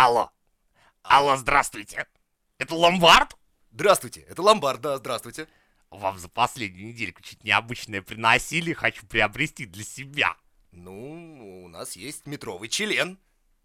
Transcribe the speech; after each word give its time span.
Алло. 0.00 0.30
Алло, 1.02 1.36
здравствуйте. 1.36 2.06
Это 2.58 2.76
ломбард? 2.76 3.36
Здравствуйте, 3.72 4.20
это 4.20 4.42
ломбард, 4.42 4.80
да, 4.80 4.96
здравствуйте. 4.96 5.48
Вам 5.90 6.20
за 6.20 6.28
последнюю 6.28 6.86
недельку 6.86 7.20
чуть 7.20 7.42
необычное 7.42 8.00
приносили, 8.00 8.74
хочу 8.74 9.04
приобрести 9.06 9.66
для 9.66 9.82
себя. 9.82 10.36
Ну, 10.70 11.64
у 11.64 11.68
нас 11.68 11.96
есть 11.96 12.26
метровый 12.26 12.68
член. 12.68 13.18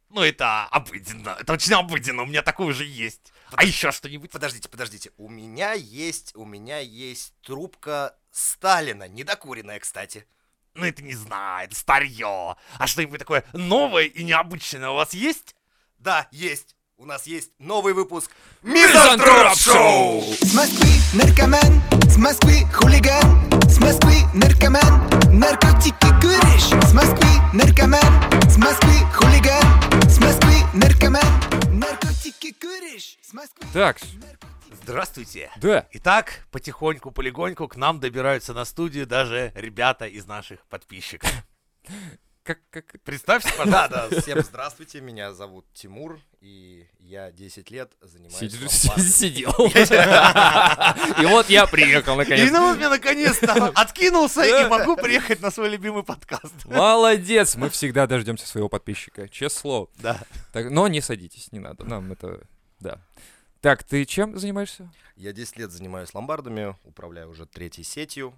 Ну, 0.10 0.22
это 0.22 0.66
обыденно. 0.70 1.38
Это 1.40 1.54
очень 1.54 1.76
обыденно. 1.76 2.24
У 2.24 2.26
меня 2.26 2.42
такой 2.42 2.72
уже 2.72 2.84
есть. 2.84 3.32
А 3.52 3.64
еще 3.64 3.92
что-нибудь? 3.92 4.32
Подождите, 4.32 4.68
подождите. 4.70 5.12
У 5.18 5.30
меня 5.30 5.74
есть, 5.74 6.36
у 6.36 6.46
меня 6.46 6.80
есть 6.80 7.36
трубка 7.44 8.18
Сталина, 8.32 9.08
недокуренная, 9.08 9.80
кстати. 9.80 10.26
Ну, 10.74 10.84
это 10.84 11.04
не 11.04 11.14
знаю, 11.14 11.68
это 11.68 11.76
старье. 11.76 12.56
А 12.80 12.88
что-нибудь 12.88 13.20
такое 13.20 13.46
новое 13.54 14.06
и 14.06 14.24
необычное 14.24 14.90
у 14.90 14.96
вас 14.96 15.14
есть? 15.14 15.56
Да, 16.04 16.28
есть. 16.32 16.76
У 16.98 17.06
нас 17.06 17.26
есть 17.28 17.52
новый 17.60 17.94
выпуск 17.94 18.30
Мизантроп 18.62 19.56
Шоу! 19.56 20.22
С 20.42 20.54
Москвы 20.54 20.90
наркоман, 21.14 21.82
с 22.10 22.18
Москвы 22.18 22.66
хулиган, 22.74 23.50
с 23.70 23.80
Москвы 23.80 24.16
наркоман, 24.34 25.10
наркотики 25.32 26.10
куришь. 26.20 26.84
С 26.86 26.94
Москвы 26.94 27.30
наркоман, 27.54 28.50
с 28.50 28.58
Москвы 28.58 28.94
хулиган, 29.14 30.10
с 30.10 30.20
Москвы 30.20 30.54
наркоман, 30.74 31.24
наркотики 31.72 32.52
куришь. 32.52 33.18
С 33.22 33.32
Москвы 33.32 33.66
Так, 33.72 33.98
Здравствуйте. 34.84 35.52
да. 35.56 35.88
Итак, 35.94 36.46
потихоньку, 36.52 37.12
полегоньку 37.12 37.70
к 37.70 37.78
нам 37.78 38.02
добираются 38.02 38.54
на 38.54 38.66
студию 38.66 39.08
даже 39.08 39.54
ребята 39.56 40.06
из 40.06 40.26
наших 40.26 40.66
подписчиков. 40.66 41.32
Как, 42.44 42.60
как... 42.72 42.86
Представься, 43.04 43.48
Да, 43.66 43.88
пожалуйста. 43.88 44.08
да, 44.12 44.22
всем 44.22 44.42
здравствуйте, 44.42 45.00
меня 45.00 45.32
зовут 45.34 45.66
Тимур, 45.74 46.20
и 46.42 46.86
я 47.00 47.32
10 47.32 47.72
лет 47.72 47.94
занимаюсь 48.02 48.52
Сидел. 49.16 49.52
И 51.22 51.26
вот 51.26 51.50
я 51.50 51.66
приехал 51.68 52.16
И 52.16 52.18
наконец. 52.18 52.52
ну 52.52 52.72
вот 52.72 52.80
я 52.82 52.90
наконец-то 52.90 53.70
откинулся 53.76 54.44
и 54.44 54.52
Да. 54.52 54.68
могу 54.68 54.98
приехать 54.98 55.42
на 55.42 55.52
свой 55.52 55.70
любимый 55.70 56.04
подкаст. 56.04 56.54
Молодец, 56.66 57.56
мы 57.56 57.70
всегда 57.70 58.08
дождемся 58.08 58.46
своего 58.46 58.68
подписчика, 58.68 59.30
честное 59.30 59.62
слово. 59.62 59.90
Да. 59.96 60.20
Так, 60.52 60.70
но 60.70 60.88
не 60.90 61.00
садитесь, 61.00 61.52
не 61.54 61.60
надо, 61.60 61.86
нам 61.86 62.12
это, 62.12 62.42
да. 62.80 63.00
Так, 63.62 63.84
ты 63.84 64.04
чем 64.04 64.38
занимаешься? 64.38 64.92
Я 65.16 65.32
10 65.32 65.58
лет 65.60 65.72
занимаюсь 65.72 66.14
ломбардами, 66.14 66.76
управляю 66.84 67.30
уже 67.30 67.46
третьей 67.46 67.86
сетью. 67.86 68.38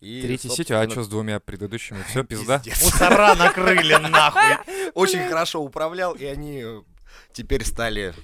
И, 0.00 0.22
Третьей 0.22 0.50
сетью, 0.50 0.80
а 0.80 0.88
что 0.88 1.02
с 1.02 1.08
двумя 1.08 1.40
предыдущими? 1.40 2.02
Все, 2.08 2.24
пизда? 2.24 2.62
Мусора 2.82 3.34
накрыли 3.34 3.94
нахуй. 3.94 4.90
Очень 4.94 5.28
хорошо 5.28 5.62
управлял, 5.62 6.14
и 6.14 6.24
они 6.24 6.62
э, 6.62 6.82
теперь 7.32 7.64
стали 7.64 8.14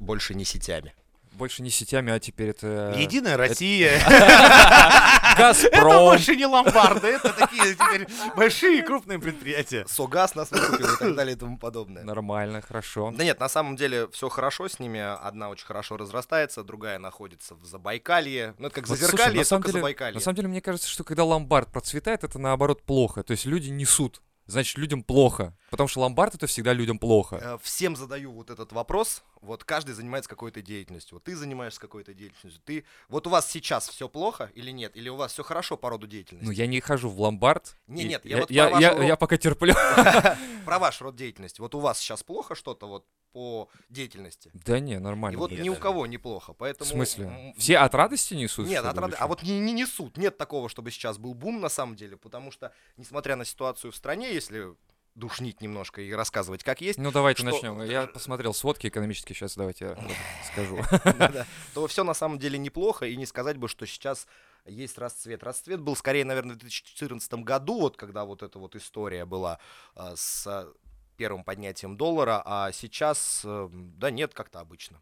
больше 0.00 0.34
не 0.34 0.44
сетями. 0.44 0.94
Больше 1.34 1.62
не 1.62 1.70
сетями, 1.70 2.12
а 2.12 2.20
теперь 2.20 2.50
это... 2.50 2.94
Единая 2.96 3.36
Россия. 3.36 4.00
Это 5.34 5.36
Газпром. 5.36 6.04
больше 6.04 6.36
не 6.36 6.46
ломбарды, 6.46 7.08
это 7.08 7.32
такие 7.32 7.74
теперь 7.74 8.06
большие 8.36 8.82
крупные 8.84 9.18
предприятия. 9.18 9.84
Согаз 9.88 10.36
нас 10.36 10.52
выкупил 10.52 10.86
и 10.94 10.96
так 10.96 11.14
далее 11.16 11.34
и 11.34 11.38
тому 11.38 11.58
подобное. 11.58 12.04
Нормально, 12.04 12.62
хорошо. 12.62 13.12
Да 13.16 13.24
нет, 13.24 13.40
на 13.40 13.48
самом 13.48 13.74
деле 13.74 14.06
все 14.12 14.28
хорошо 14.28 14.68
с 14.68 14.78
ними. 14.78 15.00
Одна 15.00 15.48
очень 15.48 15.66
хорошо 15.66 15.96
разрастается, 15.96 16.62
другая 16.62 17.00
находится 17.00 17.56
в 17.56 17.64
Забайкалье. 17.64 18.54
Ну, 18.58 18.68
это 18.68 18.76
как 18.76 18.86
Зазеркалье, 18.86 19.38
на 19.40 19.44
самом 19.44 19.62
только 19.62 19.72
деле, 19.72 19.80
Забайкалье. 19.80 20.14
на 20.14 20.20
самом 20.20 20.36
деле, 20.36 20.48
мне 20.48 20.60
кажется, 20.60 20.88
что 20.88 21.02
когда 21.02 21.24
ломбард 21.24 21.72
процветает, 21.72 22.22
это 22.22 22.38
наоборот 22.38 22.82
плохо. 22.82 23.24
То 23.24 23.32
есть 23.32 23.44
люди 23.44 23.70
несут. 23.70 24.22
Значит, 24.46 24.78
людям 24.78 25.02
плохо. 25.02 25.56
Потому 25.74 25.88
что 25.88 26.00
ломбард 26.00 26.34
это 26.36 26.46
всегда 26.46 26.72
людям 26.72 26.98
плохо. 26.98 27.36
Э, 27.42 27.58
Всем 27.62 27.96
задаю 27.96 28.30
вот 28.32 28.50
этот 28.50 28.72
вопрос. 28.72 29.22
Вот 29.40 29.64
каждый 29.64 29.94
занимается 29.94 30.30
какой-то 30.30 30.62
деятельностью. 30.62 31.16
Вот 31.16 31.24
ты 31.24 31.34
занимаешься 31.36 31.80
какой-то 31.80 32.14
деятельностью. 32.14 32.62
Ты 32.64 32.84
вот 33.08 33.26
у 33.26 33.30
вас 33.30 33.50
сейчас 33.50 33.88
все 33.88 34.08
плохо 34.08 34.50
или 34.54 34.70
нет? 34.70 34.96
Или 34.96 35.08
у 35.08 35.16
вас 35.16 35.32
все 35.32 35.42
хорошо 35.42 35.76
по 35.76 35.90
роду 35.90 36.06
деятельности? 36.06 36.46
Ну, 36.46 36.52
я 36.52 36.66
не 36.66 36.80
хожу 36.80 37.08
в 37.10 37.20
ломбард. 37.20 37.76
Не, 37.88 38.02
и 38.04 38.08
нет, 38.08 38.24
я 38.24 38.36
я, 38.36 38.40
вот 38.42 38.50
я, 38.50 38.68
про 38.68 38.80
я- 38.80 38.90
вашу 38.90 39.02
я 39.02 39.10
род- 39.10 39.18
пока 39.18 39.36
терплю. 39.36 39.74
Про 40.64 40.78
ваш 40.78 41.00
род 41.00 41.16
деятельности. 41.16 41.60
Вот 41.60 41.74
у 41.74 41.80
вас 41.80 41.98
сейчас 41.98 42.22
плохо 42.22 42.54
что-то 42.54 42.86
вот 42.86 43.04
по 43.32 43.68
деятельности? 43.88 44.50
Да 44.54 44.78
не, 44.78 44.94
И 44.94 44.98
нормально. 44.98 45.38
вот 45.38 45.50
Нет, 45.50 45.60
ни 45.60 45.68
у 45.68 45.74
кого 45.74 46.06
неплохо, 46.06 46.52
В 46.52 46.56
поэтому... 46.56 46.88
смысле? 46.88 47.24
м, 47.26 47.54
Все 47.58 47.78
от 47.78 47.94
радости 47.94 48.32
несут? 48.34 48.68
Нет, 48.68 48.84
от 48.84 48.96
или 48.96 49.14
а 49.18 49.26
вот 49.26 49.42
не, 49.42 49.58
не 49.58 49.72
несут. 49.72 50.16
Нет 50.16 50.38
такого, 50.38 50.68
чтобы 50.68 50.90
сейчас 50.92 51.18
был 51.18 51.34
бум 51.34 51.60
на 51.60 51.68
самом 51.68 51.96
деле, 51.96 52.16
потому 52.16 52.50
что, 52.52 52.72
несмотря 52.96 53.34
на 53.36 53.44
ситуацию 53.44 53.90
в 53.90 53.96
стране, 53.96 54.32
если 54.32 54.74
душнить 55.14 55.60
немножко 55.60 56.00
и 56.02 56.10
рассказывать, 56.12 56.64
как 56.64 56.80
есть, 56.80 56.98
Ну, 56.98 57.12
давайте 57.12 57.42
что- 57.42 57.50
начнем. 57.52 57.80
Я 57.82 58.06
посмотрел 58.06 58.52
сводки 58.52 58.88
экономические, 58.88 59.36
сейчас 59.36 59.56
давайте 59.56 59.96
я 59.96 60.08
скажу. 60.52 60.78
то 61.74 61.86
все 61.86 62.04
на 62.04 62.14
самом 62.14 62.38
деле 62.38 62.58
неплохо, 62.58 63.06
и 63.06 63.16
не 63.16 63.26
сказать 63.26 63.56
бы, 63.56 63.68
что 63.68 63.86
сейчас 63.86 64.26
есть 64.66 64.98
расцвет. 64.98 65.42
Расцвет 65.42 65.80
был 65.80 65.94
скорее, 65.94 66.24
наверное, 66.24 66.54
в 66.56 66.58
2014 66.58 67.34
году, 67.34 67.80
вот 67.80 67.96
когда 67.96 68.24
вот 68.24 68.42
эта 68.42 68.58
вот 68.58 68.74
история 68.74 69.24
была 69.24 69.58
а, 69.94 70.14
с 70.16 70.46
а, 70.46 70.72
первым 71.16 71.44
поднятием 71.44 71.96
доллара, 71.96 72.42
а 72.44 72.72
сейчас, 72.72 73.42
э, 73.44 73.68
да 73.70 74.10
нет, 74.10 74.34
как-то 74.34 74.58
обычно. 74.60 75.00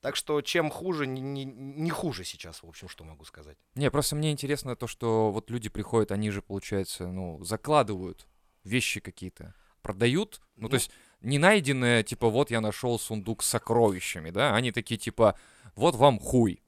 Так 0.00 0.16
что 0.16 0.40
чем 0.42 0.70
хуже, 0.70 1.06
не, 1.06 1.20
не- 1.20 1.44
не 1.44 1.90
хуже 1.90 2.24
сейчас, 2.24 2.62
в 2.62 2.68
общем, 2.68 2.88
что 2.88 3.04
могу 3.04 3.24
сказать. 3.24 3.56
Не, 3.74 3.90
просто 3.90 4.16
мне 4.16 4.30
интересно 4.32 4.76
то, 4.76 4.86
что 4.86 5.30
вот 5.32 5.50
люди 5.50 5.68
приходят, 5.68 6.12
они 6.12 6.30
же, 6.30 6.42
получается, 6.42 7.06
ну, 7.08 7.42
закладывают 7.42 8.26
вещи 8.64 9.00
какие-то, 9.00 9.54
продают, 9.82 10.40
ну, 10.56 10.68
то 10.68 10.74
Ну. 10.74 10.78
есть 10.78 10.90
не 11.20 11.38
найденное, 11.38 12.02
типа, 12.02 12.28
вот 12.28 12.50
я 12.50 12.60
нашел 12.60 12.98
сундук 12.98 13.42
с 13.42 13.48
сокровищами, 13.48 14.30
да, 14.30 14.54
они 14.54 14.72
такие, 14.72 14.98
типа, 14.98 15.38
вот 15.74 15.94
вам 15.96 16.18
хуй, 16.18 16.62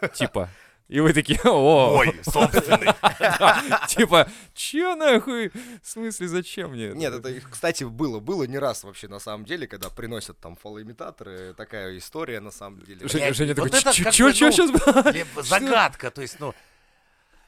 типа, 0.14 0.48
и 0.88 1.00
вы 1.00 1.12
такие, 1.12 1.40
о, 1.42 1.96
Ой, 1.98 2.14
собственный. 2.22 2.92
типа, 3.88 4.28
чё 4.54 4.94
нахуй, 4.94 5.48
в 5.82 5.86
смысле, 5.88 6.28
зачем 6.28 6.70
мне 6.72 6.90
Нет, 6.90 7.12
это, 7.12 7.40
кстати, 7.40 7.82
было, 7.82 8.20
было 8.20 8.44
не 8.44 8.58
раз 8.58 8.84
вообще 8.84 9.08
на 9.08 9.18
самом 9.18 9.44
деле, 9.46 9.66
когда 9.66 9.90
приносят 9.90 10.38
там 10.38 10.54
фалоимитаторы, 10.54 11.54
такая 11.54 11.98
история 11.98 12.38
на 12.38 12.52
самом 12.52 12.82
деле. 12.82 13.08
Женя, 13.08 13.54
такой, 13.54 13.70
ну, 13.72 14.32
сейчас 14.32 14.70
было? 14.70 15.10
Либо 15.10 15.42
Загадка, 15.42 16.10
то 16.12 16.22
есть, 16.22 16.38
ну... 16.38 16.54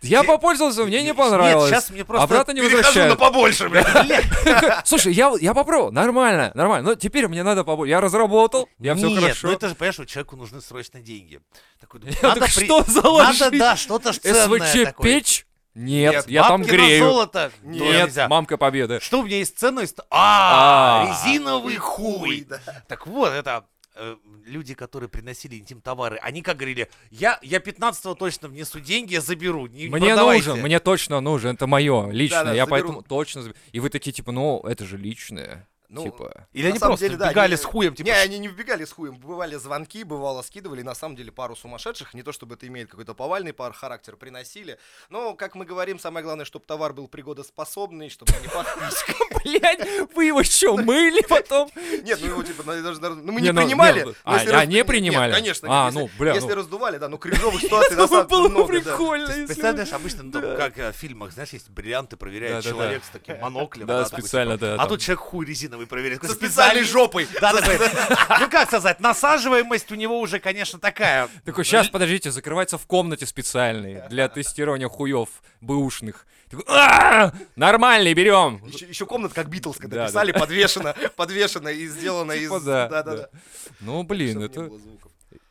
Я 0.00 0.22
попользовался, 0.22 0.84
мне 0.84 1.00
не 1.00 1.06
Нет, 1.08 1.16
понравилось. 1.16 1.70
сейчас 1.70 1.90
мне 1.90 2.04
просто 2.04 2.24
Обратно 2.24 2.52
не 2.52 2.60
перехожу 2.60 2.76
возвращают. 2.78 3.10
на 3.10 3.16
побольше, 3.16 3.68
блядь. 3.68 3.86
Слушай, 4.86 5.12
я, 5.12 5.32
я 5.40 5.54
попробовал, 5.54 5.90
нормально, 5.92 6.52
нормально. 6.54 6.90
Но 6.90 6.94
теперь 6.94 7.26
мне 7.28 7.42
надо 7.42 7.64
побольше. 7.64 7.90
Я 7.90 8.00
разработал, 8.00 8.68
я 8.78 8.94
все 8.94 9.08
Нет, 9.08 9.20
хорошо. 9.22 9.46
ну 9.48 9.52
это 9.54 9.68
же, 9.68 9.74
понимаешь, 9.74 9.96
человеку 10.08 10.36
нужны 10.36 10.60
срочно 10.60 11.00
деньги. 11.00 11.40
Такой, 11.80 12.00
думаю, 12.00 12.16
Я 12.22 12.28
надо 12.28 12.40
так 12.40 12.54
при- 12.54 12.64
что 12.64 12.82
заложить? 12.84 13.40
Надо, 13.40 13.58
да, 13.58 13.76
что-то 13.76 14.12
ценное 14.20 14.60
СВЧ 14.72 14.84
такое. 14.84 15.04
печь? 15.12 15.46
Нет, 15.74 16.12
Нет, 16.14 16.28
я 16.28 16.48
там 16.48 16.62
грею. 16.62 17.04
золото? 17.04 17.52
Нет, 17.62 17.82
Нет, 17.82 18.06
нельзя. 18.06 18.28
мамка 18.28 18.56
победы. 18.56 18.98
Что 19.00 19.20
у 19.20 19.22
меня 19.24 19.36
есть 19.36 19.58
ценность? 19.58 19.98
А, 20.10 21.02
А. 21.02 21.06
резиновый 21.30 21.76
хуй. 21.76 22.48
Так 22.88 23.06
вот, 23.06 23.32
это 23.32 23.64
э, 23.98 24.16
люди, 24.46 24.74
которые 24.74 25.08
приносили 25.08 25.56
интим 25.56 25.80
товары, 25.80 26.16
они 26.22 26.42
как 26.42 26.56
говорили, 26.56 26.88
я, 27.10 27.38
я 27.42 27.60
15 27.60 28.16
точно 28.18 28.48
внесу 28.48 28.80
деньги, 28.80 29.14
я 29.14 29.20
заберу. 29.20 29.66
Не 29.66 29.88
Мне 29.88 30.08
продавайте». 30.08 30.48
нужен, 30.48 30.62
мне 30.64 30.80
точно 30.80 31.20
нужен, 31.20 31.54
это 31.54 31.66
мое 31.66 32.10
личное, 32.10 32.44
Да-да, 32.44 32.54
я 32.54 32.64
заберу. 32.64 32.70
поэтому 32.70 33.02
точно 33.02 33.40
заб- 33.40 33.56
И 33.72 33.80
вы 33.80 33.90
такие, 33.90 34.12
типа, 34.12 34.32
ну, 34.32 34.60
это 34.60 34.84
же 34.86 34.96
личное. 34.96 35.68
Ну, 35.88 36.04
типа. 36.04 36.46
Или 36.52 36.68
они 36.68 36.78
просто 36.78 37.06
деле, 37.06 37.16
да, 37.16 37.26
вбегали 37.28 37.54
они- 37.54 37.62
с 37.62 37.64
хуем, 37.64 37.94
типа, 37.94 38.06
Не, 38.06 38.12
они 38.12 38.38
не 38.38 38.48
вбегали 38.48 38.84
с 38.84 38.92
хуем. 38.92 39.16
Бывали 39.18 39.56
звонки, 39.56 40.04
бывало 40.04 40.42
скидывали. 40.42 40.82
На 40.82 40.94
самом 40.94 41.16
деле 41.16 41.32
пару 41.32 41.56
сумасшедших. 41.56 42.12
Не 42.14 42.22
то 42.22 42.32
чтобы 42.32 42.56
это 42.56 42.66
имеет 42.66 42.90
какой-то 42.90 43.14
повальный 43.14 43.52
пар 43.54 43.72
характер, 43.72 44.16
приносили. 44.16 44.78
Но, 45.08 45.34
как 45.34 45.54
мы 45.54 45.64
говорим, 45.64 45.98
самое 45.98 46.22
главное, 46.24 46.44
чтобы 46.44 46.66
товар 46.66 46.92
был 46.92 47.08
пригодоспособный, 47.08 48.10
чтобы 48.10 48.32
не 48.42 48.48
пах 48.48 48.66
Блять, 49.44 49.80
вы 50.14 50.26
его 50.26 50.42
что, 50.42 50.76
мыли 50.76 51.22
потом? 51.26 51.70
Нет, 52.02 52.18
ну 52.20 52.26
его 52.26 52.42
типа, 52.42 52.62
ну, 52.66 52.82
даже- 52.82 53.00
ну 53.00 53.32
мы 53.32 53.40
Не, 53.40 53.52
ну, 53.52 53.62
принимали. 53.62 54.02
но 54.02 54.14
а, 54.24 54.36
а, 54.36 54.66
не 54.66 54.84
принимали? 54.84 55.32
конечно. 55.32 55.68
А, 55.70 55.86
если- 55.86 55.98
ну, 56.00 56.10
бля, 56.18 56.34
Если 56.34 56.48
ну. 56.48 56.54
раздували, 56.56 56.98
да, 56.98 57.08
ну 57.08 57.18
кринжовых 57.18 57.60
ситуаций 57.62 57.96
на 57.96 58.06
самом 58.08 58.26
было 58.26 58.42
деле 58.48 58.54
много, 58.54 58.72
да. 58.80 58.90
прикольно, 58.90 59.26
Представляешь, 59.46 59.92
обычно, 59.92 60.22
ну, 60.24 60.32
как 60.56 60.76
в 60.76 60.92
фильмах, 60.92 61.32
знаешь, 61.32 61.50
есть 61.50 61.70
бриллианты, 61.70 62.16
проверяет 62.16 62.64
человек 62.64 63.04
с 63.04 63.08
таким 63.08 63.38
моноклем. 63.40 63.86
Да, 63.86 64.04
специально, 64.04 64.58
да, 64.58 64.74
А 64.78 64.86
тут 64.86 65.00
человек 65.00 65.20
хуй 65.20 65.46
резиновый 65.46 65.77
проверяет. 65.86 66.22
Со 66.22 66.28
Такой 66.28 66.48
специальной 66.48 66.84
жопой. 66.84 67.26
Да, 67.40 67.52
такой, 67.52 67.78
ну 68.40 68.50
как 68.50 68.68
сказать, 68.68 69.00
насаживаемость 69.00 69.90
у 69.92 69.94
него 69.94 70.20
уже, 70.20 70.40
конечно, 70.40 70.78
такая. 70.78 71.28
Такой, 71.44 71.64
сейчас, 71.64 71.88
подождите, 71.88 72.30
закрывается 72.30 72.78
в 72.78 72.86
комнате 72.86 73.26
специальной 73.26 74.02
для 74.08 74.28
тестирования 74.28 74.88
хуев 74.88 75.28
бэушных. 75.60 76.26
Такой, 76.50 76.64
«А, 76.68 77.32
Нормальный, 77.56 78.14
берем. 78.14 78.62
Еще, 78.64 79.06
комната, 79.06 79.34
как 79.34 79.48
Битлз, 79.48 79.76
когда 79.76 79.96
Да, 79.96 80.06
писали, 80.06 80.32
подвешена, 80.32 80.94
подвешена 81.16 81.70
и 81.70 81.86
сделана 81.86 82.32
из... 82.32 82.48
Типа 82.48 82.60
да, 82.60 82.88
да, 82.88 83.02
да, 83.02 83.10
да. 83.10 83.16
да. 83.22 83.28
Ну, 83.80 84.02
блин, 84.02 84.42
это... 84.42 84.70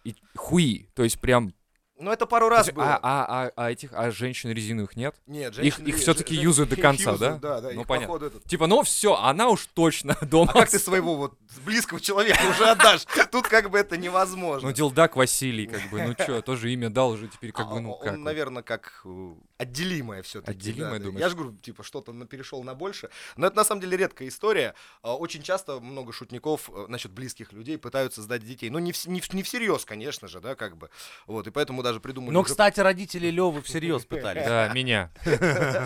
и 0.03 0.15
хуи, 0.35 0.89
то 0.95 1.03
есть 1.03 1.19
прям 1.19 1.53
Ну, 1.99 2.11
это 2.11 2.25
пару 2.27 2.47
раз 2.49 2.71
было. 2.71 2.95
А, 2.95 2.99
а, 3.01 3.25
а, 3.47 3.51
а 3.55 3.71
этих, 3.71 3.89
а 3.93 4.11
женщин 4.11 4.51
резиновых 4.51 4.95
нет? 4.95 5.15
Нет, 5.25 5.49
их- 5.49 5.55
женщины- 5.55 5.87
их 5.87 5.95
не, 5.95 6.01
всё-таки 6.01 6.35
жен- 6.35 6.43
юзают 6.43 6.69
до 6.69 6.75
их 6.75 6.81
конца, 6.83 7.17
да? 7.17 7.35
Да, 7.37 7.61
да, 7.61 7.71
Ну, 7.73 7.81
их, 7.81 7.87
понятно. 7.87 8.15
этот- 8.25 8.43
Типа, 8.43 8.67
ну 8.67 8.83
все, 8.83 9.15
она 9.15 9.49
уж 9.49 9.65
точно 9.73 10.15
дома. 10.21 10.51
А 10.53 10.59
как 10.59 10.69
ты 10.69 10.77
своего 10.79 11.15
вот 11.15 11.33
близкого 11.65 11.99
человека 11.99 12.39
уже 12.49 12.65
отдашь? 12.69 13.05
Тут 13.31 13.47
как 13.47 13.69
бы 13.71 13.79
это 13.79 13.97
невозможно. 13.97 14.67
Ну, 14.69 14.73
Дилдак 14.75 15.15
Василий, 15.15 15.65
как 15.67 15.89
бы, 15.89 16.01
ну 16.03 16.13
что, 16.13 16.41
тоже 16.41 16.71
имя 16.71 16.89
дал 16.89 17.09
уже 17.11 17.27
теперь, 17.27 17.51
как 17.51 17.67
А, 17.67 17.69
бы, 17.71 17.79
ну 17.81 17.95
как. 17.95 18.15
наверное, 18.17 18.61
как 18.63 19.01
э, 19.05 19.33
отделимое 19.57 20.21
все-таки. 20.21 20.51
Отделимое, 20.57 20.99
думаешь? 20.99 21.19
Я 21.21 21.29
же 21.29 21.35
говорю, 21.35 21.55
типа, 21.57 21.83
что-то 21.83 22.13
перешел 22.25 22.63
на 22.63 22.73
больше. 22.75 23.09
Но 23.35 23.47
это 23.47 23.55
на 23.55 23.63
самом 23.63 23.81
деле 23.81 23.97
редкая 23.97 24.27
история. 24.27 24.73
А, 25.01 25.15
Очень 25.15 25.41
часто 25.43 25.79
много 25.79 26.13
шутников 26.13 26.69
э, 26.69 26.85
насчет 26.87 27.11
близких 27.11 27.53
людей 27.53 27.77
пытаются 27.77 28.21
сдать 28.21 28.43
детей. 28.45 28.69
Ну, 28.69 28.79
не, 28.79 28.91
вс- 28.91 29.09
не, 29.09 29.19
в- 29.21 29.33
не 29.33 29.43
всерьез, 29.43 29.85
конечно 29.85 30.27
же, 30.27 30.39
да, 30.39 30.55
как 30.55 30.77
бы. 30.77 30.89
Вот, 31.25 31.47
и 31.47 31.51
поэтому 31.51 31.83
даже 31.83 31.99
придумали... 31.99 32.33
Но, 32.33 32.41
уже- 32.41 32.49
кстати, 32.49 32.79
родители 32.79 33.27
Левы 33.27 33.61
всерьез 33.61 34.05
пытались. 34.09 34.43
Да, 34.45 34.69
меня 34.73 35.11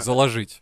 заложить. 0.01 0.61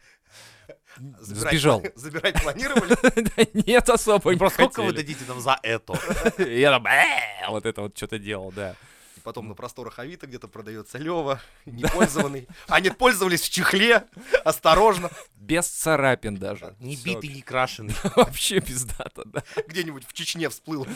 забирать 1.20 1.52
Сбежал. 1.54 1.84
Забирать 1.96 2.42
планировали. 2.42 2.96
Да 3.36 3.46
нет, 3.54 3.90
особо 3.90 4.32
не 4.34 4.38
Просто 4.38 4.62
сколько 4.64 4.84
вы 4.84 4.94
дадите 4.94 5.24
нам 5.28 5.40
за 5.40 5.58
это? 5.64 5.94
Я 6.44 6.72
там 6.72 6.86
«Э», 6.88 7.50
вот 7.50 7.66
это 7.66 7.82
вот 7.82 7.98
что-то 7.98 8.20
делал, 8.20 8.52
да. 8.52 8.76
И 9.20 9.22
потом 9.22 9.50
на 9.50 9.54
просторах 9.54 10.00
Авито 10.00 10.28
где-то 10.28 10.48
продается 10.48 10.98
Лева, 10.98 11.42
непользованный. 11.66 12.48
А 12.70 12.80
нет, 12.80 12.98
пользовались 12.98 13.42
в 13.42 13.50
чехле, 13.50 14.06
осторожно, 14.46 15.10
Без 15.36 15.68
царапин 15.68 16.38
даже. 16.38 16.74
Не 16.80 16.96
битый, 16.96 17.30
не 17.30 17.42
крашеный. 17.42 17.94
Вообще 18.16 18.62
пиздато, 18.62 19.24
да. 19.26 19.44
где-нибудь 19.68 20.08
в 20.08 20.14
Чечне 20.14 20.48
всплыл 20.48 20.88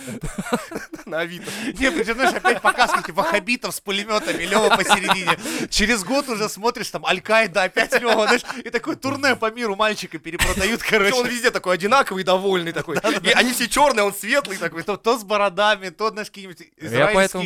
на 1.06 1.20
Авито. 1.20 1.52
Не, 1.66 1.92
причем, 1.92 2.14
знаешь, 2.14 2.34
опять 2.34 2.62
показывают, 2.62 3.06
типа, 3.06 3.24
хабитов 3.24 3.76
с 3.76 3.82
пулеметами, 3.82 4.44
Лева 4.44 4.70
посередине. 4.70 5.38
Через 5.70 6.06
год 6.06 6.30
уже 6.30 6.48
смотришь, 6.48 6.90
там, 6.92 7.06
Аль-Каида, 7.06 7.64
опять 7.64 8.00
Лева, 8.00 8.26
знаешь, 8.26 8.44
и 8.64 8.70
такое 8.70 8.96
турне 8.96 9.36
по 9.36 9.52
миру 9.52 9.76
мальчика 9.76 10.18
перепродают, 10.18 10.80
Причем 10.80 10.98
он 10.98 11.12
короче. 11.12 11.30
везде 11.30 11.52
такой 11.52 11.76
одинаковый, 11.76 12.24
довольный 12.24 12.72
такой. 12.72 13.00
И 13.24 13.32
они 13.32 13.52
все 13.52 13.68
черные, 13.68 14.04
он 14.04 14.14
светлый 14.14 14.56
такой. 14.56 14.84
То, 14.84 14.96
то 14.96 15.18
с 15.20 15.24
бородами, 15.26 15.90
то, 15.90 16.10
знаешь, 16.10 16.30
какие-нибудь 16.30 16.62
Я 16.80 17.08
поэтому, 17.14 17.44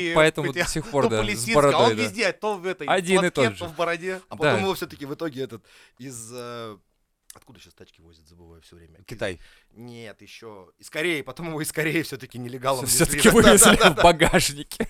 до 0.67 0.73
сих 0.73 0.85
пор, 0.89 1.09
да, 1.09 1.23
с 1.23 1.49
а 1.49 1.53
бородой, 1.53 1.91
он 1.91 1.97
везде, 1.97 2.31
то 2.33 2.57
в 2.57 2.65
этой 2.65 2.87
Один 2.87 3.25
и 3.25 3.29
тот 3.29 3.53
же. 3.53 3.59
то 3.59 3.65
в 3.65 3.75
бороде. 3.75 4.21
А 4.29 4.35
потом 4.35 4.61
его 4.61 4.73
все-таки 4.73 5.05
в 5.05 5.13
итоге 5.13 5.43
этот 5.43 5.63
из... 5.97 6.31
Откуда 7.37 7.59
сейчас 7.59 7.75
тачки 7.75 8.01
возят, 8.01 8.27
забываю 8.27 8.63
все 8.63 8.75
время. 8.75 8.99
Китай. 9.05 9.39
Нет, 9.73 10.19
еще 10.23 10.71
из 10.79 10.89
Кореи, 10.89 11.21
потом 11.21 11.49
его 11.49 11.61
из 11.61 11.71
Кореи 11.71 12.01
все-таки 12.01 12.39
нелегалом 12.39 12.87
Все-таки 12.87 13.29
вывезли 13.29 13.75
да, 13.77 13.91
да, 13.91 13.91
в 13.91 14.03
багажнике. 14.03 14.89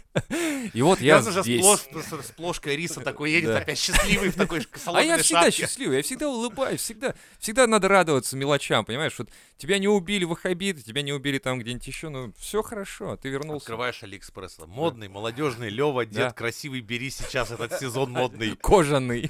И 0.74 0.82
вот 0.82 1.02
я 1.02 1.22
здесь. 1.22 1.66
с, 1.66 1.88
с 2.28 2.32
плошкой 2.32 2.78
риса 2.78 3.02
такой 3.02 3.32
едет, 3.32 3.50
Да. 3.50 3.58
опять 3.58 3.78
счастливый 3.78 4.30
в 4.30 4.36
такой 4.36 4.66
А 4.86 5.02
я 5.04 5.18
всегда 5.18 5.44
шапке. 5.44 5.58
счастливый, 5.62 5.98
я 5.98 6.04
всегда 6.04 6.30
улыбаюсь, 6.30 6.80
всегда, 6.80 7.16
всегда 7.38 7.68
надо 7.68 7.90
радоваться 7.90 8.38
мелочам, 8.38 8.86
понимаешь? 8.86 9.14
Вот 9.20 9.30
тебя 9.58 9.78
не 9.78 9.90
убили 9.90 10.24
в 10.24 10.32
Ахабит, 10.32 10.86
тебя 10.86 11.02
не 11.02 11.12
убили 11.12 11.40
там 11.40 11.60
где-нибудь 11.60 11.86
еще, 11.86 12.08
ну 12.08 12.34
все 12.38 12.64
хорошо, 12.64 13.18
ты 13.18 13.28
вернулся. 13.28 13.66
Открываешь 13.66 14.02
Алиэкспресс. 14.04 14.60
Модный, 14.66 15.10
молодежный, 15.10 15.70
Лева, 15.70 16.06
дед, 16.06 16.16
Да. 16.16 16.32
красивый, 16.32 16.80
бери 16.80 17.10
сейчас 17.10 17.52
этот 17.52 17.78
сезон 17.78 18.12
модный. 18.12 18.56
Кожаный. 18.62 19.30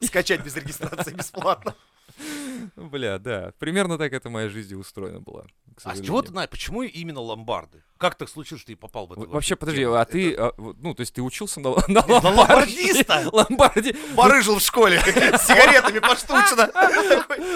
Скачать 0.00 0.40
без 0.42 0.56
регистрации 0.56 1.12
бесплатно. 1.12 1.74
Бля, 2.76 3.18
да. 3.18 3.52
Примерно 3.58 3.98
так 3.98 4.12
это 4.12 4.30
моя 4.30 4.48
жизнь 4.48 4.72
и 4.72 4.76
устроена 4.76 5.20
была. 5.20 5.46
А 5.84 5.94
с 5.94 6.00
чего 6.00 6.22
ты 6.22 6.28
знаешь, 6.28 6.48
почему 6.48 6.82
именно 6.82 7.20
ломбарды? 7.20 7.82
Как 7.98 8.14
так 8.14 8.28
случилось, 8.28 8.62
что 8.62 8.72
ты 8.72 8.76
попал 8.76 9.06
в 9.06 9.12
это? 9.12 9.20
Вообще, 9.22 9.56
подожди, 9.56 9.84
а 9.84 10.04
ты, 10.04 10.34
а, 10.34 10.52
ну, 10.56 10.94
то 10.94 11.00
есть 11.02 11.14
ты 11.14 11.22
учился 11.22 11.60
на, 11.60 11.70
на 11.88 12.04
ломбардиста? 12.06 13.28
Ломбарди, 13.32 13.94
Барыжил 14.14 14.58
в 14.58 14.62
школе 14.62 14.98
сигаретами 15.00 15.98
поштучно. 15.98 16.70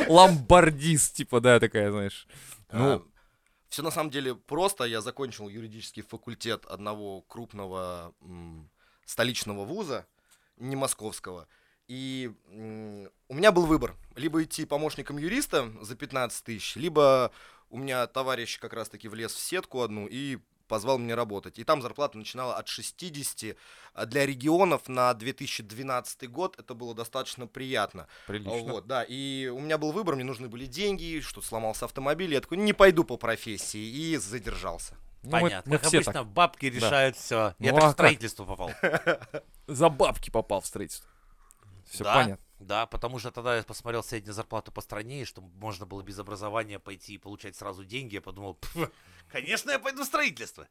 Ломбардист, 0.08 1.14
типа, 1.14 1.40
да, 1.40 1.60
такая, 1.60 1.90
знаешь. 1.90 2.26
Ну, 2.72 3.04
все 3.68 3.82
на 3.82 3.90
самом 3.90 4.10
деле 4.10 4.34
просто. 4.34 4.84
Я 4.84 5.00
закончил 5.00 5.48
юридический 5.48 6.02
факультет 6.02 6.66
одного 6.66 7.22
крупного 7.22 8.12
столичного 9.06 9.64
вуза, 9.64 10.06
не 10.56 10.76
московского. 10.76 11.48
И 11.90 12.30
у 13.28 13.34
меня 13.34 13.50
был 13.50 13.66
выбор. 13.66 13.96
Либо 14.14 14.44
идти 14.44 14.64
помощником 14.64 15.18
юриста 15.18 15.72
за 15.80 15.96
15 15.96 16.44
тысяч, 16.44 16.76
либо 16.76 17.32
у 17.68 17.78
меня 17.78 18.06
товарищ 18.06 18.60
как 18.60 18.74
раз-таки 18.74 19.08
влез 19.08 19.32
в 19.34 19.40
сетку 19.40 19.82
одну 19.82 20.06
и 20.06 20.38
позвал 20.68 20.98
меня 20.98 21.16
работать. 21.16 21.58
И 21.58 21.64
там 21.64 21.82
зарплата 21.82 22.16
начинала 22.16 22.54
от 22.54 22.68
60. 22.68 23.56
А 23.94 24.06
Для 24.06 24.24
регионов 24.24 24.86
на 24.86 25.12
2012 25.14 26.30
год 26.30 26.56
это 26.60 26.74
было 26.74 26.94
достаточно 26.94 27.48
приятно. 27.48 28.06
прилично. 28.28 28.72
Вот, 28.72 28.86
да, 28.86 29.02
и 29.02 29.48
у 29.48 29.58
меня 29.58 29.76
был 29.76 29.90
выбор, 29.90 30.14
мне 30.14 30.22
нужны 30.22 30.46
были 30.46 30.66
деньги, 30.66 31.18
что 31.18 31.42
сломался 31.42 31.86
автомобиль, 31.86 32.32
я 32.32 32.40
такой, 32.40 32.58
не 32.58 32.72
пойду 32.72 33.02
по 33.02 33.16
профессии, 33.16 33.80
и 33.80 34.16
задержался. 34.16 34.94
Ну, 35.24 35.32
Понятно. 35.32 35.72
мы 35.72 35.78
как 35.78 35.88
все 35.88 35.96
обычно, 35.96 36.12
так. 36.12 36.26
бабки 36.28 36.66
решают 36.66 37.16
все. 37.16 37.56
Я 37.58 37.72
Ну, 37.72 37.78
так 37.78 37.78
а 37.78 37.80
в 37.80 37.80
как? 37.80 37.92
строительство 37.94 38.44
попал. 38.44 38.70
За 39.66 39.88
бабки 39.88 40.30
попал 40.30 40.60
в 40.60 40.66
строительство. 40.66 41.10
Все 41.90 42.04
Да. 42.04 42.14
понятно. 42.14 42.44
Да, 42.60 42.86
потому 42.86 43.18
что 43.18 43.30
тогда 43.30 43.56
я 43.56 43.62
посмотрел 43.62 44.02
среднюю 44.02 44.34
зарплату 44.34 44.70
по 44.70 44.80
стране, 44.82 45.22
и 45.22 45.24
что 45.24 45.40
можно 45.40 45.86
было 45.86 46.02
без 46.02 46.18
образования 46.18 46.78
пойти 46.78 47.14
и 47.14 47.18
получать 47.18 47.56
сразу 47.56 47.84
деньги. 47.84 48.14
Я 48.16 48.20
подумал, 48.20 48.54
«Пф, 48.54 48.90
конечно, 49.28 49.70
я 49.70 49.78
пойду 49.78 50.02
в 50.02 50.06
строительство. 50.06 50.68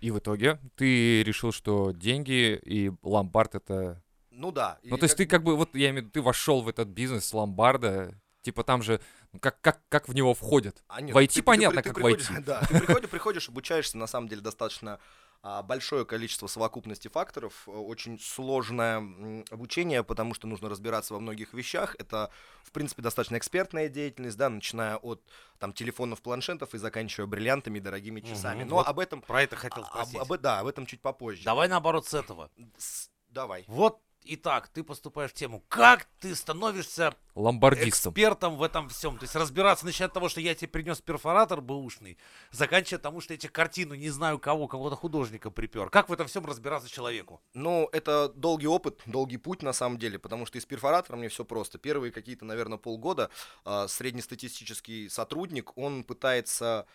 И 0.00 0.12
в 0.12 0.18
итоге 0.20 0.60
ты 0.76 1.24
решил, 1.24 1.50
что 1.52 1.90
деньги 1.90 2.54
и 2.64 2.92
ломбард 3.02 3.56
это... 3.56 4.00
Ну 4.30 4.52
да. 4.52 4.78
Ну, 4.84 4.96
то 4.96 5.04
есть 5.04 5.16
ты 5.16 5.26
как 5.26 5.42
бы, 5.42 5.56
вот 5.56 5.74
я 5.74 5.90
имею 5.90 6.02
в 6.02 6.06
виду, 6.06 6.10
ты 6.12 6.22
вошел 6.22 6.62
в 6.62 6.68
этот 6.68 6.86
бизнес 6.88 7.24
с 7.24 7.34
ломбарда, 7.34 8.14
типа 8.42 8.62
там 8.62 8.80
же, 8.82 9.00
ну, 9.32 9.40
как, 9.40 9.60
как, 9.60 9.80
как 9.88 10.08
в 10.08 10.14
него 10.14 10.32
входят? 10.34 10.84
А 10.86 11.00
нет, 11.00 11.12
Войти 11.16 11.34
ты- 11.34 11.40
ты- 11.40 11.44
понятно, 11.46 11.82
ты 11.82 11.88
как 11.88 11.96
приходишь- 11.96 12.30
войти. 12.30 12.42
Да, 12.46 12.60
ты 12.60 12.78
приходишь, 12.78 13.10
приходишь, 13.10 13.48
обучаешься, 13.48 13.98
на 13.98 14.06
самом 14.06 14.28
деле, 14.28 14.40
достаточно 14.40 15.00
большое 15.42 16.04
количество 16.04 16.46
совокупности 16.48 17.08
факторов, 17.08 17.64
э, 17.66 17.70
очень 17.70 18.18
сложное 18.18 19.44
обучение, 19.50 20.02
потому 20.02 20.34
что 20.34 20.46
нужно 20.46 20.68
разбираться 20.68 21.14
во 21.14 21.20
многих 21.20 21.54
вещах. 21.54 21.94
Это, 21.98 22.30
в 22.64 22.72
принципе, 22.72 23.02
достаточно 23.02 23.36
экспертная 23.38 23.88
деятельность, 23.88 24.36
да, 24.36 24.48
начиная 24.48 24.96
от 24.96 25.22
там 25.58 25.72
телефонов, 25.72 26.20
планшетов 26.22 26.74
и 26.74 26.78
заканчивая 26.78 27.26
бриллиантами, 27.26 27.78
дорогими 27.78 28.20
часами. 28.20 28.60
Мгм, 28.62 28.70
Но 28.70 28.76
вот 28.76 28.86
об 28.88 28.98
этом, 28.98 29.22
Про 29.22 29.42
это 29.42 29.56
хотел 29.56 29.84
а- 29.84 29.86
об- 30.02 30.08
спросить. 30.08 30.30
об- 30.30 30.40
да, 30.40 30.58
об 30.60 30.66
этом 30.66 30.86
чуть 30.86 31.00
попозже. 31.00 31.44
Давай 31.44 31.68
наоборот 31.68 32.06
с 32.06 32.14
этого. 32.14 32.50
С- 32.76 33.10
Давай. 33.28 33.64
Вот 33.68 34.00
итак, 34.24 34.68
ты 34.68 34.82
поступаешь 34.82 35.30
в 35.30 35.34
тему. 35.34 35.64
Как 35.68 36.06
ты 36.20 36.34
становишься 36.34 37.14
Ломбардистом. 37.34 38.12
экспертом 38.12 38.56
в 38.56 38.62
этом 38.62 38.88
всем? 38.88 39.16
То 39.18 39.24
есть 39.24 39.34
разбираться, 39.34 39.84
начиная 39.84 40.08
от 40.08 40.14
того, 40.14 40.28
что 40.28 40.40
я 40.40 40.54
тебе 40.54 40.68
принес 40.68 41.00
перфоратор 41.00 41.60
бэушный, 41.60 42.18
заканчивая 42.50 43.00
тому, 43.00 43.20
что 43.20 43.34
я 43.34 43.38
тебе 43.38 43.50
картину 43.50 43.94
не 43.94 44.10
знаю 44.10 44.38
кого, 44.38 44.68
какого-то 44.68 44.96
художника 44.96 45.50
припер. 45.50 45.90
Как 45.90 46.08
в 46.08 46.12
этом 46.12 46.26
всем 46.26 46.44
разбираться 46.46 46.90
человеку? 46.90 47.40
Ну, 47.54 47.88
это 47.92 48.28
долгий 48.28 48.68
опыт, 48.68 49.02
долгий 49.06 49.38
путь 49.38 49.62
на 49.62 49.72
самом 49.72 49.98
деле, 49.98 50.18
потому 50.18 50.46
что 50.46 50.58
и 50.58 50.60
с 50.60 50.66
перфоратором 50.66 51.20
мне 51.20 51.28
все 51.28 51.44
просто. 51.44 51.78
Первые 51.78 52.12
какие-то, 52.12 52.44
наверное, 52.44 52.78
полгода 52.78 53.30
а, 53.64 53.88
среднестатистический 53.88 55.08
сотрудник, 55.08 55.76
он 55.76 56.04
пытается 56.04 56.86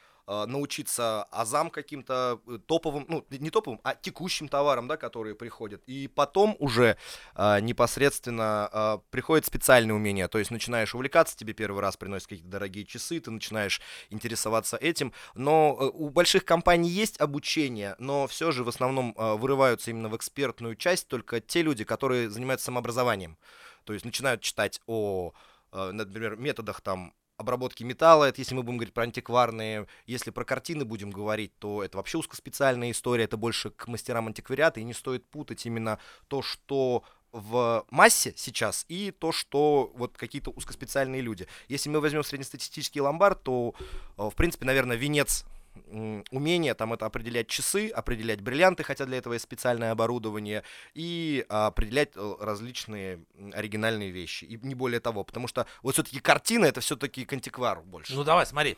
научиться 0.46 1.24
азам 1.24 1.70
каким-то 1.70 2.40
э, 2.48 2.60
топовым, 2.66 3.06
ну, 3.08 3.26
не 3.30 3.50
топовым, 3.50 3.80
а 3.84 3.96
текущим 3.96 4.48
товарам, 4.48 4.88
да, 4.88 4.98
которые 4.98 5.36
приходят. 5.36 5.84
И 5.86 6.08
потом 6.08 6.56
уже 6.60 6.98
а, 7.36 7.60
непосредственно 7.60 8.70
а, 8.72 8.98
приходят 9.10 9.46
специальные 9.46 9.96
умения. 9.96 10.28
То 10.28 10.40
есть 10.40 10.52
начинаешь 10.52 10.96
увлекаться, 10.96 11.36
тебе 11.36 11.54
первый 11.54 11.82
раз 11.82 11.98
приносят 11.98 12.28
какие-то 12.28 12.50
дорогие 12.50 12.86
часы, 12.86 13.20
ты 13.20 13.32
начинаешь 13.32 13.82
интересоваться 14.10 14.78
этим. 14.78 15.14
Но 15.36 15.78
э, 15.80 15.90
у 15.94 16.10
больших 16.10 16.46
компаний 16.46 16.90
есть 16.90 17.20
обучение, 17.20 17.96
но 18.00 18.28
все 18.28 18.52
же 18.52 18.64
в 18.64 18.70
основном 18.70 19.14
э, 19.18 19.36
вырываются 19.36 19.92
именно 19.92 20.10
в 20.10 20.16
экспертную 20.16 20.76
часть 20.76 21.08
только 21.08 21.42
те 21.42 21.62
люди, 21.62 21.84
которые 21.84 22.30
занимаются 22.30 22.68
самообразованием. 22.68 23.38
То 23.84 23.94
есть 23.94 24.06
начинают 24.06 24.42
читать 24.42 24.80
о, 24.88 25.34
э, 25.72 25.92
например, 25.92 26.38
методах 26.38 26.82
там 26.82 27.14
обработки 27.44 27.84
металла, 27.84 28.26
это 28.26 28.42
если 28.42 28.56
мы 28.56 28.64
будем 28.64 28.78
говорить 28.78 28.94
про 28.94 29.04
антикварные, 29.04 29.88
если 30.06 30.32
про 30.32 30.44
картины 30.44 30.86
будем 30.86 31.12
говорить, 31.12 31.52
то 31.60 31.84
это 31.84 31.98
вообще 31.98 32.18
узкоспециальная 32.18 32.92
история, 32.92 33.26
это 33.26 33.38
больше 33.38 33.70
к 33.70 33.88
мастерам 33.88 34.28
антиквариата, 34.28 34.80
и 34.80 34.84
не 34.84 34.94
стоит 34.94 35.26
путать 35.26 35.66
именно 35.66 36.00
то, 36.28 36.42
что 36.42 37.04
в 37.34 37.86
массе 37.90 38.34
сейчас 38.38 38.86
и 38.88 39.12
то, 39.12 39.32
что 39.32 39.92
вот 39.96 40.18
какие-то 40.18 40.52
узкоспециальные 40.52 41.22
люди. 41.22 41.48
Если 41.68 41.90
мы 41.90 42.00
возьмем 42.00 42.24
среднестатистический 42.24 43.02
ломбард, 43.02 43.42
то, 43.44 43.74
э, 44.18 44.30
в 44.30 44.36
принципе, 44.36 44.66
наверное, 44.66 44.96
венец 44.96 45.44
м, 45.88 46.24
умения 46.32 46.74
там 46.74 46.94
это 46.94 47.06
определять 47.06 47.48
часы, 47.48 47.90
определять 47.90 48.42
бриллианты, 48.42 48.84
хотя 48.84 49.06
для 49.06 49.18
этого 49.18 49.34
есть 49.34 49.44
специальное 49.44 49.92
оборудование, 49.92 50.64
и 50.94 51.46
а, 51.50 51.68
определять 51.68 52.12
э, 52.16 52.36
различные 52.40 53.24
оригинальные 53.54 54.12
вещи. 54.12 54.46
И 54.46 54.58
не 54.62 54.76
более 54.76 55.00
того, 55.00 55.24
потому 55.24 55.48
что 55.48 55.66
вот 55.82 55.94
все-таки 55.94 56.20
картина 56.20 56.66
это 56.66 56.82
все-таки 56.82 57.26
к 57.26 57.34
больше. 57.86 58.14
Ну 58.14 58.24
давай, 58.24 58.46
смотри. 58.46 58.78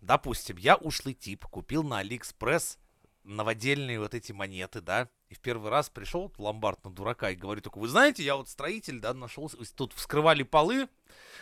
Допустим, 0.00 0.56
я 0.58 0.76
ушлый 0.76 1.14
тип, 1.14 1.46
купил 1.46 1.82
на 1.82 1.98
Алиэкспресс 1.98 2.78
новодельные 3.24 3.98
вот 3.98 4.14
эти 4.14 4.32
монеты, 4.32 4.80
да, 4.80 5.08
и 5.28 5.34
в 5.34 5.40
первый 5.40 5.70
раз 5.70 5.90
пришел 5.90 6.32
ломбард 6.38 6.84
на 6.84 6.90
дурака 6.90 7.30
и 7.30 7.36
говорю 7.36 7.60
только, 7.60 7.78
вы 7.78 7.88
знаете, 7.88 8.22
я 8.22 8.36
вот 8.36 8.48
строитель, 8.48 9.00
да, 9.00 9.14
нашел, 9.14 9.50
тут 9.74 9.92
вскрывали 9.94 10.42
полы, 10.42 10.88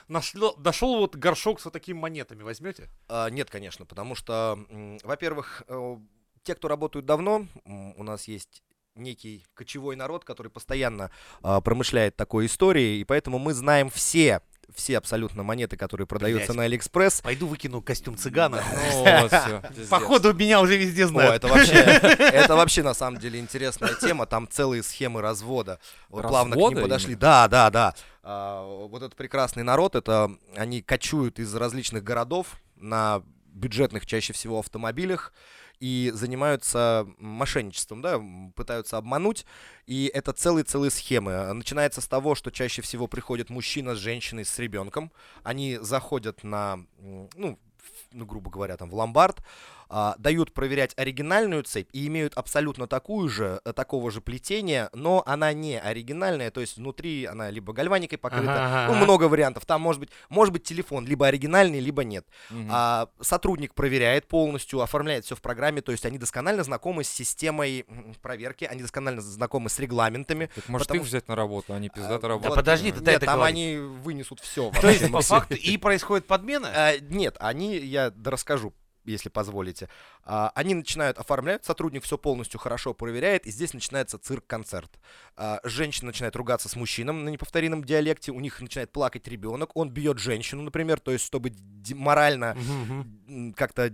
нашло, 0.09 0.55
нашел 0.59 0.99
вот 0.99 1.17
горшок 1.17 1.61
с 1.61 1.65
вот 1.65 1.73
такими 1.73 1.99
монетами, 1.99 2.43
возьмете? 2.43 2.89
А, 3.09 3.29
нет, 3.29 3.51
конечно, 3.51 3.85
потому 3.85 4.15
что, 4.15 4.59
во-первых, 5.03 5.65
э, 5.67 5.97
те, 6.45 6.55
кто 6.55 6.69
работают 6.69 7.07
давно, 7.07 7.47
у 7.65 8.03
нас 8.03 8.29
есть 8.29 8.63
некий 8.95 9.45
кочевой 9.55 9.97
народ, 9.97 10.25
который 10.25 10.51
постоянно 10.51 11.11
а, 11.43 11.61
промышляет 11.61 12.17
такой 12.17 12.47
историей, 12.47 13.01
и 13.01 13.05
поэтому 13.05 13.39
мы 13.39 13.55
знаем 13.55 13.91
все, 13.91 14.43
все 14.75 14.99
абсолютно 14.99 15.43
монеты, 15.43 15.77
которые 15.77 16.07
продаются 16.07 16.49
Блядь. 16.49 16.57
на 16.57 16.63
Алиэкспресс. 16.65 17.21
Пойду 17.21 17.47
выкину 17.47 17.83
костюм 17.83 18.17
цыгана. 18.17 18.63
Походу, 19.91 20.33
меня 20.35 20.61
уже 20.61 20.77
везде 20.77 21.07
знают. 21.07 21.37
это 21.37 21.49
вообще, 21.49 21.75
это 21.75 22.57
вообще 22.57 22.83
на 22.83 22.95
самом 22.95 23.19
деле 23.19 23.39
интересная 23.41 23.95
тема. 23.95 24.27
Там 24.27 24.49
целые 24.51 24.83
схемы 24.83 25.21
развода. 25.21 25.79
Вот 26.09 26.23
плавно 26.23 26.57
к 26.57 26.59
ним 26.59 26.83
подошли. 26.83 27.15
Да, 27.15 27.49
да, 27.49 27.71
да. 27.71 27.95
А, 28.23 28.65
вот 28.87 29.03
этот 29.03 29.17
прекрасный 29.17 29.63
народ, 29.63 29.97
это 29.97 30.31
они 30.57 30.83
кочуют 30.83 31.39
из 31.39 31.55
различных 31.55 32.05
городов 32.05 32.57
на 32.77 33.23
бюджетных 33.47 34.07
чаще 34.07 34.33
всего 34.33 34.59
автомобилях 34.59 35.33
и 35.83 36.13
занимаются 36.15 37.09
мошенничеством, 37.19 38.03
да, 38.03 38.23
пытаются 38.55 38.99
обмануть. 38.99 39.45
И 39.85 40.09
это 40.15 40.33
целые-целые 40.33 40.93
схемы. 40.93 41.33
А, 41.33 41.53
Начинается 41.53 42.01
с 42.01 42.07
того, 42.07 42.37
что 42.37 42.53
чаще 42.53 42.83
всего 42.83 43.09
приходит 43.09 43.51
мужчина 43.51 43.97
с 43.97 43.99
женщиной, 43.99 44.45
с 44.45 44.57
ребенком. 44.61 45.11
Они 45.43 45.79
заходят 45.83 46.45
на, 46.45 46.79
ну, 47.01 47.59
ну, 48.13 48.27
грубо 48.27 48.49
говоря, 48.49 48.77
там, 48.77 48.91
в 48.91 48.95
ломбард, 48.95 49.43
а, 49.95 50.15
дают 50.19 50.55
проверять 50.55 50.95
оригинальную 50.97 51.63
цепь 51.65 51.89
и 51.93 52.07
имеют 52.07 52.33
абсолютно 52.35 52.87
такую 52.87 53.29
же, 53.29 53.61
э, 53.65 53.73
такого 53.75 54.11
же 54.11 54.23
плетения, 54.23 54.89
но 54.95 55.23
она 55.27 55.53
не 55.53 55.79
оригинальная, 55.79 56.51
то 56.51 56.63
есть 56.63 56.79
внутри 56.79 57.27
она 57.27 57.51
либо 57.51 57.75
гальваникой 57.75 58.17
покрыта, 58.17 58.87
Ага, 58.87 58.95
ну, 58.95 59.05
много 59.05 59.25
вариантов. 59.25 59.67
Там 59.67 59.83
может 59.83 60.01
быть, 60.01 60.09
может 60.31 60.55
быть 60.55 60.65
телефон 60.65 61.07
либо 61.07 61.27
оригинальный, 61.27 61.79
либо 61.79 62.05
нет. 62.05 62.27
А, 62.71 63.09
сотрудник 63.21 63.75
проверяет 63.75 64.27
полностью, 64.29 64.81
оформляет 64.81 65.27
все 65.27 65.37
в 65.37 65.43
программе, 65.43 65.83
то 65.83 65.93
есть 65.93 66.07
они 66.07 66.17
досконально 66.17 66.65
знакомы 66.65 67.05
с 67.05 67.11
системой 67.11 67.85
проверки, 68.23 68.65
они 68.65 68.81
досконально 68.81 69.21
знакомы 69.21 69.69
с 69.69 69.79
регламентами. 69.79 70.51
Так 70.55 70.69
может 70.69 70.89
потому 70.89 71.03
их 71.03 71.07
взять 71.07 71.29
на 71.29 71.37
работу, 71.37 71.75
а 71.75 71.79
не 71.79 71.91
пиздато 71.91 72.27
А, 72.27 72.29
работать. 72.29 72.51
Да 72.51 72.57
подожди, 72.57 72.93
ты 72.93 73.01
Нет, 73.01 73.09
это 73.09 73.27
там 73.27 73.37
говорить. 73.37 73.57
они 73.57 73.77
вынесут 73.77 74.41
все. 74.41 74.71
То 74.81 74.89
есть, 74.89 75.13
по 75.13 75.21
факту, 75.21 75.55
и 75.55 75.77
происходит 75.77 76.27
подмена? 76.27 76.71
А, 76.75 76.99
нет, 76.99 77.37
они, 77.41 77.77
я 77.77 78.11
расскажу, 78.25 78.73
если 79.05 79.29
позволите. 79.29 79.89
А, 80.25 80.53
они 80.55 80.75
начинают 80.75 81.19
оформлять, 81.19 81.65
сотрудник 81.65 82.05
все 82.05 82.19
полностью 82.19 82.61
хорошо 82.61 82.95
проверяет, 82.95 83.47
и 83.47 83.51
здесь 83.51 83.75
начинается 83.75 84.19
цирк-концерт. 84.19 84.99
А, 85.37 85.61
женщина 85.65 86.09
начинает 86.09 86.37
ругаться 86.37 86.69
с 86.69 86.77
мужчином 86.77 87.25
на 87.25 87.29
неповторимом 87.29 87.85
диалекте, 87.85 88.33
у 88.33 88.41
них 88.41 88.61
начинает 88.61 88.93
плакать 88.93 89.27
ребенок, 89.29 89.77
он 89.77 89.91
бьет 89.91 90.19
женщину, 90.19 90.63
например, 90.63 91.01
то 91.01 91.11
есть 91.11 91.25
чтобы 91.25 91.53
морально 91.95 92.57
как-то 93.57 93.93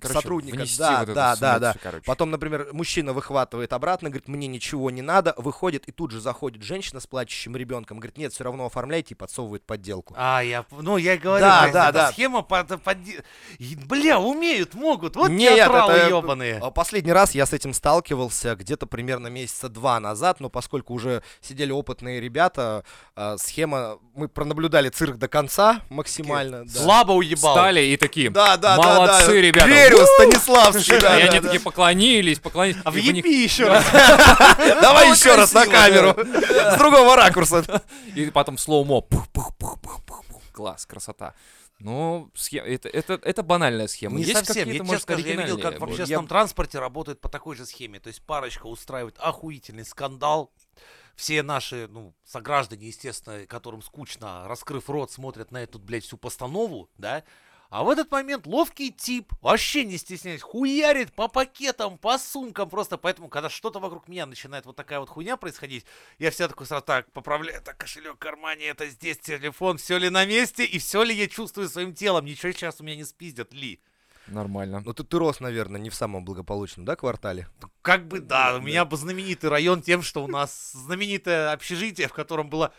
Короче, 0.00 0.20
сотрудника, 0.20 0.56
внести 0.56 0.78
да, 0.78 0.98
вот 1.00 1.02
эту 1.04 1.14
да, 1.14 1.36
да, 1.36 1.58
да. 1.58 1.74
короче. 1.82 2.04
Потом, 2.04 2.30
например, 2.30 2.68
мужчина 2.72 3.12
выхватывает 3.12 3.72
обратно, 3.72 4.08
говорит, 4.10 4.28
мне 4.28 4.46
ничего 4.46 4.90
не 4.90 5.02
надо, 5.02 5.34
выходит, 5.36 5.86
и 5.88 5.92
тут 5.92 6.10
же 6.10 6.20
заходит 6.20 6.62
женщина 6.62 7.00
с 7.00 7.06
плачущим 7.06 7.56
ребенком, 7.56 7.98
говорит, 7.98 8.16
нет, 8.18 8.32
все 8.32 8.44
равно 8.44 8.66
оформляйте, 8.66 9.14
и 9.14 9.16
подсовывает 9.16 9.64
подделку. 9.64 10.14
А, 10.16 10.40
я, 10.40 10.64
ну, 10.70 10.96
я 10.96 11.16
говорю, 11.16 11.44
Да, 11.44 11.68
да, 11.72 11.88
эта 11.88 11.92
да. 11.92 12.12
схема 12.12 12.42
под, 12.42 12.82
под- 12.82 12.96
Бля, 13.86 14.18
умеют, 14.18 14.74
могут, 14.74 15.16
вот 15.16 15.30
Нет, 15.30 15.54
театралы 15.56 15.92
это- 15.94 16.08
ебаные. 16.08 16.58
А 16.62 16.70
Последний 16.70 17.12
раз 17.12 17.34
я 17.34 17.46
с 17.46 17.52
этим 17.52 17.72
сталкивался 17.72 18.54
где-то 18.54 18.86
примерно 18.86 19.28
месяца 19.28 19.68
два 19.68 19.98
назад, 20.00 20.40
но 20.40 20.48
поскольку 20.50 20.94
уже 20.94 21.22
сидели 21.40 21.72
опытные 21.72 22.20
ребята, 22.20 22.84
а, 23.14 23.36
схема, 23.38 23.98
мы 24.14 24.28
пронаблюдали 24.28 24.88
цирк 24.88 25.16
до 25.16 25.28
конца 25.28 25.80
максимально. 25.88 26.64
да. 26.64 26.70
Слабо 26.80 27.12
уебал. 27.12 27.54
Встали 27.54 27.80
и 27.80 27.96
такие, 27.96 28.30
Да, 28.30 28.56
да, 28.56 28.76
да, 28.76 28.82
молодцы, 28.82 29.26
да. 29.26 29.32
ребята. 29.34 29.66
Верю, 29.90 30.06
Станиславский. 30.06 30.96
И 30.96 31.00
да, 31.00 31.12
они 31.14 31.26
да, 31.26 31.32
да. 31.32 31.40
такие 31.42 31.60
поклонились, 31.60 32.38
поклонились. 32.38 32.80
А 32.84 32.90
и 32.90 32.92
в 32.92 32.96
них- 32.96 33.12
въеби 33.24 33.42
еще 33.42 33.68
раз. 33.68 33.84
Давай 34.80 35.10
еще 35.10 35.34
раз 35.34 35.52
на 35.52 35.66
красиво, 35.66 36.14
камеру. 36.14 36.74
С 36.74 36.78
другого 36.78 37.16
ракурса. 37.16 37.82
И 38.14 38.30
потом 38.30 38.58
слоумо. 38.58 39.00
Пух-пух-пух-пух-пух-пух. 39.00 40.42
Класс, 40.52 40.86
красота. 40.86 41.34
Ну, 41.78 42.30
схе- 42.34 42.60
это, 42.62 42.88
это, 42.88 43.20
это 43.22 43.42
банальная 43.42 43.86
схема. 43.86 44.16
Не 44.16 44.24
Есть 44.24 44.38
совсем. 44.46 44.56
Я 44.56 44.64
какие-то, 44.64 44.84
может, 44.84 45.02
скажу, 45.02 45.26
я 45.26 45.34
видел, 45.34 45.58
как 45.58 45.76
в 45.76 45.80
Вот. 45.80 45.90
общественном 45.90 46.26
транспорте 46.26 46.78
работают 46.78 47.20
по 47.20 47.28
такой 47.28 47.54
же 47.54 47.66
схеме. 47.66 48.00
То 48.00 48.08
есть 48.08 48.22
парочка 48.22 48.66
устраивает 48.66 49.16
охуительный 49.18 49.84
скандал. 49.84 50.52
Все 51.16 51.42
наши, 51.42 51.88
ну, 51.90 52.14
сограждане, 52.24 52.88
естественно, 52.88 53.46
которым 53.46 53.82
скучно, 53.82 54.46
раскрыв 54.48 54.88
рот, 54.90 55.10
смотрят 55.10 55.50
на 55.50 55.62
эту, 55.62 55.78
блядь, 55.78 56.04
всю 56.04 56.16
постанову, 56.18 56.90
да? 56.98 57.24
А 57.70 57.82
в 57.82 57.90
этот 57.90 58.10
момент 58.10 58.46
ловкий 58.46 58.90
тип, 58.92 59.32
вообще 59.40 59.84
не 59.84 59.98
стесняясь, 59.98 60.42
хуярит 60.42 61.12
по 61.12 61.28
пакетам, 61.28 61.98
по 61.98 62.18
сумкам 62.18 62.68
просто. 62.68 62.96
Поэтому, 62.96 63.28
когда 63.28 63.50
что-то 63.50 63.80
вокруг 63.80 64.08
меня 64.08 64.26
начинает 64.26 64.66
вот 64.66 64.76
такая 64.76 65.00
вот 65.00 65.08
хуйня 65.08 65.36
происходить, 65.36 65.84
я 66.18 66.30
всегда 66.30 66.48
такой 66.48 66.66
сразу 66.66 66.84
так 66.84 67.10
поправляю, 67.12 67.60
так, 67.62 67.76
кошелек 67.76 68.14
в 68.14 68.18
кармане, 68.18 68.66
это 68.66 68.86
здесь 68.88 69.18
телефон, 69.18 69.78
все 69.78 69.98
ли 69.98 70.10
на 70.10 70.24
месте, 70.24 70.64
и 70.64 70.78
все 70.78 71.02
ли 71.02 71.14
я 71.14 71.28
чувствую 71.28 71.68
своим 71.68 71.94
телом, 71.94 72.24
ничего 72.24 72.52
сейчас 72.52 72.80
у 72.80 72.84
меня 72.84 72.96
не 72.96 73.04
спиздят 73.04 73.52
ли. 73.52 73.80
Нормально. 74.28 74.82
Ну 74.84 74.92
ты, 74.92 75.04
ты 75.04 75.18
рос, 75.18 75.40
наверное, 75.40 75.80
не 75.80 75.90
в 75.90 75.94
самом 75.94 76.24
благополучном, 76.24 76.84
да, 76.84 76.96
квартале? 76.96 77.48
Как 77.82 78.08
бы 78.08 78.20
да, 78.20 78.56
у 78.56 78.60
меня 78.60 78.84
бы 78.84 78.96
знаменитый 78.96 79.50
район 79.50 79.82
тем, 79.82 80.02
что 80.02 80.24
у 80.24 80.28
нас 80.28 80.72
знаменитое 80.72 81.52
общежитие, 81.52 82.08
в 82.08 82.12
котором 82.12 82.50
было 82.50 82.72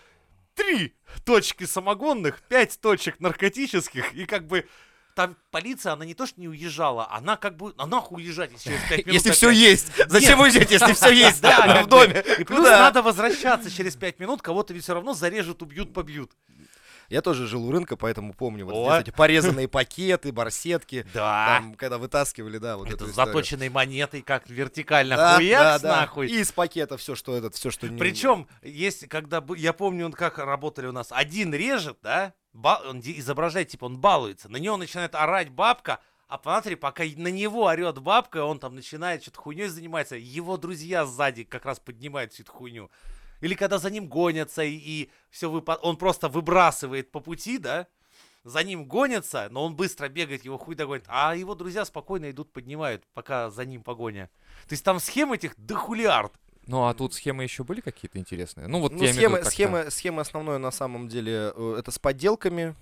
три 0.57 0.95
точки 1.23 1.63
самогонных, 1.63 2.41
пять 2.49 2.79
точек 2.81 3.19
наркотических, 3.21 4.13
и 4.13 4.25
как 4.25 4.47
бы 4.47 4.67
там 5.15 5.35
полиция, 5.49 5.93
она 5.93 6.05
не 6.05 6.13
то 6.13 6.27
что 6.27 6.39
не 6.39 6.47
уезжала, 6.47 7.09
она 7.11 7.37
как 7.37 7.57
бы, 7.57 7.73
а 7.77 7.87
нахуй 7.87 8.21
уезжать, 8.21 8.51
если 8.51 8.69
через 8.69 8.81
пять 8.83 9.05
минут 9.05 9.13
Если 9.13 9.29
опять? 9.29 9.37
все 9.37 9.49
есть. 9.49 9.91
Зачем 10.09 10.39
уезжать, 10.39 10.69
если 10.69 10.93
все 10.93 11.09
есть 11.27 11.41
Да, 11.41 11.83
в 11.83 11.87
доме? 11.87 12.23
И 12.37 12.43
плюс 12.43 12.59
Куда? 12.59 12.79
надо 12.79 13.01
возвращаться 13.01 13.71
через 13.71 13.95
пять 13.95 14.19
минут, 14.19 14.41
кого-то 14.43 14.73
ведь 14.75 14.83
все 14.83 14.93
равно 14.93 15.13
зарежут, 15.13 15.63
убьют, 15.63 15.91
побьют. 15.93 16.31
Я 17.09 17.21
тоже 17.21 17.47
жил 17.47 17.65
у 17.65 17.71
рынка, 17.71 17.95
поэтому 17.95 18.33
помню 18.33 18.65
вот 18.65 18.73
О. 18.73 18.99
эти 18.99 19.11
порезанные 19.11 19.67
пакеты, 19.67 20.31
барсетки. 20.31 21.05
Да. 21.17 21.57
Там, 21.57 21.75
когда 21.75 21.97
вытаскивали, 21.97 22.57
да, 22.57 22.77
вот 22.77 22.87
Это 22.87 23.05
эту 23.05 23.07
заточенной 23.07 23.69
монетой, 23.69 24.21
как 24.21 24.49
вертикально 24.49 25.15
Да, 25.15 25.35
хуякс 25.35 25.59
да, 25.59 25.79
да. 25.79 26.01
нахуй. 26.01 26.27
И 26.27 26.41
из 26.41 26.51
пакета 26.51 26.97
все, 26.97 27.15
что 27.15 27.35
этот, 27.35 27.55
все, 27.55 27.71
что 27.71 27.87
не... 27.87 27.97
Причем, 27.97 28.47
есть, 28.61 29.07
когда 29.07 29.43
я 29.55 29.73
помню, 29.73 30.05
он 30.05 30.13
как 30.13 30.37
работали 30.37 30.87
у 30.87 30.91
нас, 30.91 31.07
один 31.09 31.53
режет, 31.53 31.97
да, 32.03 32.33
он 32.53 32.99
изображает, 32.99 33.69
типа, 33.69 33.85
он 33.85 33.97
балуется, 33.97 34.49
на 34.49 34.57
него 34.57 34.77
начинает 34.77 35.15
орать 35.15 35.49
бабка, 35.49 35.99
а 36.27 36.37
посмотри, 36.37 36.75
пока 36.75 37.03
на 37.03 37.29
него 37.29 37.63
орет 37.65 37.99
бабка, 37.99 38.43
он 38.43 38.59
там 38.59 38.75
начинает 38.75 39.21
что-то 39.21 39.39
хуйней 39.39 39.67
заниматься, 39.67 40.15
его 40.17 40.57
друзья 40.57 41.05
сзади 41.05 41.45
как 41.45 41.65
раз 41.65 41.79
поднимают 41.79 42.33
всю 42.33 42.43
эту 42.43 42.51
хуйню. 42.51 42.91
Или 43.41 43.55
когда 43.55 43.77
за 43.77 43.89
ним 43.89 44.07
гонятся, 44.07 44.63
и, 44.63 45.09
все 45.29 45.49
он 45.49 45.97
просто 45.97 46.29
выбрасывает 46.29 47.11
по 47.11 47.19
пути, 47.19 47.57
да, 47.57 47.87
за 48.43 48.63
ним 48.63 48.85
гонятся, 48.85 49.47
но 49.51 49.65
он 49.65 49.75
быстро 49.75 50.07
бегает, 50.07 50.45
его 50.45 50.57
хуй 50.57 50.75
догонит, 50.75 51.05
а 51.07 51.35
его 51.35 51.53
друзья 51.53 51.83
спокойно 51.85 52.31
идут, 52.31 52.53
поднимают, 52.53 53.03
пока 53.13 53.49
за 53.49 53.65
ним 53.65 53.83
погоня. 53.83 54.29
То 54.67 54.73
есть 54.73 54.85
там 54.85 54.99
схем 54.99 55.33
этих 55.33 55.53
дохулиард. 55.57 56.33
Ну, 56.67 56.85
а 56.85 56.93
тут 56.93 57.13
схемы 57.13 57.43
еще 57.43 57.63
были 57.63 57.79
какие-то 57.79 58.19
интересные? 58.19 58.67
Ну, 58.67 58.81
вот 58.81 58.91
Ну, 58.91 59.01
я 59.01 59.13
в 59.13 59.15
виду 59.15 59.45
схема, 59.45 59.89
схема 59.89 60.21
основная 60.21 60.57
на 60.57 60.71
самом 60.71 61.07
деле 61.07 61.53
э, 61.55 61.75
это 61.79 61.91
с 61.91 61.97
подделками, 61.97 62.75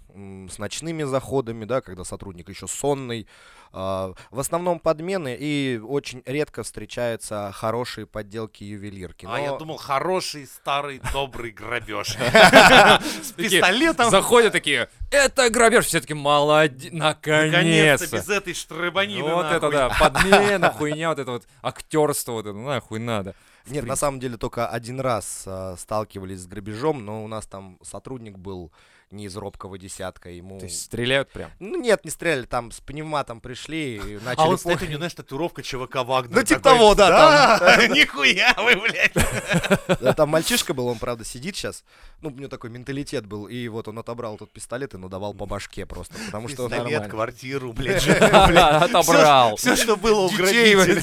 с 0.50 0.58
ночными 0.58 1.04
заходами, 1.04 1.66
да, 1.66 1.82
когда 1.82 2.04
сотрудник 2.04 2.50
еще 2.50 2.68
сонный. 2.68 3.28
А, 3.72 4.14
В 4.32 4.40
основном 4.40 4.80
подмены 4.80 5.36
и 5.40 5.80
очень 5.86 6.24
редко 6.26 6.64
встречаются 6.64 7.52
хорошие 7.54 8.08
подделки 8.08 8.64
ювелирки. 8.64 9.28
А 9.30 9.40
я 9.40 9.52
но- 9.52 9.58
думал, 9.60 9.78
хороший, 9.78 10.48
старый, 10.48 11.02
добрый 11.14 11.52
грабеж. 11.52 12.16
С 13.22 13.34
пистолетом. 13.34 14.10
Заходят 14.10 14.54
такие, 14.54 14.90
это 15.12 15.50
грабеж, 15.50 15.86
все 15.86 16.00
таки 16.02 16.14
молодец, 16.14 16.92
Наконец-то, 16.92 17.52
наконец-то. 17.52 18.18
без 18.18 18.30
этой 18.30 18.54
штребанины. 18.54 19.28
Ну, 19.28 19.36
вот 19.36 19.46
это 19.46 19.70
да, 19.70 19.90
подмена, 20.00 20.72
хуйня, 20.72 21.10
вот 21.10 21.20
это 21.20 21.32
вот 21.32 21.44
актерство, 21.62 22.32
вот 22.32 22.46
это, 22.48 22.56
ну, 22.58 22.66
нахуй 22.66 23.00
надо. 23.00 23.36
Нет, 23.68 23.86
на 23.86 23.96
самом 23.96 24.20
деле 24.20 24.38
только 24.38 24.68
один 24.68 25.00
раз 25.00 25.44
а, 25.48 25.76
сталкивались 25.78 26.42
с 26.42 26.48
грабежом, 26.48 27.04
но 27.04 27.24
у 27.24 27.28
нас 27.28 27.48
там 27.48 27.80
сотрудник 27.82 28.38
был 28.38 28.72
не 29.16 29.26
из 29.26 29.36
робкого 29.36 29.78
десятка. 29.78 30.30
Ему... 30.30 30.60
То 30.60 30.66
есть 30.66 30.82
стреляют 30.84 31.32
прям. 31.32 31.50
Ну 31.60 31.80
нет, 31.80 32.04
не 32.06 32.12
стреляли, 32.12 32.46
там 32.46 32.72
с 32.72 32.80
пневматом 32.82 33.42
пришли 33.42 33.96
и 33.98 34.20
начали... 34.24 34.44
А 34.44 34.48
он 34.48 34.52
по- 34.56 34.58
стоит, 34.58 34.82
у 34.82 34.86
него, 34.86 34.98
знаешь, 34.98 35.14
татуировка 35.14 35.64
ЧВК 35.64 35.98
Вагнер. 36.04 36.36
Ну, 36.36 36.44
типа 36.44 36.62
того, 36.62 36.96
да, 36.96 37.58
нихуя 37.90 38.54
вы, 38.58 38.76
блядь. 38.76 40.16
Там 40.16 40.30
мальчишка 40.30 40.74
был, 40.74 40.88
он, 40.88 41.00
правда, 41.00 41.24
сидит 41.26 41.56
сейчас. 41.56 41.84
Ну, 42.22 42.30
у 42.30 42.34
него 42.34 42.50
такой 42.50 42.70
менталитет 42.70 43.26
был. 43.26 43.48
И 43.48 43.68
вот 43.68 43.88
он 43.88 44.00
отобрал 44.00 44.36
этот 44.36 44.52
пистолет 44.52 44.94
и 44.94 44.98
надавал 44.98 45.34
по 45.34 45.46
башке 45.46 45.86
просто. 45.86 46.16
Потому 46.26 46.48
что... 46.48 46.64
он- 46.66 46.70
Пистолет, 46.70 46.92
нормально. 46.92 47.10
квартиру, 47.10 47.74
блядь. 47.74 48.08
Отобрал. 48.08 49.56
Все, 49.56 49.76
что 49.76 49.96
было 49.96 50.22
у. 50.22 50.30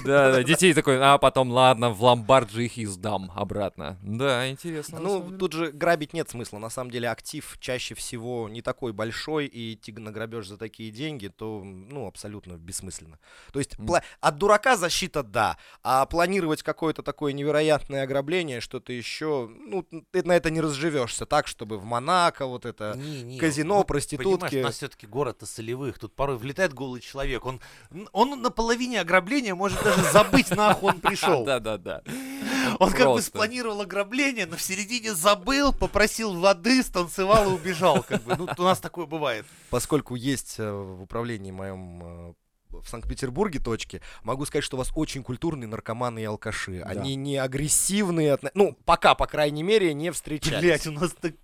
Да, 0.05 0.33
да, 0.33 0.43
детей 0.43 0.75
такой, 0.75 0.99
а 1.01 1.19
потом, 1.19 1.51
ладно, 1.51 1.91
в 1.91 2.03
ломбард 2.03 2.51
же 2.51 2.65
их 2.65 2.79
и 2.79 2.87
сдам 2.87 3.33
обратно. 3.35 3.99
Да, 4.03 4.49
интересно. 4.49 4.99
Ну, 5.01 5.31
тут 5.39 5.53
же 5.53 5.71
грабить 5.73 6.13
нет 6.13 6.29
смысла. 6.31 6.59
На 6.59 6.71
самом 6.71 6.91
деле 6.91 7.09
актив 7.09 7.57
чаще 7.61 7.95
всего 7.95 8.02
не 8.13 8.63
такой 8.63 8.93
большой, 8.93 9.47
и 9.47 9.75
идти 9.75 9.93
на 9.93 10.11
грабеж 10.11 10.49
за 10.49 10.57
такие 10.57 10.91
деньги, 10.91 11.29
то, 11.29 11.63
ну, 11.65 12.07
абсолютно 12.07 12.55
бессмысленно. 12.55 13.19
То 13.53 13.59
есть 13.59 13.79
М. 13.79 13.87
пла- 13.87 14.03
от 14.21 14.39
дурака 14.39 14.77
защита, 14.77 15.23
да, 15.23 15.57
а 15.83 16.07
планировать 16.07 16.63
какое-то 16.63 17.03
такое 17.03 17.33
невероятное 17.33 18.03
ограбление, 18.05 18.61
что-то 18.61 18.93
еще, 18.93 19.51
ну, 19.67 19.87
ты 20.11 20.23
на 20.23 20.33
это 20.33 20.51
не 20.51 20.61
разживешься 20.61 21.27
так, 21.27 21.47
чтобы 21.47 21.79
в 21.79 21.85
Монако 21.85 22.47
вот 22.47 22.65
это... 22.65 22.95
Не, 22.97 23.23
не, 23.23 23.39
казино, 23.39 23.79
вот 23.79 23.87
проститутки. 23.87 24.47
Понимаешь, 24.47 24.65
у 24.65 24.67
нас 24.69 24.77
все-таки 24.77 25.07
город 25.07 25.43
солевых. 25.45 25.99
Тут 25.99 26.15
порой 26.15 26.37
влетает 26.39 26.73
голый 26.73 27.01
человек. 27.01 27.45
Он, 27.45 27.61
он 28.13 28.41
на 28.41 28.51
половине 28.51 29.01
ограбления 29.01 29.55
может 29.55 29.83
даже 29.83 30.03
забыть, 30.13 30.51
нахуй 30.51 30.93
он 30.93 31.01
пришел. 31.01 31.45
Да, 31.53 31.59
да, 31.59 31.77
да. 31.77 32.03
Он 32.79 32.91
как 32.93 33.09
бы 33.09 33.21
спланировал 33.21 33.81
ограбление, 33.83 34.47
но 34.47 34.57
в 34.57 34.63
середине 34.63 35.13
забыл, 35.15 35.73
попросил 35.73 36.39
воды, 36.39 36.83
станцевал 36.83 37.51
и 37.51 37.55
убежал. 37.55 37.82
Как 38.09 38.23
бы. 38.23 38.37
Ну, 38.37 38.49
у 38.57 38.63
нас 38.63 38.81
такое 38.81 39.07
бывает. 39.07 39.45
Поскольку 39.71 40.15
есть 40.15 40.57
э, 40.59 40.73
в 40.73 41.03
управлении 41.03 41.51
моем 41.51 42.03
э, 42.03 42.33
в 42.81 42.89
Санкт-Петербурге 42.89 43.59
точки, 43.59 44.01
могу 44.23 44.45
сказать, 44.47 44.65
что 44.65 44.77
у 44.77 44.79
вас 44.79 44.91
очень 44.95 45.23
культурные 45.23 45.69
наркоманы 45.69 46.21
и 46.21 46.25
алкаши. 46.25 46.81
Да. 46.81 46.89
Они 46.91 47.15
не 47.15 47.37
агрессивные, 47.37 48.39
ну, 48.55 48.77
пока, 48.85 49.15
по 49.15 49.27
крайней 49.27 49.63
мере, 49.63 49.95
не 49.95 50.11
встречались. 50.11 50.61
Блять, 50.61 50.87
у 50.87 50.93
нас 50.93 51.13
так... 51.21 51.35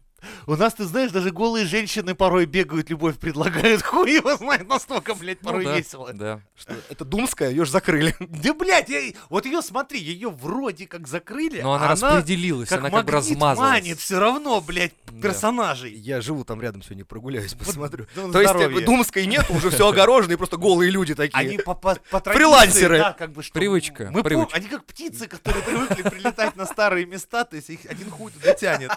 У 0.46 0.56
нас, 0.56 0.74
ты 0.74 0.84
знаешь, 0.84 1.10
даже 1.12 1.30
голые 1.30 1.64
женщины 1.64 2.14
порой 2.14 2.46
бегают, 2.46 2.90
любовь 2.90 3.18
предлагают. 3.18 3.82
Хуй 3.84 4.14
его 4.14 4.36
знает, 4.36 4.68
настолько, 4.68 5.14
блядь, 5.14 5.42
Ну 5.42 5.48
порой 5.50 5.64
да, 5.64 5.76
весело. 5.76 6.12
Да. 6.12 6.40
Что, 6.56 6.74
это 6.88 7.04
Думская, 7.04 7.50
ее 7.50 7.64
же 7.64 7.70
закрыли. 7.70 8.14
Да, 8.28 8.54
блядь, 8.54 8.88
я- 8.88 9.12
вот 9.30 9.46
ее 9.46 9.62
смотри, 9.62 10.00
ее 10.00 10.28
вроде 10.30 10.86
как 10.86 11.06
закрыли, 11.06 11.60
Но 11.60 11.74
она 11.74 11.86
а 11.86 11.88
распределилась, 11.92 12.68
как 12.68 12.80
она 12.80 12.90
как 12.90 13.06
бы 13.06 13.12
размазалась. 13.12 13.70
манит 13.70 13.98
все 13.98 14.18
равно, 14.18 14.60
блядь, 14.60 14.92
Да. 15.06 15.20
персонажей. 15.28 15.92
Я 15.92 16.20
живу 16.20 16.44
там 16.44 16.60
рядом 16.60 16.82
сегодня, 16.82 17.04
прогуляюсь, 17.04 17.54
посмотрю. 17.54 18.06
Ну, 18.16 18.32
То 18.32 18.40
есть 18.40 18.50
здоровье. 18.52 18.82
э, 18.82 18.84
Думской 18.86 19.26
нет, 19.26 19.48
уже 19.50 19.70
все 19.70 19.88
огорожено, 19.88 20.32
и 20.32 20.36
просто 20.36 20.56
голые 20.56 20.90
люди 20.90 21.14
такие. 21.14 21.36
Они 21.38 21.58
по, 21.58 21.74
по, 21.74 21.94
по 22.10 22.20
традиции, 22.20 22.44
Фрилансеры. 22.44 22.98
да, 22.98 23.12
как 23.12 23.32
бы, 23.32 23.42
что 23.42 23.52
Привычка, 23.54 24.10
Мы 24.12 24.20
пом- 24.20 24.24
привычка. 24.24 24.56
Они 24.56 24.66
как 24.68 24.84
птицы, 24.84 25.26
которые 25.28 25.62
привыкли 25.62 26.02
прилетать 26.02 26.56
на 26.56 26.66
старые 26.66 27.06
места, 27.06 27.44
то 27.44 27.56
есть 27.56 27.70
их 27.70 27.80
один 27.88 28.10
хуй 28.10 28.30
туда 28.32 28.54
тянет. 28.54 28.90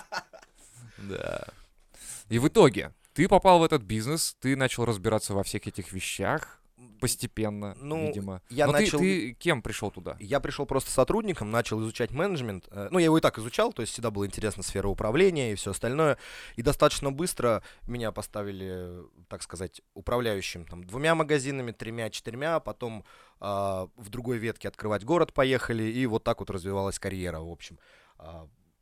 Да. 1.10 1.46
И 2.30 2.40
в 2.40 2.48
итоге 2.48 2.94
ты 3.14 3.28
попал 3.28 3.60
в 3.60 3.64
этот 3.64 3.82
бизнес, 3.84 4.36
ты 4.40 4.56
начал 4.56 4.86
разбираться 4.86 5.34
во 5.34 5.44
всех 5.44 5.68
этих 5.68 5.92
вещах 5.92 6.58
постепенно, 7.00 7.76
Ну, 7.80 8.08
видимо. 8.08 8.42
я 8.50 8.68
Но 8.68 8.74
ты- 8.74 8.80
начал- 8.84 9.00
ты, 9.00 9.34
кем 9.34 9.62
пришел 9.64 9.90
туда? 9.92 10.16
Я 10.20 10.40
пришел 10.40 10.66
просто 10.68 10.92
сотрудником, 10.92 11.50
начал 11.52 11.82
изучать 11.82 12.12
менеджмент. 12.12 12.68
Э, 12.72 12.90
Ну, 12.92 13.00
я 13.00 13.06
его 13.06 13.18
и 13.18 13.22
так 13.22 13.38
изучал, 13.40 13.74
то 13.74 13.82
есть 13.82 13.94
всегда 13.94 14.12
была 14.12 14.26
интересна 14.28 14.62
сфера 14.64 14.88
управления 14.88 15.52
и 15.52 15.56
все 15.56 15.72
остальное. 15.72 16.18
И 16.56 16.62
достаточно 16.62 17.12
быстро 17.12 17.64
меня 17.88 18.12
поставили, 18.12 19.02
так 19.30 19.42
сказать, 19.44 19.82
управляющим 19.96 20.66
там, 20.66 20.84
двумя 20.84 21.16
магазинами, 21.16 21.72
тремя, 21.72 22.10
четырьмя, 22.12 22.60
потом 22.60 23.04
а, 23.40 23.88
в 23.96 24.10
другой 24.10 24.38
ветке 24.38 24.68
открывать 24.68 25.04
город 25.04 25.34
поехали, 25.34 25.84
и 25.84 26.06
вот 26.06 26.24
так 26.24 26.40
вот 26.40 26.52
развивалась 26.52 27.00
карьера, 27.00 27.40
в 27.40 27.50
общем. 27.50 27.80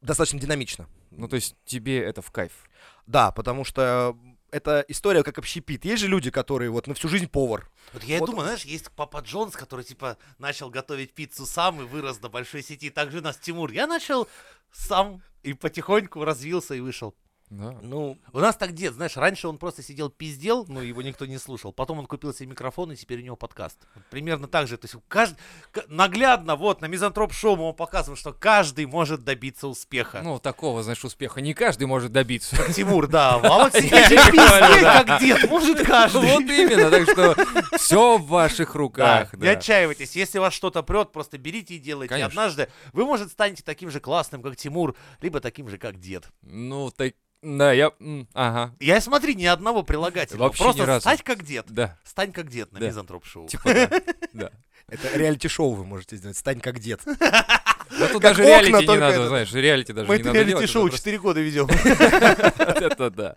Достаточно 0.01 0.39
динамично. 0.39 0.88
Ну, 1.12 1.27
то 1.27 1.36
есть 1.36 1.56
тебе 1.65 2.00
это 2.01 2.22
в 2.22 2.32
кайф. 2.32 2.70
Да, 3.06 3.32
потому 3.32 3.63
что 3.63 4.18
это 4.51 4.86
история 4.88 5.24
как 5.24 5.38
общепит. 5.38 5.86
Есть 5.86 6.01
же 6.01 6.08
люди, 6.08 6.32
которые 6.32 6.70
вот 6.70 6.88
на 6.88 6.94
всю 6.94 7.08
жизнь 7.08 7.27
повар. 7.27 7.70
Вот 7.94 8.03
я 8.03 8.18
и 8.18 8.20
Вот 8.20 8.27
думаю, 8.27 8.46
знаешь, 8.46 8.63
есть 8.63 8.91
Папа 8.91 9.20
Джонс, 9.20 9.56
который, 9.56 9.84
типа, 9.84 10.18
начал 10.38 10.70
готовить 10.70 11.13
пиццу 11.13 11.46
сам 11.46 11.82
и 11.82 11.86
вырос 11.86 12.18
до 12.18 12.29
большой 12.29 12.63
сети. 12.63 12.89
Так 12.89 13.12
же 13.12 13.20
у 13.20 13.22
нас 13.22 13.38
Тимур. 13.38 13.72
Я 13.72 13.88
начал 13.88 14.27
сам 14.72 15.22
и 15.44 15.53
потихоньку 15.53 16.24
развился 16.24 16.75
и 16.75 16.79
вышел. 16.79 17.15
Да. 17.50 17.75
Ну, 17.82 18.18
У 18.32 18.39
нас 18.39 18.56
так 18.56 18.74
дед, 18.74 18.94
знаешь, 18.94 19.18
раньше 19.18 19.48
он 19.48 19.58
просто 19.58 19.82
сидел 19.82 20.10
пиздел, 20.10 20.65
но 20.68 20.82
его 20.82 21.01
никто 21.01 21.25
не 21.25 21.39
слушал. 21.39 21.74
Потом 21.74 22.00
он 22.00 22.06
купил 22.06 22.32
себе 22.32 22.50
микрофон, 22.50 22.91
и 22.91 22.96
теперь 22.96 23.22
у 23.22 23.24
него 23.24 23.36
подкаст. 23.36 23.79
Вот 23.96 24.06
примерно 24.06 24.48
так 24.48 24.68
же. 24.68 24.77
То 24.77 24.86
есть 24.86 24.96
кажд... 25.08 25.36
наглядно 25.88 26.56
вот 26.56 26.82
на 26.82 26.86
Мизантроп 26.86 27.34
Шоу 27.34 27.56
мы 27.56 27.63
вам 27.65 27.75
показываем, 27.75 28.18
что 28.18 28.34
каждый 28.34 28.85
может 28.85 29.24
добиться 29.24 29.68
успеха. 29.68 30.22
Ну, 30.24 30.38
такого, 30.38 30.83
знаешь, 30.83 31.03
успеха 31.03 31.42
не 31.42 31.55
каждый 31.55 31.88
может 31.88 32.12
добиться. 32.12 32.55
Как 32.55 32.74
Тимур, 32.74 33.07
да. 33.07 33.40
А 33.50 33.64
вот 33.64 33.74
пиздеть, 33.74 34.35
да. 34.35 35.03
как 35.03 35.20
дед, 35.20 35.50
может 35.50 35.81
каждый. 35.85 36.22
Вот 36.22 36.42
именно, 36.42 36.92
так 36.92 37.09
что 37.09 37.35
все 37.77 38.18
в 38.18 38.27
ваших 38.27 38.75
руках. 38.75 39.33
не 39.33 39.48
отчаивайтесь. 39.48 40.16
Если 40.16 40.38
вас 40.38 40.53
что-то 40.53 40.83
прет, 40.83 41.12
просто 41.12 41.38
берите 41.40 41.75
и 41.75 41.79
делайте. 41.79 42.16
Однажды 42.16 42.70
вы, 42.94 43.05
может, 43.05 43.31
станете 43.31 43.64
таким 43.64 43.90
же 43.90 44.00
классным, 44.00 44.44
как 44.44 44.55
Тимур, 44.55 44.96
либо 45.22 45.40
таким 45.40 45.68
же, 45.68 45.77
как 45.77 46.00
дед. 46.00 46.29
Ну, 46.42 46.92
так, 46.92 47.14
да, 47.42 47.72
я, 47.72 47.92
ага, 48.34 48.75
Я 48.80 49.00
смотри, 49.02 49.36
ни 49.36 49.46
одного 49.46 49.84
прилагательного. 49.84 50.48
Вообще 50.48 50.64
ни 50.64 50.66
Просто 50.68 50.86
разу. 50.86 51.02
стать 51.02 51.24
как 51.24 51.44
дед. 51.44 51.66
да, 51.70 51.98
Стань 52.04 52.32
как 52.32 52.50
дед 52.50 52.72
на 52.74 52.80
Да. 52.80 52.88
Мизантроп 52.88 53.25
Шоу. 53.25 53.48
типа 53.48 53.74
да, 53.74 53.90
да. 54.34 54.52
это 54.90 55.18
реалити-шоу 55.18 55.74
вы 55.74 55.86
можете 55.86 56.18
сделать. 56.18 56.38
Стань 56.38 56.60
как 56.60 56.80
дед. 56.80 57.02
Да 57.06 58.08
тут 58.12 58.22
даже 58.22 58.44
реалити 58.44 58.86
не 58.88 58.98
надо, 58.98 59.28
знаешь, 59.30 59.52
реалити 59.54 59.94
даже 59.94 60.08
Мы 60.08 60.18
не 60.18 60.24
надо 60.24 60.34
делать. 60.44 60.50
реалити-шоу 60.50 60.88
это 60.88 60.98
4 60.98 61.18
года 61.20 61.40
ведем. 61.42 61.68
Это 62.28 63.10
да. 63.10 63.36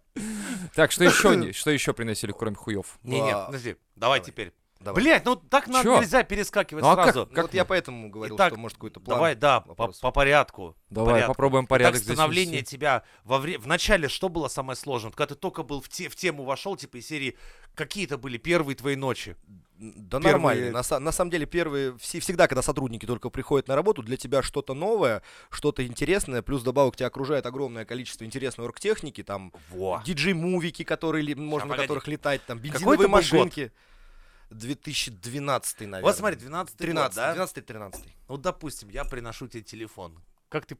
Так, 0.75 0.91
что 0.93 1.05
еще, 1.05 1.37
не- 1.37 1.53
что 1.53 1.71
еще 1.71 1.93
приносили, 1.93 2.33
кроме 2.33 2.57
хуев? 2.57 2.99
Не-не, 3.03 3.33
А, 3.33 3.47
подожди, 3.47 3.77
давай. 3.97 4.21
теперь. 4.21 4.53
Давай. 4.83 5.03
Блять, 5.03 5.25
ну 5.25 5.37
так 5.37 5.67
нам 5.69 5.83
Чё? 5.83 5.99
нельзя 6.01 6.23
перескакивать 6.23 6.83
Ну, 6.83 6.91
а 6.91 6.97
как- 6.97 7.05
сразу. 7.13 7.29
Ну, 7.31 7.43
вот 7.43 7.55
я 7.55 7.65
поэтому 7.65 8.11
говорил, 8.11 8.37
Итак, 8.37 8.53
что 8.53 8.61
может 8.61 8.77
какой-то 8.79 9.01
план. 9.01 9.17
Давай, 9.17 9.35
да, 9.35 9.61
по, 9.61 9.69
вопрос. 9.71 9.99
по 10.01 10.11
порядку. 10.11 10.77
по 10.89 10.95
Давай 10.95 11.13
порядку. 11.15 11.31
попробуем 11.33 11.67
порядок 11.67 11.97
здесь 11.97 12.15
становление 12.15 12.61
ввести. 12.61 12.77
тебя 12.77 13.03
во 13.25 13.39
вре... 13.39 13.59
в 13.59 13.67
начале 13.67 14.09
что 14.09 14.29
было 14.29 14.49
самое 14.49 14.77
сложное? 14.77 15.11
Вот 15.11 15.17
когда 15.17 15.35
ты 15.35 15.41
только 15.41 15.63
был 15.63 15.81
в, 15.81 15.89
те... 15.89 16.09
в 16.09 16.17
тему 16.17 16.45
вошел, 16.45 16.77
типа 16.77 16.97
из 16.99 17.07
серии 17.07 17.37
какие-то 17.75 18.19
были 18.19 18.39
первые 18.39 18.77
твои 18.77 18.97
ночи. 18.97 19.37
Да 19.79 20.19
Первые- 20.21 20.33
нормально. 20.33 20.83
На, 20.91 20.99
на 21.01 21.11
самом 21.13 21.31
деле, 21.33 21.45
первые, 21.45 21.97
все, 21.99 22.21
всегда, 22.21 22.47
когда 22.47 22.63
сотрудники 22.63 23.05
только 23.05 23.31
приходят 23.31 23.67
на 23.67 23.75
работу, 23.75 24.03
для 24.03 24.17
тебя 24.17 24.41
что-то 24.43 24.75
новое, 24.75 25.23
что-то 25.51 25.85
интересное, 25.85 26.41
плюс 26.43 26.63
добавок 26.63 26.95
тебя 26.95 27.09
окружает 27.09 27.47
огромное 27.47 27.85
количество 27.85 28.25
интересной 28.25 28.65
оргтехники, 28.67 29.25
там 29.25 29.53
диджей-мувики, 30.05 30.85
которые 30.85 31.35
можно 31.35 31.67
на 31.67 31.71
погоди. 31.75 31.89
которых 31.89 32.07
летать, 32.07 32.45
там 32.47 32.59
бензиновые 32.59 33.09
был 33.09 33.09
год? 33.09 33.73
Машинки. 34.53 34.67
2012, 34.67 35.81
наверное. 35.81 36.03
Вот 36.03 36.17
смотри, 36.17 36.37
12 36.37 36.77
13, 36.77 37.07
год, 37.07 37.15
да? 37.15 37.35
12-13. 37.45 38.09
Ну, 38.29 38.37
допустим, 38.37 38.89
я 38.91 39.05
приношу 39.05 39.49
тебе 39.49 39.63
телефон. 39.63 40.23
Как 40.49 40.67
ты 40.67 40.77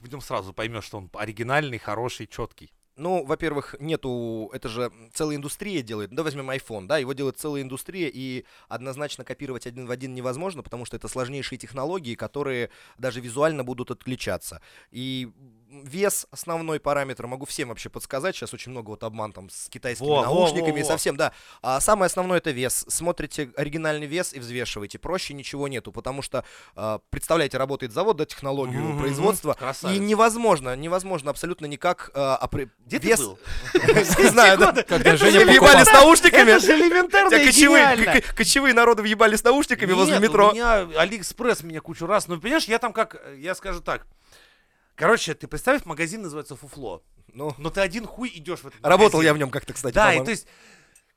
в 0.00 0.08
нем 0.08 0.20
сразу 0.20 0.52
поймешь, 0.52 0.84
что 0.84 0.98
он 0.98 1.10
оригинальный, 1.14 1.78
хороший, 1.78 2.26
четкий? 2.26 2.72
Ну, 2.96 3.26
во-первых, 3.26 3.74
нету, 3.78 4.50
это 4.54 4.70
же 4.70 4.90
целая 5.12 5.36
индустрия 5.36 5.82
делает. 5.82 6.10
Да, 6.14 6.22
возьмем 6.22 6.48
iPhone, 6.50 6.86
да, 6.86 6.96
его 6.96 7.12
делает 7.12 7.38
целая 7.38 7.60
индустрия, 7.60 8.10
и 8.12 8.46
однозначно 8.68 9.22
копировать 9.22 9.66
один 9.66 9.86
в 9.86 9.90
один 9.90 10.14
невозможно, 10.14 10.62
потому 10.62 10.86
что 10.86 10.96
это 10.96 11.06
сложнейшие 11.06 11.58
технологии, 11.58 12.14
которые 12.14 12.70
даже 12.96 13.20
визуально 13.20 13.64
будут 13.64 13.90
отличаться. 13.90 14.62
И 14.90 15.30
вес 15.84 16.26
основной 16.30 16.80
параметр, 16.80 17.26
могу 17.26 17.44
всем 17.46 17.68
вообще 17.68 17.88
подсказать, 17.88 18.34
сейчас 18.36 18.54
очень 18.54 18.72
много 18.72 18.90
вот 18.90 19.02
обман 19.04 19.32
там 19.32 19.50
с 19.50 19.68
китайскими 19.68 20.06
Во, 20.08 20.16
во, 20.16 20.22
наушниками, 20.22 20.80
во, 20.80 20.84
во. 20.84 20.84
совсем, 20.84 21.16
да. 21.16 21.32
А 21.62 21.80
самое 21.80 22.06
основное 22.06 22.38
это 22.38 22.50
вес. 22.50 22.84
Смотрите 22.88 23.50
оригинальный 23.56 24.06
вес 24.06 24.32
и 24.32 24.40
взвешиваете. 24.40 24.98
Проще 24.98 25.34
ничего 25.34 25.68
нету, 25.68 25.92
потому 25.92 26.22
что, 26.22 26.44
а, 26.74 27.00
представляете, 27.10 27.58
работает 27.58 27.92
завод, 27.92 28.16
да, 28.16 28.24
технологию 28.26 28.82
Мгм, 28.82 28.98
производства, 28.98 29.52
и 29.52 29.58
красавец. 29.58 30.00
невозможно, 30.00 30.74
невозможно 30.76 31.30
абсолютно 31.30 31.66
никак 31.66 32.10
а, 32.14 32.38
опре- 32.42 32.70
Где 32.86 32.98
ты 32.98 33.08
вес... 33.08 33.20
был? 33.20 33.38
Не 33.74 34.28
знаю, 34.30 34.58
да. 34.58 34.72
Когда 34.82 35.16
Женя 35.16 35.44
въебали 35.44 35.84
с 35.84 35.92
наушниками. 35.92 36.50
Это 36.50 36.60
же 36.66 36.72
элементарно 36.74 37.34
и 37.34 37.46
кочевые, 37.46 38.22
кочевые 38.34 38.74
народы 38.74 39.02
въебали 39.02 39.36
с 39.36 39.42
наушниками 39.44 39.92
возле 39.92 40.18
метро. 40.18 40.50
у 40.50 40.52
меня 40.52 40.88
Алиэкспресс 40.98 41.62
меня 41.62 41.80
кучу 41.80 42.06
раз. 42.06 42.28
Ну, 42.28 42.40
понимаешь, 42.40 42.64
я 42.64 42.78
там 42.78 42.92
как, 42.92 43.20
я 43.36 43.54
скажу 43.54 43.80
так. 43.80 44.06
Короче, 44.96 45.34
ты 45.34 45.46
представь, 45.46 45.84
магазин 45.84 46.22
называется 46.22 46.56
Фуфло. 46.56 47.02
Ну, 47.32 47.54
Но 47.58 47.70
ты 47.70 47.80
один 47.80 48.06
хуй 48.06 48.32
идешь 48.34 48.60
в 48.60 48.66
этот 48.66 48.82
работал 48.82 49.18
магазин. 49.18 49.26
я 49.26 49.34
в 49.34 49.38
нем 49.38 49.50
как-то, 49.50 49.74
кстати, 49.74 49.94
Да, 49.94 50.14
и 50.14 50.24
то 50.24 50.30
есть, 50.30 50.46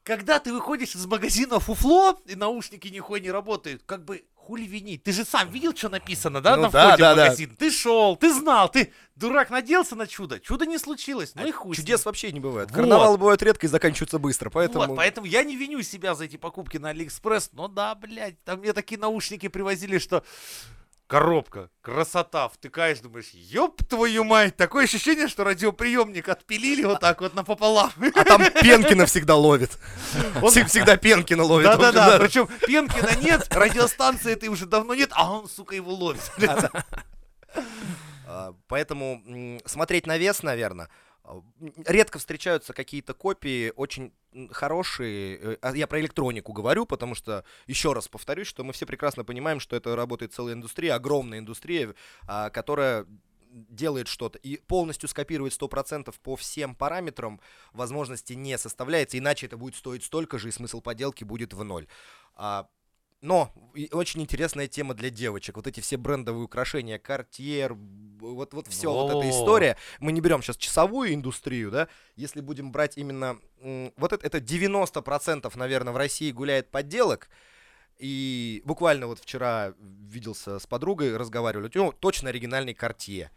когда 0.04 0.39
ты 0.39 0.52
выходишь 0.54 0.96
из 0.96 1.06
магазина 1.06 1.60
Фуфло, 1.60 2.20
и 2.26 2.36
наушники 2.36 2.89
нихуя 2.89 3.22
не 3.22 3.32
работают, 3.32 3.84
как 3.86 4.04
бы 4.04 4.26
хули 4.36 4.63
винить? 4.65 5.04
Ты 5.04 5.13
же 5.13 5.24
сам 5.24 5.50
видел, 5.50 5.74
что 5.76 5.88
написано, 5.88 6.42
да, 6.42 6.58
Ну 6.58 6.63
на 6.63 6.70
да, 6.72 6.88
входе 6.89 7.04
да, 7.04 7.13
в 7.13 7.15
да. 7.15 7.24
магазин? 7.24 7.56
Ты 7.56 7.72
шел, 7.72 8.18
ты 8.18 8.34
знал, 8.34 8.70
ты, 8.70 8.92
дурак, 9.15 9.50
надеялся 9.50 9.96
на 9.96 10.08
чудо. 10.08 10.42
Чудо 10.42 10.65
не 10.65 10.78
случилось, 10.78 11.34
ну 11.36 11.48
и 11.48 11.52
хуй. 11.52 11.74
Чудес 11.76 12.04
вообще 12.04 12.34
не 12.34 12.42
бывает. 12.42 12.70
Вот. 12.72 12.76
Карнавалы 12.76 13.18
бывают 13.18 13.42
редко 13.44 13.65
и 13.68 13.70
заканчиваются 13.70 14.20
быстро, 14.20 14.50
поэтому... 14.50 14.88
Вот, 14.88 14.98
поэтому 14.98 15.26
я 15.26 15.44
не 15.44 15.56
виню 15.56 15.82
себя 15.84 16.15
за 16.15 16.26
эти 16.26 16.36
покупки 16.36 16.78
на 16.78 16.89
Алиэкспресс, 16.89 17.52
но 17.54 17.68
да, 17.70 17.96
блядь, 17.96 18.44
там 18.44 18.60
мне 18.60 18.74
такие 18.74 19.00
наушники 19.00 19.48
привозили, 19.48 20.00
что 20.00 20.24
коробка, 21.10 21.69
красота, 21.82 22.48
втыкаешь, 22.48 23.00
думаешь, 23.00 23.32
ёб 23.34 23.84
твою 23.84 24.24
мать, 24.24 24.56
такое 24.56 24.84
ощущение, 24.84 25.28
что 25.28 25.43
радиоприемник 25.43 26.30
отпилили 26.30 26.84
вот 26.84 27.00
так 27.00 27.19
вот 27.22 27.34
напополам. 27.34 27.91
А 28.15 28.24
там 28.24 28.43
Пенкина 28.62 29.08
всегда 29.08 29.36
ловит. 29.36 29.72
Он- 30.41 30.52
Всег- 30.54 30.67
Всегда 30.67 30.98
Пенкина 30.98 31.43
ловит. 31.43 31.65
Да-да-да, 31.65 32.19
причем 32.19 32.48
Пенкина 32.67 33.15
нет, 33.24 33.48
радиостанции 33.52 34.32
этой 34.34 34.50
уже 34.50 34.67
давно 34.67 34.93
нет, 34.93 35.10
а 35.13 35.32
он, 35.34 35.50
сука, 35.50 35.76
его 35.76 35.91
ловит. 35.91 36.22
А, 38.28 38.54
Поэтому 38.67 39.60
смотреть 39.65 40.06
на 40.06 40.17
вес, 40.17 40.43
наверное. 40.43 40.89
Редко 41.86 42.20
встречаются 42.20 42.74
какие-то 42.74 43.13
копии 43.13 43.72
очень 43.76 44.13
хорошие. 44.52 45.38
э, 45.38 45.58
а 45.62 45.76
Я 45.76 45.88
про 45.88 46.00
электронику 46.00 46.54
говорю, 46.54 46.86
потому 46.86 47.15
что, 47.15 47.44
еще 47.68 47.94
раз 47.94 48.08
повторюсь, 48.08 48.48
что 48.48 48.63
мы 48.63 48.74
все 48.74 48.86
прекрасно 48.86 49.24
понимаем, 49.24 49.60
что 49.60 49.76
это 49.76 49.96
работает 49.96 50.34
целая 50.34 50.54
индустрия, 50.54 50.96
огромная 50.96 51.39
индустрия, 51.39 51.94
а, 52.28 52.50
которая 52.50 53.06
делает 53.52 54.08
что-то 54.08 54.38
и 54.38 54.58
полностью 54.58 55.10
скопировать 55.10 55.54
100% 55.54 56.13
по 56.22 56.36
всем 56.36 56.76
параметрам 56.76 57.42
возможности 57.74 58.34
не 58.34 58.58
составляется, 58.58 59.18
иначе 59.18 59.48
это 59.48 59.58
будет 59.58 59.76
стоить 59.76 60.04
столько 60.04 60.38
же, 60.38 60.50
и 60.50 60.52
смысл 60.52 60.82
поделки 60.82 61.24
будет 61.24 61.54
в 61.54 61.63
ноль. 61.63 61.88
А, 62.36 62.68
но 63.21 63.53
очень 63.91 64.21
интересная 64.21 64.67
тема 64.67 64.93
для 64.93 65.10
девочек. 65.10 65.58
Вот 65.58 65.67
эти 65.67 65.79
все 65.79 65.97
брендовые 65.97 66.45
украшения, 66.45 66.99
Cartier, 66.99 67.73
вот, 68.19 68.53
вот 68.53 68.67
все 68.67 68.91
вот 68.91 69.12
эта 69.12 69.29
история. 69.29 69.77
Мы 69.99 70.12
не 70.12 70.21
берем 70.21 70.41
сейчас 70.41 70.58
часовую 70.58 71.13
индустрию, 71.13 71.71
да, 71.71 71.88
если 72.15 72.41
будем 72.41 72.71
брать 72.71 72.97
именно... 72.97 73.39
Вот 73.97 74.13
это, 74.13 74.25
это 74.25 74.38
90%, 74.38 75.51
наверное, 75.58 75.93
в 75.93 75.97
России 75.97 76.32
гуляет 76.32 76.71
подделок. 76.71 77.29
И 77.97 78.62
буквально 78.63 79.08
вот 79.08 79.19
вчера 79.19 79.73
виделся 79.79 80.60
с 80.60 80.65
подругой, 80.65 81.17
разговаривали, 81.17 81.69
у 81.73 81.77
него 81.77 81.91
точно 81.91 82.29
оригинальный 82.29 82.73
Cartier. 82.73 83.29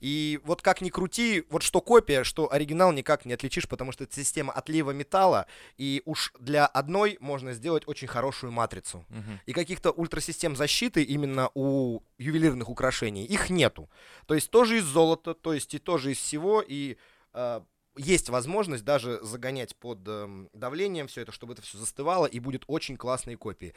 И 0.00 0.40
вот 0.44 0.62
как 0.62 0.80
ни 0.80 0.90
крути, 0.90 1.44
вот 1.50 1.62
что 1.62 1.80
копия, 1.80 2.24
что 2.24 2.52
оригинал 2.52 2.92
никак 2.92 3.24
не 3.24 3.34
отличишь, 3.34 3.68
потому 3.68 3.92
что 3.92 4.04
это 4.04 4.14
система 4.14 4.52
отлива 4.52 4.90
металла, 4.90 5.46
и 5.76 6.02
уж 6.04 6.32
для 6.38 6.66
одной 6.66 7.16
можно 7.20 7.52
сделать 7.52 7.84
очень 7.86 8.08
хорошую 8.08 8.52
матрицу. 8.52 9.04
Мгм. 9.08 9.40
И 9.46 9.52
каких-то 9.52 9.90
ультрасистем 9.90 10.56
защиты 10.56 11.02
именно 11.02 11.50
у 11.54 12.00
ювелирных 12.18 12.68
украшений, 12.68 13.24
их 13.24 13.50
нету. 13.50 13.90
То 14.26 14.34
есть 14.34 14.50
тоже 14.50 14.78
из 14.78 14.84
золота, 14.84 15.34
то 15.34 15.52
есть 15.52 15.74
и 15.74 15.78
тоже 15.78 16.12
из 16.12 16.18
всего, 16.18 16.62
и 16.66 16.96
э, 17.34 17.60
есть 17.96 18.28
возможность 18.28 18.84
даже 18.84 19.20
загонять 19.22 19.76
под 19.76 20.06
эм, 20.06 20.48
давлением 20.52 21.06
все 21.08 21.22
это, 21.22 21.32
чтобы 21.32 21.52
это 21.52 21.62
все 21.62 21.78
застывало, 21.78 22.26
и 22.26 22.38
будет 22.38 22.64
очень 22.66 22.96
классные 22.96 23.36
копии. 23.36 23.74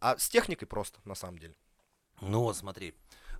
А 0.00 0.16
с 0.18 0.28
техникой 0.28 0.68
просто, 0.68 1.00
на 1.04 1.14
самом 1.14 1.38
деле. 1.38 1.54
Ну 2.20 2.40
вот, 2.40 2.56
смотри. 2.56 2.94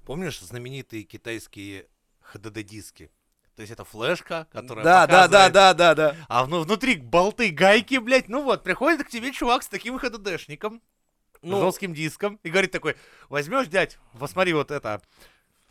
Помнишь 0.04 0.40
знаменитые 0.40 1.02
китайские 1.02 1.88
HDD-диски? 2.34 3.10
То 3.54 3.62
есть 3.62 3.72
это 3.72 3.84
флешка, 3.84 4.46
которая 4.52 4.84
Да, 4.84 5.06
да, 5.06 5.28
да, 5.28 5.28
показывает- 5.28 5.52
да, 5.52 5.74
да, 5.74 5.94
да. 5.94 6.16
А 6.28 6.44
вну- 6.44 6.60
внутри 6.60 6.96
болты, 6.96 7.50
гайки, 7.50 7.96
блядь. 7.96 8.28
Ну 8.28 8.42
вот, 8.42 8.62
приходит 8.62 9.06
к 9.06 9.08
тебе 9.10 9.32
чувак 9.32 9.62
с 9.62 9.68
таким 9.68 9.96
HDD-шником, 9.96 10.80
Ну, 11.42 11.60
жестким 11.60 11.94
диском, 11.94 12.40
и 12.42 12.50
говорит 12.50 12.72
такой, 12.72 12.96
возьмешь, 13.28 13.68
дядь, 13.68 13.98
посмотри 14.18 14.52
вот 14.52 14.70
это, 14.70 15.00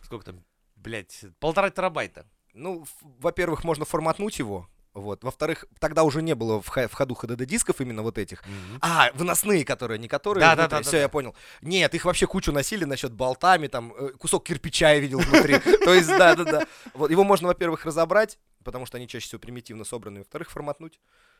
сколько 0.01 0.25
там, 0.25 0.43
блядь, 0.75 1.25
полтора 1.39 1.69
терабайта. 1.69 2.25
Ну, 2.53 2.85
во-первых, 3.01 3.63
можно 3.63 3.83
форматнуть 3.83 4.39
его. 4.39 4.69
Вот. 4.95 5.25
Во-вторых, 5.25 5.65
тогда 5.79 6.03
уже 6.03 6.21
не 6.21 6.35
было 6.35 6.61
в, 6.61 6.69
в 6.69 6.93
ходу 6.93 7.17
HDD-дисков 7.21 7.81
именно 7.81 8.01
вот 8.01 8.17
этих. 8.17 8.41
А, 8.79 9.11
выносные, 9.13 9.65
которые, 9.65 9.99
не 9.99 10.07
которые. 10.07 10.41
Да, 10.41 10.55
да, 10.55 10.69
да, 10.69 10.81
Все, 10.81 10.91
да, 10.91 10.97
я 10.97 11.03
да. 11.03 11.09
понял. 11.09 11.35
Нет, 11.61 11.93
их 11.93 12.05
вообще 12.05 12.27
кучу 12.27 12.53
носили 12.53 12.85
насчет 12.85 13.11
болтами, 13.11 13.67
там, 13.67 13.93
э, 13.97 14.11
кусок 14.17 14.45
кирпича 14.45 14.93
я 14.93 14.99
видел 14.99 15.19
внутри. 15.19 15.59
То 15.59 15.93
есть, 15.93 16.07
да, 16.07 16.35
да, 16.35 16.43
да. 16.45 16.67
Вот, 16.93 17.11
его 17.11 17.25
можно, 17.25 17.49
во-первых, 17.49 17.85
разобрать, 17.85 18.39
потому 18.63 18.85
что 18.85 18.95
они 18.95 19.09
чаще 19.09 19.27
всего 19.27 19.39
примитивно 19.39 19.83
собраны. 19.83 20.19
Во-вторых, 20.19 20.49
форматнуть. 20.49 20.97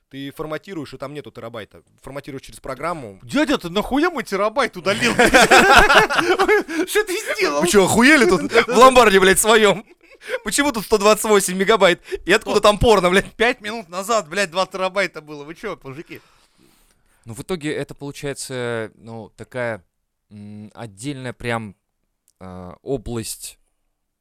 Ты 0.09 0.31
форматируешь, 0.31 0.93
и 0.93 0.97
там 0.97 1.13
нету 1.13 1.31
терабайта. 1.31 1.81
Форматируешь 2.01 2.43
через 2.43 2.59
программу. 2.59 3.19
Дядя, 3.23 3.57
ты 3.57 3.69
нахуя 3.69 4.09
мой 4.09 4.23
терабайт 4.23 4.75
удалил? 4.75 5.13
Что 5.15 7.03
ты 7.05 7.17
сделал? 7.35 7.61
Вы 7.61 7.67
что, 7.67 7.85
охуели 7.85 8.25
тут 8.25 8.51
в 8.51 8.77
ломбарде, 8.77 9.19
блядь, 9.19 9.39
своем? 9.39 9.83
Почему 10.43 10.71
тут 10.71 10.85
128 10.85 11.55
мегабайт? 11.55 12.01
И 12.25 12.31
откуда 12.31 12.61
там 12.61 12.79
порно, 12.79 13.09
блядь? 13.09 13.31
Пять 13.33 13.61
минут 13.61 13.89
назад, 13.89 14.29
блядь, 14.29 14.51
2 14.51 14.65
терабайта 14.67 15.21
было. 15.21 15.43
Вы 15.43 15.55
чё, 15.55 15.79
мужики? 15.83 16.21
Ну, 17.25 17.33
в 17.33 17.41
итоге 17.41 17.73
это 17.73 17.95
получается, 17.95 18.91
ну, 18.95 19.31
такая 19.35 19.83
отдельная 20.73 21.33
прям 21.33 21.75
а, 22.39 22.75
область, 22.81 23.57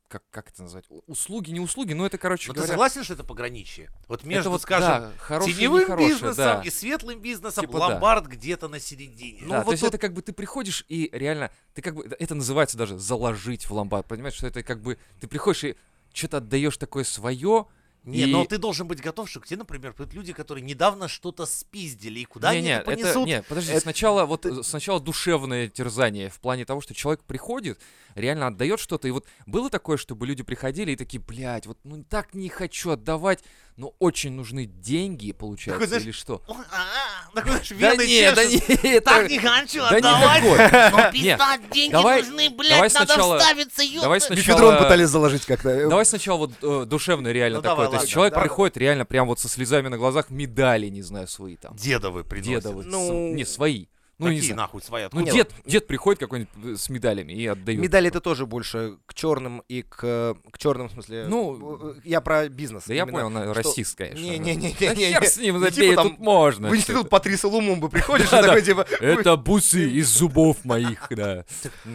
как, 0.09 0.23
как 0.31 0.49
это 0.51 0.62
назвать? 0.62 0.85
Услуги, 1.07 1.51
не 1.51 1.61
услуги, 1.61 1.93
но 1.93 2.07
это, 2.07 2.19
короче 2.19 2.49
ты 2.49 2.55
говоря... 2.55 2.71
согласен, 2.71 3.03
что 3.03 3.14
это 3.14 3.25
пограничье? 3.25 3.90
Вот 4.07 4.21
это 4.21 4.29
между, 4.29 4.51
вот, 4.51 4.62
скажем, 4.62 5.12
да, 5.29 5.40
теневым 5.40 5.99
бизнесом 5.99 6.35
да. 6.37 6.62
и 6.64 6.71
светлым 6.71 7.21
бизнесом 7.21 7.67
Типа 7.67 7.79
да. 7.79 7.87
ломбард 7.88 8.27
где-то 8.27 8.69
на 8.69 8.79
середине. 8.79 9.40
Ну, 9.43 9.51
да, 9.51 9.57
вот 9.59 9.67
то 9.67 9.71
есть 9.73 9.83
тут- 9.83 9.88
это 9.88 9.99
как 9.99 10.12
бы 10.12 10.23
ты 10.23 10.33
приходишь 10.33 10.85
и 10.88 11.11
реально, 11.12 11.51
ты 11.75 11.83
как 11.83 11.97
бы, 11.97 12.05
это 12.19 12.35
называется 12.35 12.79
даже 12.79 12.99
заложить 12.99 13.69
в 13.69 13.73
ломбард, 13.73 14.07
понимаешь, 14.07 14.35
что 14.35 14.47
это 14.47 14.62
как 14.62 14.81
бы, 14.81 14.99
ты 15.21 15.27
приходишь 15.27 15.64
и 15.64 15.77
что-то 16.14 16.38
отдаешь 16.38 16.79
такое 16.79 17.05
свое, 17.05 17.66
Не, 18.05 18.25
и- 18.25 18.27
но 18.27 18.45
ты 18.45 18.59
должен 18.59 18.87
быть 18.87 19.01
готов, 19.01 19.31
что 19.31 19.40
к 19.40 19.47
тебе, 19.47 19.59
например, 19.59 19.93
придут 19.95 20.12
люди, 20.14 20.33
которые 20.33 20.62
недавно 20.64 21.09
что-то 21.09 21.47
спиздили, 21.47 22.21
и 22.21 22.25
куда 22.25 22.53
не, 22.53 22.59
они 22.59 22.67
не, 22.69 22.75
это 22.77 22.85
понесут? 22.85 23.27
не, 23.27 23.43
подожди, 23.43 23.73
Это- 23.73 23.81
сначала 23.81 24.27
вот 24.27 24.45
э, 24.45 24.62
сначала 24.62 25.01
душевное 25.01 25.69
терзание 25.69 26.29
в 26.29 26.38
плане 26.40 26.64
того, 26.67 26.81
что 26.83 26.93
человек 26.95 27.23
приходит, 27.25 27.81
реально 28.14 28.49
отдает 28.49 28.79
что-то, 28.79 29.09
и 29.09 29.11
вот 29.11 29.27
было 29.47 29.71
такое, 29.71 29.97
чтобы 29.97 30.27
люди 30.27 30.43
приходили 30.43 30.93
и 30.93 30.97
такие, 30.97 31.19
блядь, 31.21 31.67
вот 31.67 31.79
ну 31.85 32.05
так 32.05 32.35
не 32.35 32.49
хочу 32.51 32.90
отдавать, 32.90 33.43
но 33.77 33.95
очень 33.99 34.33
нужны 34.33 34.67
деньги, 34.67 35.33
получается, 35.33 35.87
знаешь, 35.87 36.05
или 36.05 36.12
что? 36.12 36.43
А, 36.47 37.35
такой, 37.35 37.53
знаешь, 37.53 37.69
Да 37.71 37.75
вены 37.95 38.07
не, 38.07 38.33
да 38.33 38.45
не, 38.45 38.57
это- 38.97 39.11
Так 39.11 39.31
не 39.31 39.38
хочу 39.38 39.83
отдавать. 39.83 40.43
такой. 40.43 40.90
Но 40.90 41.11
Не, 41.12 41.31
пиздать 41.31 41.71
деньги 41.73 41.95
нужны, 41.95 42.51
блядь, 42.51 42.95
надо 42.95 43.14
вставиться, 43.38 43.83
ёпта. 43.83 44.01
давай 44.03 44.21
сначала- 44.21 44.37
Мифедрон 44.55 44.77
пытались 44.79 45.09
заложить 45.09 45.47
как-то. 45.47 45.88
Давай 45.88 46.05
сначала 46.07 46.37
вот 46.38 46.53
э, 46.62 46.85
душевно 46.87 47.29
реально 47.33 47.59
Ну, 47.59 47.62
такое. 47.62 47.93
То 47.96 48.02
есть 48.02 48.12
человек 48.12 48.35
давай. 48.35 48.48
приходит 48.48 48.76
реально 48.76 49.04
прям 49.04 49.26
вот 49.26 49.38
со 49.40 49.48
слезами 49.48 49.88
на 49.88 49.96
глазах, 49.98 50.30
медали, 50.30 50.87
не 50.88 51.02
знаю, 51.02 51.28
свои 51.28 51.57
там. 51.57 51.76
Дедовы 51.76 52.24
приносят. 52.24 52.62
Дедовы. 52.64 52.85
Ну, 52.85 53.35
Не, 53.35 53.44
свои. 53.44 53.87
Ну, 54.16 54.28
не 54.28 54.37
Какие 54.37 54.52
знаю. 54.52 54.61
нахуй 54.68 54.80
свои? 54.80 55.02
Ну, 55.02 55.07
Откуда? 55.09 55.33
дед, 55.33 55.50
дед 55.66 55.87
приходит 55.88 56.20
какой-нибудь 56.20 56.54
э, 56.64 56.76
с 56.76 56.88
медалями 56.88 57.33
и 57.33 57.48
отдает. 57.48 57.80
Медали 57.80 58.07
это 58.07 58.20
тоже 58.20 58.46
больше 58.46 58.98
к 59.07 59.14
черным 59.14 59.64
и 59.66 59.83
к, 59.83 60.37
к 60.52 60.57
черным, 60.57 60.88
в 60.88 60.92
смысле. 60.92 61.26
Ну, 61.26 61.90
э, 61.90 61.94
я 62.04 62.20
про 62.20 62.48
бизнес. 62.48 62.85
Да 62.87 62.94
я 62.94 63.07
понял, 63.07 63.28
на 63.28 63.42
что- 63.42 63.54
расист, 63.54 63.98
конечно. 63.98 64.20
Не-не-не. 64.22 64.68
Да 64.78 64.94
хер 64.94 65.24
с 65.24 65.37
ним, 65.37 65.54
Не 65.61 65.68
забей, 65.68 65.90
типа 65.90 66.02
тут 66.04 66.18
можно. 66.20 66.68
В 66.68 66.76
институт 66.76 67.11
Патриса 67.11 67.48
Лумумба 67.48 67.88
приходишь 67.88 68.26
и 68.28 68.30
такой 68.30 68.62
типа... 68.62 68.87
Это 69.00 69.37
бусы 69.37 69.90
из 69.90 70.07
зубов 70.09 70.64
моих, 70.64 71.09
да. 71.11 71.44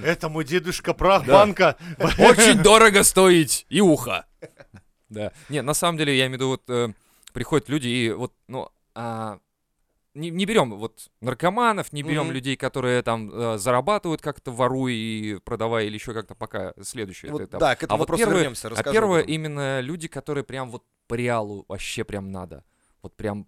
Это 0.04 0.28
мой 0.28 0.44
дедушка 0.44 0.94
прах 0.94 1.26
Да. 1.26 1.32
банка. 1.36 1.78
Очень 2.18 2.62
дорого 2.62 3.04
стоить 3.04 3.66
и 3.70 3.80
ухо. 3.80 4.26
Да. 5.10 5.32
Не, 5.50 5.62
на 5.62 5.74
самом 5.74 5.98
деле, 5.98 6.18
я 6.18 6.26
имею 6.28 6.32
в 6.32 6.42
виду, 6.42 6.48
вот 6.50 6.64
э, 6.70 6.94
приходят 7.34 7.70
люди 7.70 7.88
и 7.88 8.12
вот, 8.12 8.34
ну, 8.48 8.70
а, 8.96 9.40
не, 10.14 10.30
не 10.30 10.46
берем 10.46 10.72
вот 10.76 11.10
наркоманов, 11.22 11.94
не 11.94 12.04
берем 12.04 12.26
Мгм. 12.26 12.34
людей, 12.34 12.56
которые 12.58 13.02
там 13.02 13.30
э, 13.32 13.58
зарабатывают 13.58 14.22
как-то 14.22 14.52
воруя 14.52 14.94
и 14.94 15.40
продавая 15.40 15.86
или 15.86 15.96
еще 15.96 16.14
как-то 16.14 16.36
пока 16.36 16.74
следующий 16.82 17.30
Вот, 17.30 17.42
этап. 17.42 17.60
да, 17.60 17.76
к 17.76 17.84
этому 17.84 18.04
а 18.04 18.06
вот 18.06 18.16
первое, 18.18 18.38
вернемся. 18.38 18.70
а 18.76 18.84
первое 18.84 19.22
именно 19.22 19.80
люди, 19.82 20.08
которые 20.08 20.44
прям 20.44 20.70
вот 20.72 20.84
по 21.08 21.14
реалу 21.16 21.66
вообще 21.68 22.04
прям 22.04 22.32
надо. 22.32 22.64
Вот 23.02 23.16
прям 23.16 23.48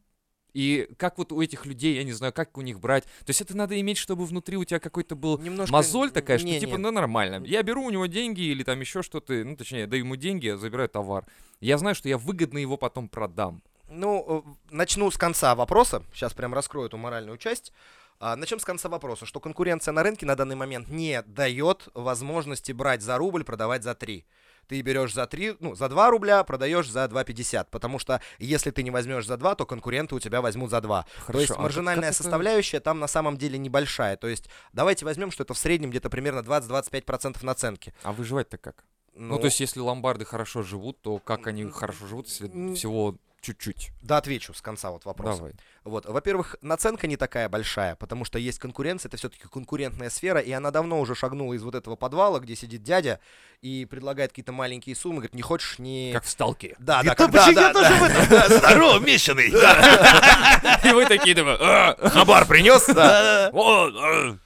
и 0.53 0.89
как 0.97 1.17
вот 1.17 1.31
у 1.31 1.41
этих 1.41 1.65
людей, 1.65 1.95
я 1.95 2.03
не 2.03 2.11
знаю, 2.11 2.33
как 2.33 2.57
у 2.57 2.61
них 2.61 2.79
брать. 2.79 3.03
То 3.03 3.29
есть 3.29 3.41
это 3.41 3.55
надо 3.55 3.79
иметь, 3.79 3.97
чтобы 3.97 4.25
внутри 4.25 4.57
у 4.57 4.65
тебя 4.65 4.79
какой-то 4.79 5.15
был 5.15 5.37
Немножко... 5.37 5.71
мозоль 5.71 6.11
такая, 6.11 6.37
что 6.37 6.47
не, 6.47 6.59
типа, 6.59 6.77
ну 6.77 6.91
нормально. 6.91 7.43
Я 7.45 7.63
беру 7.63 7.83
у 7.83 7.89
него 7.89 8.05
деньги 8.05 8.41
или 8.41 8.63
там 8.63 8.79
еще 8.79 9.01
что-то, 9.01 9.33
ну 9.33 9.55
точнее, 9.55 9.87
даю 9.87 10.03
ему 10.03 10.15
деньги, 10.15 10.47
я 10.47 10.57
забираю 10.57 10.89
товар. 10.89 11.25
Я 11.59 11.77
знаю, 11.77 11.95
что 11.95 12.09
я 12.09 12.17
выгодно 12.17 12.57
его 12.57 12.77
потом 12.77 13.07
продам. 13.07 13.61
Ну, 13.89 14.45
э, 14.45 14.73
начну 14.73 15.11
с 15.11 15.17
конца 15.17 15.53
вопроса. 15.53 16.03
Сейчас 16.13 16.33
прям 16.33 16.53
раскрою 16.53 16.87
эту 16.87 16.97
моральную 16.97 17.37
часть. 17.37 17.73
А, 18.19 18.35
Начнем 18.35 18.59
с 18.59 18.65
конца 18.65 18.87
вопроса, 18.87 19.25
что 19.25 19.39
конкуренция 19.39 19.91
на 19.91 20.03
рынке 20.03 20.25
на 20.25 20.35
данный 20.35 20.55
момент 20.55 20.89
не 20.89 21.21
дает 21.23 21.89
возможности 21.93 22.71
брать 22.71 23.01
за 23.01 23.17
рубль, 23.17 23.43
продавать 23.43 23.83
за 23.83 23.95
три. 23.95 24.25
Ты 24.67 24.81
берешь 24.81 25.13
за 25.13 25.27
3, 25.27 25.57
ну, 25.59 25.75
за 25.75 25.89
2 25.89 26.09
рубля, 26.09 26.43
продаешь 26.43 26.89
за 26.89 27.05
2,50. 27.05 27.67
Потому 27.71 27.99
что 27.99 28.21
если 28.39 28.71
ты 28.71 28.83
не 28.83 28.91
возьмешь 28.91 29.25
за 29.27 29.37
2, 29.37 29.55
то 29.55 29.65
конкуренты 29.65 30.15
у 30.15 30.19
тебя 30.19 30.41
возьмут 30.41 30.69
за 30.69 30.79
2. 30.81 31.03
то 31.03 31.21
Хорошо, 31.21 31.39
есть 31.41 31.51
а 31.57 31.61
маржинальная 31.61 32.09
это- 32.09 32.17
составляющая 32.17 32.79
там 32.79 32.99
на 32.99 33.07
самом 33.07 33.37
деле 33.37 33.57
небольшая. 33.57 34.15
То 34.17 34.27
есть 34.27 34.49
давайте 34.73 35.05
возьмем, 35.05 35.31
что 35.31 35.43
это 35.43 35.53
в 35.53 35.57
среднем 35.57 35.89
где-то 35.89 36.09
примерно 36.09 36.39
20-25% 36.41 37.43
наценки. 37.43 37.93
А 38.03 38.11
выживать-то 38.13 38.57
как? 38.57 38.85
Ну, 39.13 39.37
то 39.39 39.45
есть, 39.45 39.59
если 39.59 39.81
ломбарды 39.81 40.23
хорошо 40.23 40.61
живут, 40.63 41.01
то 41.01 41.19
как 41.19 41.45
они 41.47 41.65
хорошо 41.69 42.07
живут, 42.07 42.27
если 42.27 42.47
всего 42.75 43.17
чуть-чуть? 43.41 43.91
Да, 44.01 44.17
отвечу 44.17 44.53
с 44.53 44.61
конца 44.61 44.91
вот 44.91 45.05
вопроса. 45.05 45.37
Давай. 45.37 45.53
Вот, 45.83 46.05
во-первых, 46.05 46.55
наценка 46.61 47.07
не 47.07 47.17
такая 47.17 47.49
большая, 47.49 47.95
потому 47.95 48.23
что 48.23 48.37
есть 48.37 48.59
конкуренция, 48.59 49.09
это 49.09 49.17
все-таки 49.17 49.43
конкурентная 49.51 50.09
сфера, 50.11 50.39
и 50.39 50.51
она 50.51 50.69
давно 50.71 50.99
уже 50.99 51.15
шагнула 51.15 51.53
из 51.53 51.63
вот 51.63 51.73
этого 51.75 51.95
подвала, 51.95 52.39
где 52.39 52.55
сидит 52.55 52.83
дядя 52.83 53.19
и 53.61 53.85
предлагает 53.85 54.31
какие-то 54.31 54.51
маленькие 54.51 54.95
суммы, 54.95 55.15
говорит, 55.17 55.33
не 55.35 55.41
хочешь, 55.41 55.79
не... 55.79 56.11
Как 56.13 56.23
в 56.23 56.29
сталке. 56.29 56.75
Да, 56.79 57.01
И 57.01 57.07
да, 57.07 57.15
как- 57.15 57.31
да, 57.31 57.51
да, 57.51 57.73
да. 57.73 58.45
этом. 58.45 58.57
Здорово, 58.57 58.99
Мещаный. 58.99 59.47
И 60.89 60.93
вы 60.93 61.05
такие, 61.05 61.35
думаю, 61.35 61.57
«А, 61.59 61.95
Хабар 62.09 62.45
принес? 62.45 62.85
Да. 62.87 63.49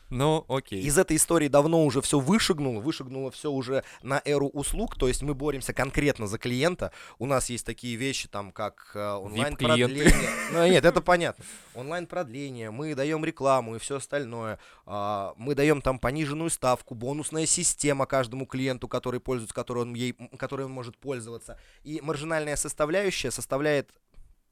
Вот, 0.09 0.15
а». 0.15 0.15
ну, 0.15 0.45
окей. 0.47 0.81
Из 0.81 0.97
этой 0.97 1.17
истории 1.17 1.47
давно 1.47 1.83
уже 1.85 2.01
все 2.01 2.19
вышагнуло, 2.19 2.79
вышагнуло 2.79 3.31
все 3.31 3.51
уже 3.51 3.83
на 4.01 4.21
эру 4.25 4.47
услуг, 4.47 4.97
то 4.97 5.07
есть 5.07 5.21
мы 5.21 5.33
боремся 5.33 5.73
конкретно 5.73 6.27
за 6.27 6.37
клиента. 6.37 6.91
У 7.19 7.25
нас 7.25 7.49
есть 7.49 7.65
такие 7.65 7.95
вещи, 7.95 8.27
там, 8.27 8.51
как 8.51 8.91
э, 8.93 9.13
онлайн-продление. 9.13 10.29
Ну, 10.51 10.67
нет, 10.67 10.85
это 10.85 11.01
понятно. 11.01 11.43
Онлайн-продление, 11.73 12.71
мы 12.71 12.95
даем 12.95 13.25
рекламу 13.25 13.75
и 13.75 13.79
все 13.79 13.97
остальное. 13.97 14.59
А, 14.85 15.33
Мы 15.37 15.55
даем 15.55 15.81
там 15.81 15.99
пониженную 15.99 16.49
ставку, 16.49 16.95
бонусная 16.95 17.45
система 17.45 18.05
каждому 18.05 18.45
клиенту, 18.45 18.87
который 18.87 19.19
пользуется, 19.19 19.55
который 19.55 19.83
он, 19.83 19.93
ей, 19.93 20.13
который 20.37 20.65
он 20.65 20.71
может 20.71 20.97
пользоваться. 20.97 21.59
И 21.83 22.01
маржинальная 22.01 22.55
составляющая 22.55 23.31
составляет... 23.31 23.89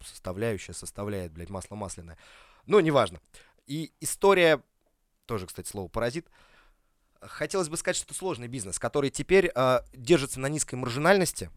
Составляющая 0.03 0.73
составляет, 0.73 1.31
блядь, 1.31 1.49
масло 1.49 1.75
масляное. 1.75 2.17
Ну, 2.65 2.79
неважно. 2.79 3.19
И 3.67 3.93
история 4.01 4.61
тоже, 5.25 5.47
кстати, 5.47 5.67
слово 5.67 5.87
паразит. 5.87 6.27
Хотелось 7.21 7.69
бы 7.69 7.77
сказать, 7.77 7.95
что 7.95 8.05
это 8.05 8.13
сложный 8.13 8.47
бизнес, 8.47 8.79
который 8.79 9.09
теперь 9.09 9.51
э, 9.53 9.79
держится 9.93 10.39
на 10.39 10.47
низкой 10.47 10.75
маржинальности, 10.75 11.49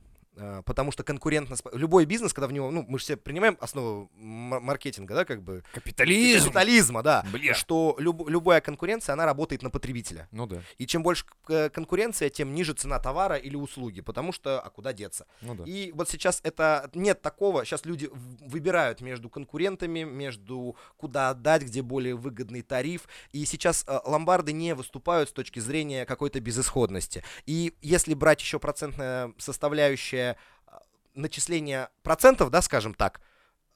потому 0.64 0.92
что 0.92 1.02
конкурентно... 1.02 1.56
Любой 1.72 2.04
бизнес, 2.04 2.32
когда 2.32 2.46
в 2.46 2.52
него... 2.52 2.70
Ну, 2.70 2.84
мы 2.88 2.98
же 2.98 3.04
все 3.04 3.16
принимаем 3.16 3.56
основу 3.60 4.10
маркетинга, 4.14 5.14
да, 5.14 5.24
как 5.24 5.42
бы... 5.42 5.62
Капитализм. 5.72 6.46
Капитализма, 6.46 7.02
да. 7.02 7.24
Бля. 7.32 7.54
Что 7.54 7.96
люб- 7.98 8.28
любая 8.28 8.60
конкуренция, 8.60 9.14
она 9.14 9.24
работает 9.24 9.62
на 9.62 9.70
потребителя. 9.70 10.28
Ну 10.32 10.46
да, 10.46 10.62
И 10.78 10.86
чем 10.86 11.02
больше 11.02 11.24
э, 11.48 11.70
конкуренция, 11.70 12.28
тем 12.28 12.54
ниже 12.54 12.74
цена 12.74 12.98
товара 12.98 13.36
или 13.36 13.56
услуги, 13.56 14.00
потому 14.00 14.32
что... 14.32 14.60
А 14.60 14.70
куда 14.70 14.92
деться? 14.92 15.26
ну 15.40 15.54
да. 15.54 15.64
И 15.64 15.92
вот 15.92 16.10
сейчас 16.10 16.40
это 16.42 16.90
нет 16.94 17.22
такого. 17.22 17.64
Сейчас 17.64 17.84
люди 17.86 18.10
выбирают 18.12 19.00
между 19.00 19.30
конкурентами, 19.30 20.02
между 20.02 20.76
куда 20.96 21.30
отдать, 21.30 21.62
где 21.62 21.82
более 21.82 22.14
выгодный 22.14 22.62
тариф. 22.62 23.08
И 23.32 23.44
сейчас 23.44 23.84
э, 23.86 23.98
ломбарды 24.04 24.52
не 24.52 24.74
выступают 24.74 25.28
с 25.28 25.32
точки 25.32 25.60
зрения 25.60 26.04
какой-то 26.04 26.40
безысходности. 26.40 27.22
И 27.46 27.74
если 27.80 28.14
брать 28.14 28.40
еще 28.40 28.58
процентная 28.58 29.32
составляющая 29.38 30.25
э, 30.34 30.70
начисления 31.14 31.90
процентов, 32.02 32.50
да, 32.50 32.62
скажем 32.62 32.94
так, 32.94 33.20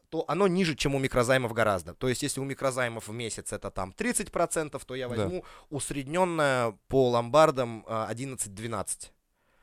то 0.09 0.25
оно 0.27 0.49
ниже, 0.49 0.75
чем 0.75 0.95
у 0.97 0.99
микрозаймов 0.99 1.53
гораздо. 1.53 1.95
То 1.95 2.09
есть, 2.09 2.23
если 2.25 2.41
у 2.41 2.45
микрозаймов 2.45 3.07
в 3.07 3.13
месяц 3.13 3.53
это 3.53 3.71
там 3.71 3.93
30%, 3.97 4.85
то 4.85 4.95
я 4.97 5.09
Да. 5.09 5.15
возьму 5.15 5.45
усредненное 5.71 6.77
по 6.89 7.11
ломбардам 7.11 7.85
э, 7.87 8.07
11-12 8.11 9.13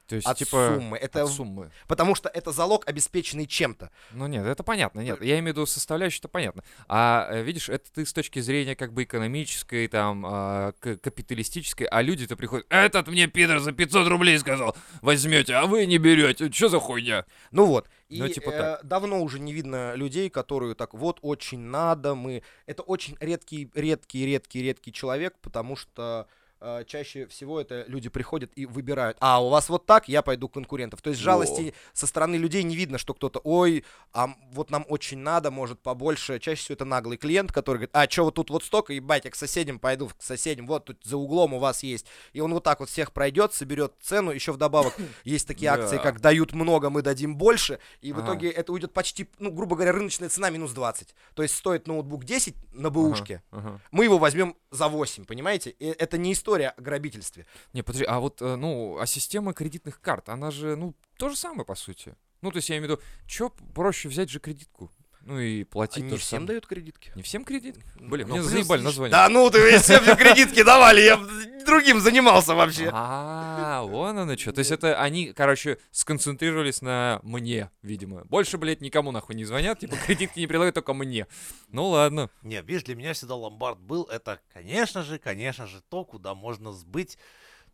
То 0.08 0.16
есть, 0.16 0.28
от 0.28 0.38
типа, 0.38 0.74
суммы. 0.76 0.98
Это 0.98 1.24
от 1.24 1.30
суммы. 1.30 1.72
Потому 1.88 2.16
что 2.16 2.30
это 2.30 2.52
залог, 2.52 2.88
обеспеченный 2.88 3.46
чем-то. 3.46 3.92
Ну 4.12 4.28
нет, 4.28 4.46
это 4.46 4.64
понятно, 4.64 5.02
нет. 5.02 5.22
Я 5.22 5.40
имею 5.40 5.54
в 5.54 5.58
виду 5.58 5.66
составляющую, 5.66 6.22
это 6.22 6.30
понятно. 6.30 6.64
А 6.88 7.28
э, 7.30 7.44
видишь, 7.44 7.70
это 7.70 7.92
ты 7.92 8.06
с 8.06 8.14
точки 8.14 8.40
зрения 8.40 8.76
как 8.76 8.94
бы 8.94 9.04
экономической, 9.04 9.88
там, 9.88 10.26
а, 10.26 10.72
капиталистической, 10.82 11.88
а 11.88 12.02
люди-то 12.02 12.38
приходят, 12.38 12.66
этот 12.70 13.08
мне 13.08 13.28
пидор 13.28 13.60
за 13.60 13.74
500 13.74 14.08
рублей 14.08 14.40
сказал, 14.40 14.76
возьмете, 15.02 15.56
а 15.56 15.66
вы 15.66 15.86
не 15.86 15.98
берете, 15.98 16.52
что 16.52 16.70
за 16.70 16.80
хуйня? 16.80 17.26
Ну 17.52 17.66
вот. 17.66 17.90
И 18.10 18.20
Ну, 18.20 18.30
типа 18.30 18.50
э, 18.50 18.78
давно 18.84 19.22
уже 19.22 19.40
не 19.40 19.52
видно 19.52 19.94
людей, 19.96 20.30
которые 20.30 20.76
так 20.76 20.94
вот 20.94 21.20
очень 21.22 21.60
надо, 21.60 22.16
мы. 22.16 22.44
Это 22.66 22.82
очень 22.84 23.18
редкий, 23.20 23.70
редкий, 23.74 24.26
редкий, 24.26 24.64
редкий 24.64 24.94
человек, 24.94 25.36
потому 25.42 25.76
что 25.76 26.28
э, 26.60 26.84
чаще 26.86 27.28
всего 27.28 27.60
это 27.62 27.86
люди 27.88 28.10
приходят 28.10 28.52
и 28.56 28.66
выбирают. 28.66 29.18
А 29.20 29.44
у 29.44 29.50
вас 29.50 29.70
вот 29.70 29.86
так, 29.86 30.08
я 30.08 30.22
пойду 30.22 30.50
конкурентов. 30.50 31.02
То 31.02 31.10
есть 31.10 31.22
жалости 31.22 31.74
со 31.94 32.08
стороны 32.08 32.36
людей 32.36 32.64
не 32.64 32.76
видно, 32.76 32.98
что 32.98 33.14
кто-то, 33.14 33.40
ой, 33.44 33.84
а 34.14 34.30
вот 34.52 34.70
нам 34.70 34.86
очень 34.90 35.20
надо, 35.20 35.52
может 35.52 35.80
побольше. 35.80 36.40
Чаще 36.40 36.62
всего 36.62 36.74
это 36.76 36.86
наглый 36.86 37.18
клиент, 37.18 37.52
который 37.52 37.78
говорит, 37.78 37.92
а 37.94 38.10
что 38.10 38.26
вот 38.26 38.36
тут 38.36 38.50
вот 38.50 38.64
столько, 38.64 38.94
ебать, 38.94 39.26
я 39.26 39.32
к 39.32 39.36
соседям 39.36 39.80
пойду, 39.80 40.08
к 40.08 40.22
соседям, 40.22 40.68
вот 40.68 40.86
тут 40.86 40.98
за 41.04 41.18
углом 41.18 41.54
у 41.54 41.60
вас 41.60 41.84
есть. 41.84 42.06
И 42.34 42.40
он 42.40 42.54
вот 42.54 42.64
так 42.64 42.80
вот 42.80 42.90
всех 42.90 43.12
пройдет, 43.12 43.54
соберет 43.54 43.94
цену, 44.02 44.32
еще 44.32 44.52
вдобавок 44.52 44.96
есть 45.24 45.48
такие 45.48 45.72
акции, 45.72 45.98
как 45.98 46.22
дают 46.22 46.54
много, 46.54 46.90
мы 46.90 47.02
дадим 47.02 47.36
больше, 47.38 47.80
и 48.02 48.14
в 48.14 48.24
итоге 48.24 48.50
это 48.50 48.72
уйдет 48.72 48.94
почти, 48.94 49.30
ну, 49.40 49.52
грубо 49.52 49.76
говоря, 49.76 49.92
рыночная 49.92 50.30
цена 50.30 50.50
минус 50.50 50.72
20. 50.72 51.16
То 51.34 51.44
есть 51.44 51.56
стоит 51.56 51.88
ноутбук 51.88 52.26
10 52.26 52.56
на 52.74 52.90
бэушке, 52.90 53.44
мы 53.92 54.04
его 54.06 54.18
возьмем 54.18 54.56
за 54.72 54.88
8, 54.88 55.26
понимаете? 55.26 55.72
Это 55.72 56.18
не 56.18 56.34
история 56.34 56.47
о 56.56 56.74
грабительстве. 56.78 57.46
Не, 57.74 57.84
подожди, 57.84 58.06
а 58.06 58.20
вот, 58.20 58.42
э, 58.42 58.56
ну, 58.56 58.98
а 59.00 59.06
система 59.06 59.54
кредитных 59.54 60.02
карт, 60.02 60.30
она 60.30 60.52
же, 60.52 60.76
ну, 60.76 60.96
то 61.18 61.30
же 61.30 61.36
самое, 61.36 61.66
по 61.66 61.76
сути. 61.76 62.16
Ну, 62.42 62.52
то 62.52 62.58
есть 62.58 62.70
я 62.70 62.78
имею 62.78 62.88
в 62.88 62.92
виду, 62.92 63.02
что 63.26 63.50
проще 63.50 64.10
взять 64.10 64.30
же 64.30 64.40
кредитку? 64.40 64.92
Ну 65.28 65.40
и 65.40 65.66
платить 65.66 66.04
Они 66.04 66.10
то 66.10 66.16
же 66.16 66.22
всем 66.22 66.46
дают 66.46 66.66
кредитки. 66.66 67.12
Не 67.14 67.22
всем 67.22 67.44
кредит? 67.44 67.76
Блин, 68.00 68.30
Ну, 68.30 68.36
мне 68.36 68.44
плюс 68.44 68.52
заебали 68.54 68.82
название. 68.82 69.12
Да 69.12 69.28
ну 69.28 69.50
ты 69.50 69.78
всем 69.80 70.04
кредитки 70.16 70.64
давали, 70.64 71.02
я 71.02 71.20
другим 71.66 72.00
занимался 72.00 72.56
вообще. 72.56 72.90
А, 72.94 73.82
вон 73.84 74.18
оно 74.18 74.38
что. 74.38 74.54
То 74.54 74.60
есть 74.60 74.72
это 74.72 75.02
они, 75.02 75.34
короче, 75.34 75.80
сконцентрировались 75.92 76.82
на 76.82 77.20
мне, 77.24 77.70
видимо. 77.82 78.24
Больше, 78.24 78.58
блядь, 78.58 78.80
никому 78.80 79.12
нахуй 79.12 79.36
не 79.36 79.44
звонят, 79.44 79.80
типа 79.80 79.98
кредитки 79.98 80.40
не 80.40 80.48
предлагают, 80.48 80.76
только 80.76 80.94
мне. 80.94 81.28
Ну 81.68 81.90
ладно. 81.90 82.30
Не, 82.42 82.62
видишь, 82.62 82.84
для 82.84 82.96
меня 82.96 83.12
всегда 83.12 83.36
ломбард 83.36 83.80
был, 83.82 84.04
это, 84.06 84.40
конечно 84.54 85.04
же, 85.04 85.20
конечно 85.20 85.68
же, 85.68 85.82
то, 85.90 86.06
куда 86.06 86.36
можно 86.36 86.72
сбыть 86.72 87.18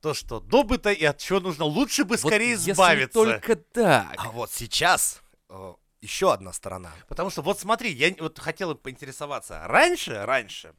то, 0.02 0.16
что 0.16 0.40
добыто 0.40 0.92
и 0.92 1.06
от 1.06 1.20
чего 1.20 1.40
нужно 1.40 1.66
лучше 1.66 2.04
бы 2.04 2.18
Вот 2.18 2.32
скорее 2.32 2.54
если 2.54 2.72
избавиться. 2.72 3.14
только 3.14 3.56
так. 3.56 4.16
А 4.18 4.32
вот 4.32 4.52
сейчас 4.52 5.22
э, 5.50 5.74
еще 6.04 6.34
одна 6.34 6.54
сторона. 6.54 6.92
Потому 7.08 7.30
что 7.30 7.42
вот 7.42 7.60
смотри, 7.60 7.92
я 7.92 8.14
вот 8.20 8.38
хотел 8.38 8.76
поинтересоваться. 8.76 9.64
Раньше, 9.66 10.26
раньше, 10.26 10.74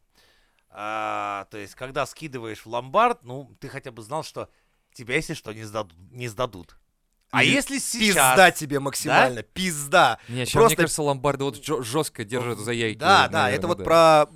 а, 0.71 1.47
то 1.51 1.57
есть, 1.57 1.75
когда 1.75 2.05
скидываешь 2.05 2.65
в 2.65 2.67
ломбард, 2.67 3.23
ну, 3.23 3.57
ты 3.61 3.69
хотя 3.69 3.91
бы 3.91 4.03
знал, 4.03 4.23
что 4.23 4.49
тебя, 4.93 5.15
если 5.15 5.35
что, 5.35 5.53
не 5.53 5.63
сдадут. 5.63 5.97
Не 6.11 6.29
сдадут. 6.29 6.77
А 7.31 7.43
Или 7.43 7.55
если 7.55 7.79
сейчас... 7.79 8.33
Пизда 8.33 8.51
тебе 8.51 8.81
максимально, 8.81 9.43
пизда. 9.43 10.19
Не, 10.29 10.45
сейчас, 10.45 10.53
Просто- 10.53 10.69
мне 10.69 10.77
кажется, 10.77 11.03
ломбарды 11.03 11.45
вот 11.45 11.65
жестко 11.65 12.25
держат 12.25 12.59
за 12.59 12.73
яйки. 12.73 12.99
Да, 12.99 13.29
да, 13.29 13.43
наверное, 13.43 13.59
это 13.59 13.67
вот 13.67 13.79
да. 13.79 13.85
про, 13.85 14.27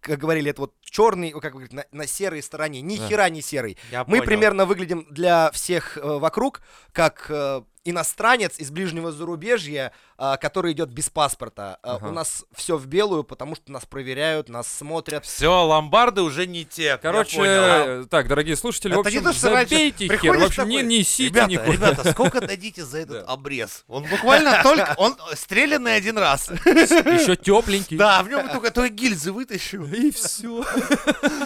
как 0.00 0.18
говорили, 0.18 0.50
это 0.50 0.62
вот 0.62 0.74
черный, 0.82 1.32
как 1.32 1.52
говорит, 1.52 1.72
на, 1.72 1.84
на 1.92 2.06
серой 2.06 2.42
стороне. 2.42 2.80
Ни 2.80 2.96
Да. 2.96 3.08
хера 3.08 3.28
не 3.28 3.42
серый. 3.42 3.76
Я 3.90 4.04
Мы 4.04 4.18
понял. 4.18 4.24
примерно 4.24 4.64
выглядим 4.66 5.06
для 5.10 5.50
всех 5.50 5.98
э, 5.98 6.00
вокруг 6.00 6.62
как 6.92 7.26
э, 7.30 7.62
иностранец 7.84 8.58
из 8.58 8.70
ближнего 8.70 9.12
зарубежья, 9.12 9.92
который 10.36 10.72
идет 10.72 10.90
без 10.90 11.10
паспорта. 11.10 11.78
Э, 11.82 11.94
Ага. 11.94 12.08
У 12.08 12.12
нас 12.12 12.44
все 12.54 12.76
в 12.76 12.86
белую, 12.86 13.24
потому 13.24 13.54
что 13.56 13.70
нас 13.72 13.84
проверяют, 13.86 14.48
нас 14.48 14.66
смотрят. 14.68 15.24
Все, 15.24 15.64
ломбарды 15.64 16.22
уже 16.22 16.46
не 16.46 16.64
те. 16.64 16.84
я 16.84 16.98
Короче, 16.98 17.36
понял. 17.38 17.50
э, 17.50 18.04
так, 18.10 18.28
дорогие 18.28 18.56
слушатели, 18.56 18.94
в 18.94 19.00
Это 19.00 19.10
не 19.10 19.18
общем, 19.18 19.30
то, 19.32 19.36
что 19.36 19.50
раньше 19.50 19.70
забейте 19.70 20.08
хер, 20.18 20.38
в 20.38 20.44
общем, 20.44 20.68
не 20.68 20.76
такой, 20.78 20.88
несите 20.88 21.28
Ребята, 21.28 21.50
никуда. 21.50 21.72
ребята, 21.90 22.10
сколько 22.12 22.40
дадите 22.40 22.84
за 22.84 22.98
этот 22.98 23.28
обрез? 23.28 23.84
Он 23.88 24.04
буквально 24.04 24.60
только, 24.62 24.94
он 24.98 25.16
стрелянный 25.34 25.96
один 25.96 26.18
раз. 26.18 26.50
Еще 26.50 27.36
тепленький. 27.36 27.96
Да, 27.96 28.22
в 28.22 28.28
нем 28.28 28.48
только 28.48 28.70
той 28.70 28.90
гильзы 28.90 29.32
вытащу. 29.32 29.84
И 29.84 30.10
все. 30.10 30.64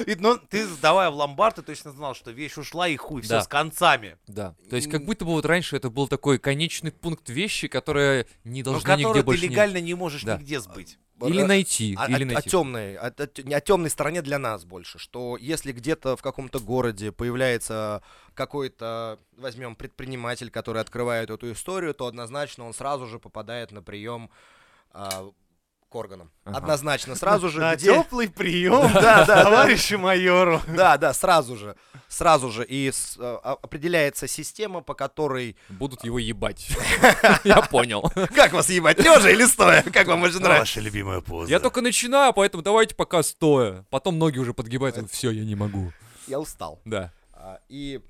И, 0.07 0.14
ну, 0.18 0.37
ты 0.38 0.66
сдавая 0.66 1.11
в 1.11 1.14
ломбард, 1.14 1.57
ты 1.57 1.62
точно 1.62 1.92
знал, 1.92 2.14
что 2.14 2.31
вещь 2.31 2.57
ушла 2.57 2.88
и 2.88 2.96
хуй, 2.96 3.22
все 3.22 3.40
с 3.40 3.46
концами. 3.48 4.16
Да. 4.26 4.54
То 4.70 4.76
есть, 4.76 4.90
как 4.90 5.04
будто 5.04 5.24
бы 5.24 5.33
вот 5.33 5.44
раньше 5.46 5.76
это 5.76 5.90
был 5.90 6.09
такой 6.09 6.38
конечный 6.38 6.92
пункт 6.92 7.28
вещи, 7.28 7.68
которая 7.68 8.26
не 8.44 8.58
Но 8.62 8.73
должна 8.73 8.94
нигде 8.94 9.05
которую 9.05 9.23
ты 9.23 9.27
больше 9.27 9.42
не- 9.42 9.49
легально 9.55 9.81
не 9.81 9.94
можешь 9.94 10.23
Да. 10.25 10.37
нигде 10.37 10.61
сбыть. 10.61 10.99
Или 11.21 11.42
найти, 11.42 11.97
о, 11.99 12.07
или 12.09 12.23
о- 12.23 12.27
найти. 12.27 12.49
о 12.49 12.51
темной, 12.51 12.97
о, 12.97 13.07
о- 13.09 13.42
не 13.42 13.53
о 13.55 13.61
темной 13.61 13.90
стороне 13.90 14.23
для 14.23 14.38
нас 14.38 14.64
больше, 14.64 14.99
что 15.01 15.37
если 15.37 15.73
где-то 15.73 16.16
в 16.16 16.23
каком-то 16.23 16.61
городе 16.61 17.11
появляется 17.11 18.03
какой-то, 18.35 19.18
возьмем, 19.37 19.75
предприниматель, 19.75 20.49
который 20.51 20.81
открывает 20.81 21.31
эту 21.31 21.51
историю, 21.53 21.92
то 21.92 22.07
однозначно 22.07 22.64
он 22.64 22.73
сразу 22.73 23.07
же 23.07 23.18
попадает 23.18 23.73
на 23.73 23.83
прием 23.83 24.31
а, 24.92 25.31
к 25.88 25.94
органам. 25.94 26.31
Ага. 26.44 26.59
Однозначно, 26.59 27.14
сразу 27.14 27.48
же. 27.48 27.61
На 27.61 27.74
где- 27.77 27.94
теплый 27.94 28.29
прием, 28.29 28.92
Да, 28.94 29.24
да, 29.24 29.44
товарищу 29.44 29.98
майору. 29.98 30.61
Да, 30.68 30.96
да, 30.98 31.12
сразу 31.14 31.57
же. 31.57 31.77
Сразу 32.09 32.51
же. 32.51 32.64
И 32.64 32.90
с- 32.90 33.16
э, 33.18 33.38
а- 33.42 33.59
определяется 33.62 34.27
система, 34.29 34.81
по 34.83 34.94
которой... 34.94 35.57
Будут 35.68 36.05
его 36.05 36.18
ебать. 36.18 36.68
Я 37.44 37.62
понял. 37.62 38.03
Как 38.35 38.53
вас 38.53 38.68
ебать, 38.70 38.98
лежа 38.98 39.31
или 39.31 39.44
стоя? 39.46 39.83
Как 39.83 40.07
вам 40.07 40.20
больше 40.20 40.38
нравится? 40.38 40.61
Ваша 40.61 40.81
любимая 40.81 41.20
поза. 41.20 41.51
Я 41.51 41.61
только 41.61 41.81
начинаю, 41.81 42.33
поэтому 42.33 42.62
давайте 42.62 42.94
пока 42.94 43.22
стоя. 43.22 43.85
Потом 43.90 44.18
ноги 44.18 44.38
уже 44.38 44.55
подгибаются. 44.55 45.07
Все, 45.09 45.31
я 45.31 45.44
не 45.44 45.55
могу. 45.55 45.92
Я 46.27 46.38
устал. 46.40 46.81
Да. 46.85 47.12
А, 47.33 47.61
И 47.68 48.01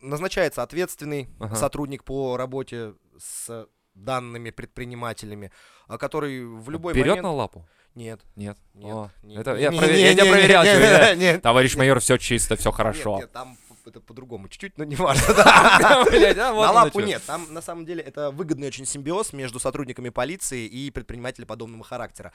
назначается 0.00 0.62
ответственный 0.62 1.28
сотрудник 1.54 2.02
по 2.04 2.36
работе 2.36 2.94
с 3.18 3.66
данными 4.04 4.50
предпринимателями, 4.50 5.50
а 5.86 5.98
который 5.98 6.44
в 6.44 6.70
любой 6.70 6.94
Берет 6.94 7.08
момент... 7.08 7.22
на 7.24 7.32
лапу? 7.32 7.66
Нет. 7.94 8.20
Нет. 8.36 8.56
Нет, 8.74 8.94
О, 8.94 9.10
это 9.34 9.56
я 9.56 9.70
не- 9.70 9.78
провер- 9.78 9.92
не- 9.94 10.00
я 10.02 10.12
тебя 10.14 10.24
не- 10.24 10.30
проверял. 10.30 10.64
не- 10.64 11.16
нет. 11.20 11.42
Товарищ 11.42 11.74
майор, 11.76 11.98
все 12.00 12.16
чисто, 12.16 12.54
все 12.56 12.68
Нет, 12.68 12.76
хорошо. 12.76 13.18
нет, 13.18 13.32
там 13.32 13.56
п- 13.56 13.90
это 13.90 14.00
по-другому 14.00 14.48
чуть-чуть, 14.48 14.78
но 14.78 14.84
не 14.84 14.94
важно. 14.94 15.24
а, 15.44 16.04
На 16.04 16.52
лапу 16.72 17.00
нет. 17.00 17.22
Там 17.26 17.52
на 17.52 17.60
самом 17.62 17.86
деле 17.86 18.02
это 18.02 18.30
выгодный 18.30 18.68
очень 18.68 18.86
симбиоз 18.86 19.32
между 19.32 19.58
сотрудниками 19.58 20.10
полиции 20.10 20.66
и 20.66 20.90
предпринимателями 20.90 21.46
подобного 21.48 21.82
характера. 21.82 22.32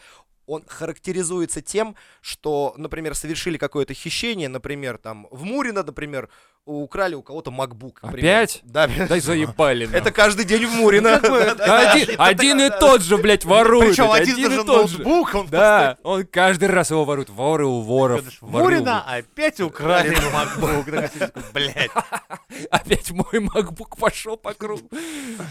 Он 0.48 0.64
характеризуется 0.68 1.62
тем, 1.62 1.96
что, 2.22 2.74
например, 2.78 3.16
совершили 3.16 3.58
какое-то 3.58 3.94
хищение, 3.94 4.50
например, 4.50 4.98
там 4.98 5.28
в 5.32 5.44
Мурино, 5.44 5.84
например, 5.84 6.28
украли 6.66 7.16
у 7.16 7.22
кого-то 7.22 7.52
MacBook. 7.52 7.98
Опять? 8.02 8.62
Да. 8.74 8.88
Дай 8.88 9.20
заебали. 9.20 9.90
Это 9.94 10.12
каждый 10.12 10.46
день 10.46 10.66
в 10.66 10.74
Мурино. 10.74 11.20
Да, 11.20 11.30
да, 11.30 11.56
да. 11.56 11.92
Один, 11.92 12.16
один 12.18 12.62
и 12.62 12.70
тот 12.70 13.02
же, 13.02 13.18
блядь, 13.18 13.46
ворует. 13.46 13.90
Причем 13.90 14.12
один 14.12 14.42
даже 14.42 14.62
и 14.62 14.66
тот 14.66 14.90
же. 14.90 14.98
ноутбук, 14.98 15.36
он 15.36 15.48
Да, 15.48 15.98
он 16.04 16.26
каждый 16.26 16.70
раз 16.70 16.90
его 16.92 17.06
ворует. 17.06 17.30
Воры 17.30 17.66
у 17.66 17.82
воров. 17.82 18.24
Мурина 18.42 19.04
воры 19.06 19.20
опять 19.20 19.60
украли 19.60 20.16
MacBook. 20.34 20.84
Такой 20.86 21.10
сидит, 21.10 21.34
Блядь. 21.54 21.92
Опять 22.72 23.12
мой 23.12 23.40
макбук 23.40 23.98
пошел 23.98 24.38
по 24.38 24.54
кругу. 24.54 24.90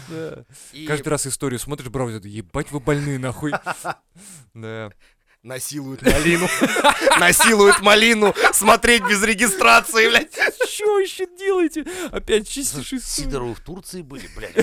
Да. 0.09 0.43
И 0.71 0.85
Каждый 0.85 1.09
раз 1.09 1.27
историю 1.27 1.59
смотришь, 1.59 1.89
браузер, 1.89 2.21
ебать 2.25 2.71
вы 2.71 2.79
больные 2.79 3.19
нахуй. 3.19 3.53
Да. 4.53 4.91
Насилуют 5.43 6.01
малину. 6.01 6.47
Насилуют 7.19 7.81
малину. 7.81 8.33
Смотреть 8.53 9.03
без 9.03 9.21
регистрации, 9.21 10.09
блядь. 10.09 10.33
Что 10.33 10.99
еще 10.99 11.27
делаете? 11.37 11.85
Опять 12.11 12.47
чистишь 12.47 12.93
историю. 12.93 13.01
Сидоровы 13.01 13.55
в 13.55 13.59
Турции 13.59 14.01
были, 14.01 14.27
блядь. 14.35 14.55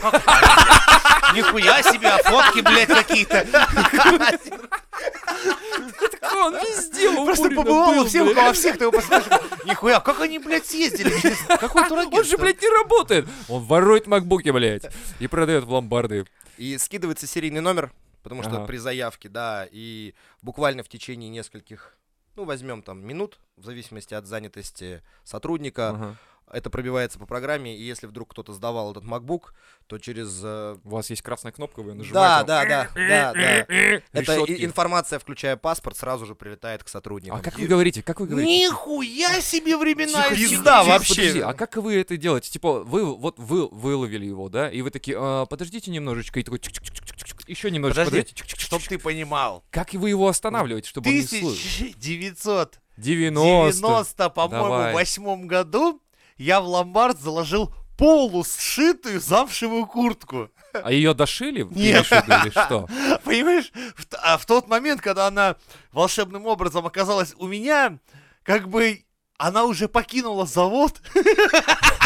Нихуя 1.34 1.82
себе, 1.82 2.08
а 2.08 2.18
фотки, 2.22 2.60
блядь, 2.60 2.88
какие-то. 2.88 3.46
Он 6.36 6.54
везде 6.54 7.10
Просто 7.12 7.50
побывал 7.50 8.00
у 8.00 8.06
всех, 8.06 8.34
во 8.34 8.52
всех, 8.52 8.78
ты 8.78 8.84
его 8.84 8.92
посмотришь. 8.92 9.38
Нихуя, 9.64 10.00
как 10.00 10.20
они, 10.20 10.38
блядь, 10.38 10.66
съездили? 10.66 11.12
Какой 11.46 11.86
турагент? 11.88 12.14
Он 12.14 12.24
же, 12.24 12.38
блядь, 12.38 12.60
не 12.62 12.68
работает. 12.68 13.28
Он 13.48 13.62
ворует 13.62 14.06
макбуки, 14.06 14.48
блядь, 14.50 14.86
и 15.18 15.26
продает 15.26 15.64
в 15.64 15.70
ломбарды. 15.70 16.24
И 16.56 16.76
скидывается 16.78 17.26
серийный 17.26 17.60
номер, 17.60 17.90
потому 18.22 18.42
что 18.42 18.56
Ага. 18.56 18.66
при 18.66 18.76
заявке, 18.76 19.28
да, 19.28 19.66
и 19.70 20.14
буквально 20.42 20.82
в 20.82 20.88
течение 20.88 21.30
нескольких, 21.30 21.96
ну, 22.36 22.44
возьмем 22.44 22.82
там 22.82 23.04
минут, 23.04 23.38
в 23.56 23.64
зависимости 23.64 24.14
от 24.14 24.26
занятости 24.26 25.02
сотрудника, 25.24 25.90
Ага. 25.90 26.16
это 26.52 26.70
пробивается 26.70 27.18
по 27.18 27.26
программе, 27.26 27.76
и 27.76 27.82
если 27.82 28.06
вдруг 28.06 28.30
кто-то 28.30 28.52
сдавал 28.52 28.90
этот 28.92 29.04
MacBook, 29.04 29.52
то 29.86 29.98
через... 29.98 30.40
э, 30.42 30.76
У 30.84 30.88
вас 30.90 31.10
есть 31.10 31.22
красная 31.22 31.52
кнопка, 31.52 31.82
вы 31.82 31.92
Да, 31.92 31.96
нажимаете. 31.98 32.46
да, 32.46 32.64
да, 32.64 32.88
да, 32.94 33.32
да. 33.34 33.40
Это 34.12 34.34
Решетки. 34.34 34.52
и- 34.52 34.64
информация, 34.64 35.18
включая 35.18 35.56
паспорт, 35.56 35.96
сразу 35.96 36.26
же 36.26 36.34
прилетает 36.34 36.82
к 36.84 36.88
сотрудникам. 36.88 37.38
А 37.38 37.42
как 37.42 37.58
вы 37.58 37.66
говорите, 37.66 38.02
как 38.02 38.20
вы 38.20 38.26
говорите? 38.26 38.50
Нихуя 38.50 39.40
себе 39.40 39.76
времена. 39.76 40.28
Пизда 40.30 40.82
вообще. 40.84 41.42
а 41.44 41.52
как 41.54 41.76
вы 41.76 41.96
это 42.00 42.16
делаете? 42.16 42.50
Типа, 42.50 42.80
вы 42.84 43.04
вот 43.16 43.38
вы 43.38 43.68
выловили 43.68 44.26
его, 44.26 44.48
да, 44.48 44.70
и 44.70 44.80
вы 44.82 44.90
такие, 44.90 45.16
«А, 45.20 45.46
подождите 45.46 45.90
немножечко, 45.90 46.40
и 46.40 46.42
такой, 46.42 46.60
еще 47.50 47.70
немножечко, 47.70 48.04
Подожди, 48.04 48.32
подождите. 48.32 48.44
Чик-чик-чик-чик. 48.44 48.64
чтоб 48.66 48.82
ты 48.82 48.98
понимал. 48.98 49.64
Как 49.70 49.92
вы 49.92 50.10
его 50.10 50.28
останавливаете, 50.28 50.88
чтобы 50.88 51.10
он 51.10 51.16
не 51.16 51.22
слышал? 51.22 51.48
1990, 51.48 52.80
90. 52.96 54.30
по-моему, 54.30 54.94
восьмом 54.94 55.46
году 55.46 56.00
я 56.36 56.60
в 56.60 56.66
ломбард 56.66 57.20
заложил 57.20 57.74
полусшитую 57.98 59.20
замшевую 59.20 59.86
куртку. 59.86 60.50
А 60.72 60.90
ее 60.90 61.12
дошили? 61.12 61.66
Нет. 61.70 62.10
или 62.10 62.50
что? 62.50 62.88
Понимаешь, 63.24 63.70
в, 63.96 64.06
а 64.22 64.38
в 64.38 64.46
тот 64.46 64.68
момент, 64.68 65.00
когда 65.02 65.26
она 65.26 65.56
волшебным 65.92 66.46
образом 66.46 66.86
оказалась 66.86 67.34
у 67.36 67.46
меня, 67.46 67.98
как 68.42 68.68
бы 68.68 69.04
она 69.36 69.64
уже 69.64 69.88
покинула 69.88 70.46
завод, 70.46 71.00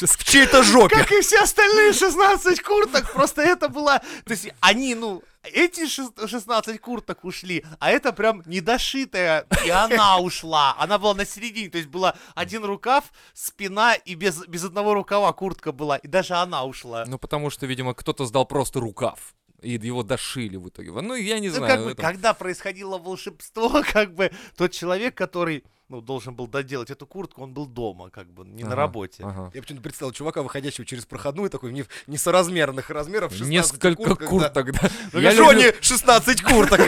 В 0.00 0.24
чьей-то 0.24 0.62
жопе. 0.62 0.96
как 0.96 1.12
и 1.12 1.20
все 1.20 1.40
остальные 1.42 1.92
16 1.92 2.60
курток. 2.62 3.12
Просто 3.12 3.42
это 3.42 3.68
была... 3.68 3.98
То 4.24 4.30
есть 4.32 4.48
они, 4.60 4.94
ну, 4.94 5.22
эти 5.42 5.86
шес- 5.86 6.26
16 6.28 6.80
курток 6.80 7.24
ушли, 7.24 7.64
а 7.78 7.90
это 7.90 8.12
прям 8.12 8.42
недошитая, 8.46 9.46
и 9.64 9.70
она 9.70 10.18
ушла. 10.18 10.74
Она 10.78 10.98
была 10.98 11.14
на 11.14 11.24
середине, 11.26 11.68
то 11.68 11.78
есть 11.78 11.88
была 11.90 12.14
один 12.34 12.64
рукав, 12.64 13.04
спина, 13.34 13.94
и 13.94 14.14
без, 14.14 14.46
без 14.46 14.64
одного 14.64 14.94
рукава 14.94 15.32
куртка 15.32 15.72
была, 15.72 15.96
и 15.98 16.08
даже 16.08 16.34
она 16.34 16.64
ушла. 16.64 17.04
Ну, 17.06 17.18
потому 17.18 17.50
что, 17.50 17.66
видимо, 17.66 17.94
кто-то 17.94 18.24
сдал 18.26 18.46
просто 18.46 18.80
рукав. 18.80 19.34
И 19.60 19.74
его 19.74 20.02
дошили 20.02 20.56
в 20.56 20.68
итоге. 20.68 20.90
Ну, 20.90 21.14
я 21.14 21.38
не 21.38 21.48
Ну, 21.48 21.54
знаю. 21.54 21.76
как 21.76 21.84
бы, 21.84 21.90
это- 21.92 22.02
когда 22.02 22.34
происходило 22.34 22.98
волшебство, 22.98 23.82
как 23.92 24.14
бы 24.14 24.32
тот 24.56 24.72
человек, 24.72 25.14
который, 25.16 25.62
ну, 25.92 26.00
должен 26.00 26.34
был 26.34 26.46
доделать 26.46 26.90
эту 26.90 27.06
куртку, 27.06 27.42
он 27.42 27.52
был 27.52 27.66
дома, 27.66 28.08
как 28.08 28.26
бы, 28.32 28.46
не 28.46 28.62
на 28.64 28.68
Ага, 28.72 28.76
работе. 28.76 29.22
ага. 29.24 29.50
Я 29.52 29.60
почему-то 29.60 29.82
представил 29.82 30.10
чувака, 30.12 30.42
выходящего 30.42 30.86
через 30.86 31.04
проходную, 31.04 31.50
такой 31.50 31.70
не- 31.70 31.84
несоразмерных 32.06 32.88
размеров. 32.88 33.30
16 33.32 33.50
Несколько 33.50 34.16
курток, 34.26 34.72
да. 34.72 34.80
да. 34.82 34.90
Ну, 35.12 35.20
Я 35.20 35.30
вижу, 35.32 35.42
люблю- 35.50 35.58
они 35.68 35.72
16 35.82 36.42
курток. 36.42 36.80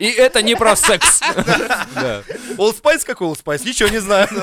И 0.00 0.06
это 0.10 0.42
не 0.42 0.56
про 0.56 0.74
секс. 0.74 1.20
Old 2.56 2.82
Spice 2.82 3.04
какой 3.06 3.28
Old 3.28 3.40
Spice? 3.42 3.64
Ничего 3.64 3.88
не 3.88 3.98
знаю. 4.00 4.28
Ну, 4.30 4.38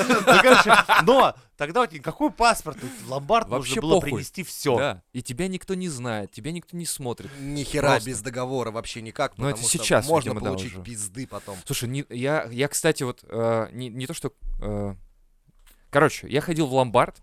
но 1.03 1.35
тогда 1.57 1.81
вот 1.81 1.91
никакой 1.91 2.31
паспорт, 2.31 2.77
в 2.77 3.09
ломбард 3.11 3.49
Вообще 3.49 3.75
нужно 3.75 3.81
было 3.81 3.93
похуй. 3.95 4.09
принести 4.11 4.43
все. 4.43 4.77
Да. 4.77 5.03
И 5.11 5.21
тебя 5.21 5.47
никто 5.47 5.73
не 5.73 5.89
знает, 5.89 6.31
тебя 6.31 6.51
никто 6.51 6.77
не 6.77 6.85
смотрит. 6.85 7.29
Ни 7.39 7.63
хера 7.63 7.89
Просто. 7.91 8.09
без 8.09 8.21
договора 8.21 8.71
вообще 8.71 9.01
никак, 9.01 9.37
Ну, 9.37 9.45
это 9.47 9.55
потому 9.55 9.67
что 9.69 9.77
сейчас, 9.77 10.07
можно 10.07 10.29
видимо, 10.29 10.41
да, 10.41 10.49
получить 10.51 10.73
уже. 10.73 10.83
пизды 10.83 11.27
потом. 11.27 11.57
Слушай, 11.65 11.89
не- 11.89 12.05
я, 12.09 12.47
я, 12.51 12.67
кстати, 12.67 13.03
вот 13.03 13.23
э, 13.27 13.67
не, 13.73 13.89
не 13.89 14.07
то 14.07 14.13
что. 14.13 14.31
э, 14.61 14.95
короче, 15.89 16.27
я 16.29 16.41
ходил 16.41 16.67
в 16.67 16.73
ломбард. 16.73 17.17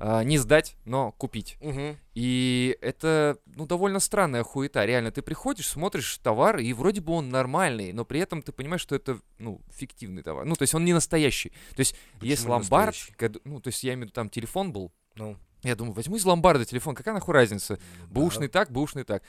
Э, 0.00 0.24
не 0.24 0.38
сдать, 0.38 0.76
но 0.84 1.12
купить. 1.12 1.56
Мгм. 1.60 1.96
И 2.14 2.76
это, 2.80 3.36
ну, 3.54 3.66
довольно 3.66 4.00
странная 4.00 4.42
хуета. 4.42 4.84
Реально, 4.84 5.10
ты 5.12 5.22
приходишь, 5.22 5.68
смотришь 5.68 6.18
товар, 6.18 6.58
и 6.58 6.72
вроде 6.72 7.00
бы 7.00 7.12
он 7.12 7.28
нормальный, 7.28 7.92
но 7.92 8.04
при 8.04 8.18
этом 8.20 8.42
ты 8.42 8.50
понимаешь, 8.52 8.80
что 8.80 8.94
это, 8.96 9.18
ну, 9.38 9.60
фиктивный 9.72 10.22
товар. 10.22 10.44
Ну, 10.46 10.56
то 10.56 10.62
есть 10.62 10.74
он 10.74 10.84
не 10.84 10.92
настоящий. 10.94 11.50
То 11.76 11.80
есть 11.80 11.94
есть 12.20 12.42
Почему 12.42 12.54
не 12.56 12.60
ломбард, 12.62 12.96
кад- 13.16 13.36
ну, 13.44 13.60
то 13.60 13.68
есть 13.68 13.84
я 13.84 13.92
имею 13.92 14.00
в 14.00 14.04
виду, 14.06 14.12
там 14.14 14.28
телефон 14.30 14.72
был. 14.72 14.90
Ну, 15.16 15.36
Я 15.62 15.76
думаю, 15.76 15.92
возьму 15.94 16.16
из 16.16 16.24
ломбарда 16.24 16.64
телефон, 16.64 16.94
какая 16.94 17.12
нахуй 17.14 17.34
разница? 17.34 17.78
Бэушный 18.08 18.48
так, 18.48 18.70
бэушный 18.70 19.04
так. 19.04 19.22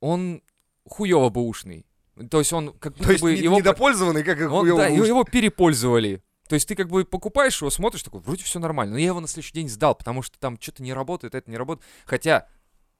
Он 0.00 0.42
хуёво 0.84 1.28
бэушный. 1.28 1.84
То 2.30 2.38
есть 2.38 2.52
он 2.54 2.72
как 2.72 2.94
То 2.96 3.10
есть 3.10 3.22
бы 3.22 3.34
не- 3.34 3.42
его... 3.42 3.58
недопользованный, 3.58 4.22
как 4.24 4.38
Он, 4.40 4.48
хуёво 4.60 4.80
да, 4.80 4.86
его 4.88 5.24
перепользовали. 5.24 6.22
То 6.48 6.54
есть 6.54 6.68
ты 6.68 6.74
как 6.74 6.88
бы 6.88 7.04
покупаешь 7.04 7.60
его, 7.60 7.70
смотришь, 7.70 8.02
такой, 8.02 8.20
вроде 8.20 8.44
все 8.44 8.58
нормально. 8.58 8.94
Но 8.94 8.98
я 8.98 9.06
его 9.06 9.20
на 9.20 9.28
следующий 9.28 9.52
день 9.54 9.68
сдал, 9.68 9.94
потому 9.94 10.22
что 10.22 10.38
там 10.38 10.58
что-то 10.60 10.82
не 10.82 10.92
работает, 10.92 11.34
это 11.34 11.50
не 11.50 11.56
работает. 11.56 11.86
Хотя, 12.04 12.46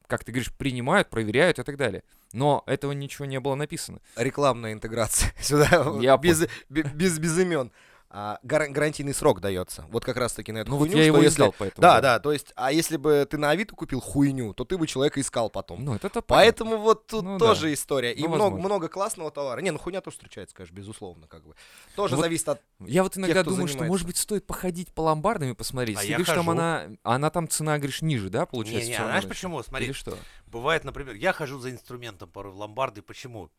как 0.07 0.25
ты 0.25 0.33
говоришь, 0.33 0.53
принимают, 0.53 1.09
проверяют 1.11 1.59
и 1.59 1.63
так 1.63 1.77
далее. 1.77 2.03
Но 2.33 2.65
этого 2.67 2.93
ничего 2.93 3.25
не 3.25 3.39
было 3.41 3.55
написано. 3.55 4.01
Рекламная 4.17 4.73
интеграция 4.73 5.33
сюда, 5.41 5.95
Я 6.01 6.17
без, 6.17 6.47
бе- 6.69 6.83
без, 6.83 7.19
без 7.19 7.39
имен. 7.39 7.71
А, 8.09 8.39
гар- 8.45 8.69
гарантийный 8.71 9.13
срок 9.13 9.41
дается. 9.41 9.85
Вот 9.91 10.05
как 10.05 10.17
раз 10.17 10.33
таки 10.33 10.53
на 10.53 10.59
эту 10.59 10.71
Ну 10.71 10.77
вот 10.77 10.85
хуйню, 10.87 10.99
я 11.01 11.07
его 11.07 11.19
если- 11.19 11.35
сдал, 11.35 11.55
поэтому. 11.59 11.83
Да, 11.83 12.01
да, 12.01 12.19
то 12.21 12.33
есть, 12.33 12.53
а 12.55 12.71
если 12.73 12.97
бы 12.97 13.27
ты 13.29 13.37
на 13.37 13.51
Авито 13.51 13.75
купил 13.75 14.01
хуйню, 14.01 14.55
то 14.55 14.65
ты 14.65 14.79
бы 14.79 14.87
человека 14.87 15.21
искал 15.21 15.51
потом. 15.51 15.85
Ну, 15.85 15.95
это 15.97 16.09
понятно. 16.09 16.23
Поэтому 16.29 16.77
вот 16.79 17.09
тут 17.09 17.25
Ну 17.25 17.39
тоже 17.39 17.63
да. 17.63 17.75
история. 17.75 18.13
И 18.13 18.23
Ну, 18.23 18.29
много, 18.29 18.43
возможно. 18.43 18.67
много 18.67 18.89
классного 18.89 19.31
товара. 19.33 19.61
Не, 19.61 19.73
ну 19.73 19.79
хуйня 19.79 20.01
тоже 20.01 20.17
встречается, 20.17 20.55
конечно, 20.55 20.75
безусловно, 20.75 21.27
как 21.27 21.45
бы. 21.45 21.57
Тоже 21.97 22.15
Вот 22.15 22.23
зависит 22.23 22.49
от... 22.49 22.63
Я 22.79 23.03
вот 23.03 23.19
иногда 23.19 23.43
кто 23.43 23.51
думаю, 23.51 23.67
что, 23.69 23.83
может 23.85 24.07
быть, 24.07 24.17
стоит 24.17 24.47
походить 24.47 24.93
по 24.95 25.01
ломбардам 25.01 25.51
и 25.51 25.55
посмотреть. 25.55 25.97
А 25.97 26.01
Если 26.01 26.11
я 26.13 26.17
говоришь, 26.19 26.35
там 26.35 26.49
она, 26.49 26.87
она 27.03 27.31
там 27.31 27.49
цена, 27.49 27.77
говоришь, 27.79 28.03
ниже, 28.03 28.31
да, 28.31 28.47
получается? 28.47 28.83
Не-не, 28.85 28.93
всё 28.95 29.03
равно 29.03 29.13
знаешь 29.15 29.29
почему? 29.29 29.63
Смотри, 29.65 29.87
Или 29.87 29.93
что? 29.93 30.17
бывает, 30.47 30.85
например, 30.85 31.17
я 31.17 31.33
хожу 31.33 31.59
за 31.59 31.71
инструментом 31.71 32.31
порой 32.31 32.53
в 32.53 32.57
ломбарды, 32.57 33.03
почему? 33.03 33.51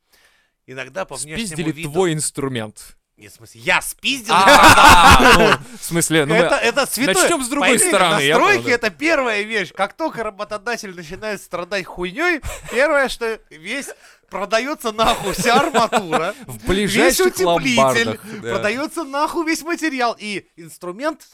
Иногда 0.66 1.06
по 1.06 1.16
внешнему 1.16 1.48
Спиздили 1.48 1.72
виду... 1.72 1.92
твой 1.92 2.14
инструмент. 2.14 2.97
Не, 3.18 3.30
в 3.30 3.32
смысле, 3.32 3.62
я 3.62 3.82
спиздил. 3.82 4.36
А, 4.36 5.34
ну, 5.38 5.78
В 5.78 5.84
смысле, 5.84 6.28
ну 6.28 6.36
это, 6.36 6.54
это 6.56 6.86
святое. 6.86 7.16
начнем 7.16 7.44
с 7.44 7.48
другой 7.48 7.70
Пойми, 7.70 7.90
стороны, 7.90 8.30
Настройки 8.30 8.70
это 8.70 8.92
первая 8.92 9.42
вещь. 9.42 9.74
Как 9.74 9.94
только 9.94 10.24
работодатель 10.24 10.96
начинает 10.96 11.42
страдать 11.42 11.86
хуйней, 11.86 12.42
первое, 12.70 13.10
что 13.10 13.40
весь 13.50 13.90
продается 14.30 14.92
нахуй 14.92 15.34
вся 15.34 15.60
арматура. 15.60 16.36
в 16.46 16.72
Весь 16.72 17.20
утеплитель, 17.20 18.20
да. 18.42 18.54
продается 18.54 19.04
нахуй 19.04 19.48
весь 19.48 19.64
материал. 19.64 20.16
И 20.20 20.48
инструмент, 20.56 21.28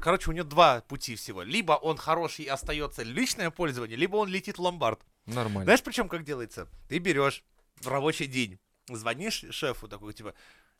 короче, 0.00 0.28
у 0.28 0.32
него 0.32 0.44
два 0.44 0.80
пути 0.80 1.14
всего. 1.14 1.42
Либо 1.42 1.74
он 1.74 1.98
хороший 1.98 2.46
и 2.46 2.48
остается 2.48 3.04
личное 3.04 3.50
пользование, 3.50 3.96
либо 3.96 4.16
он 4.16 4.28
летит 4.28 4.58
в 4.58 4.60
ломбард. 4.60 4.98
Нормально. 5.26 5.64
Знаешь, 5.64 5.82
причем 5.82 6.08
как 6.08 6.24
делается? 6.24 6.66
Ты 6.88 6.98
берешь 6.98 7.44
рабочий 7.84 8.26
день, 8.26 8.58
звонишь 8.88 9.44
шефу 9.50 9.86
такой, 9.86 10.14
типа, 10.14 10.34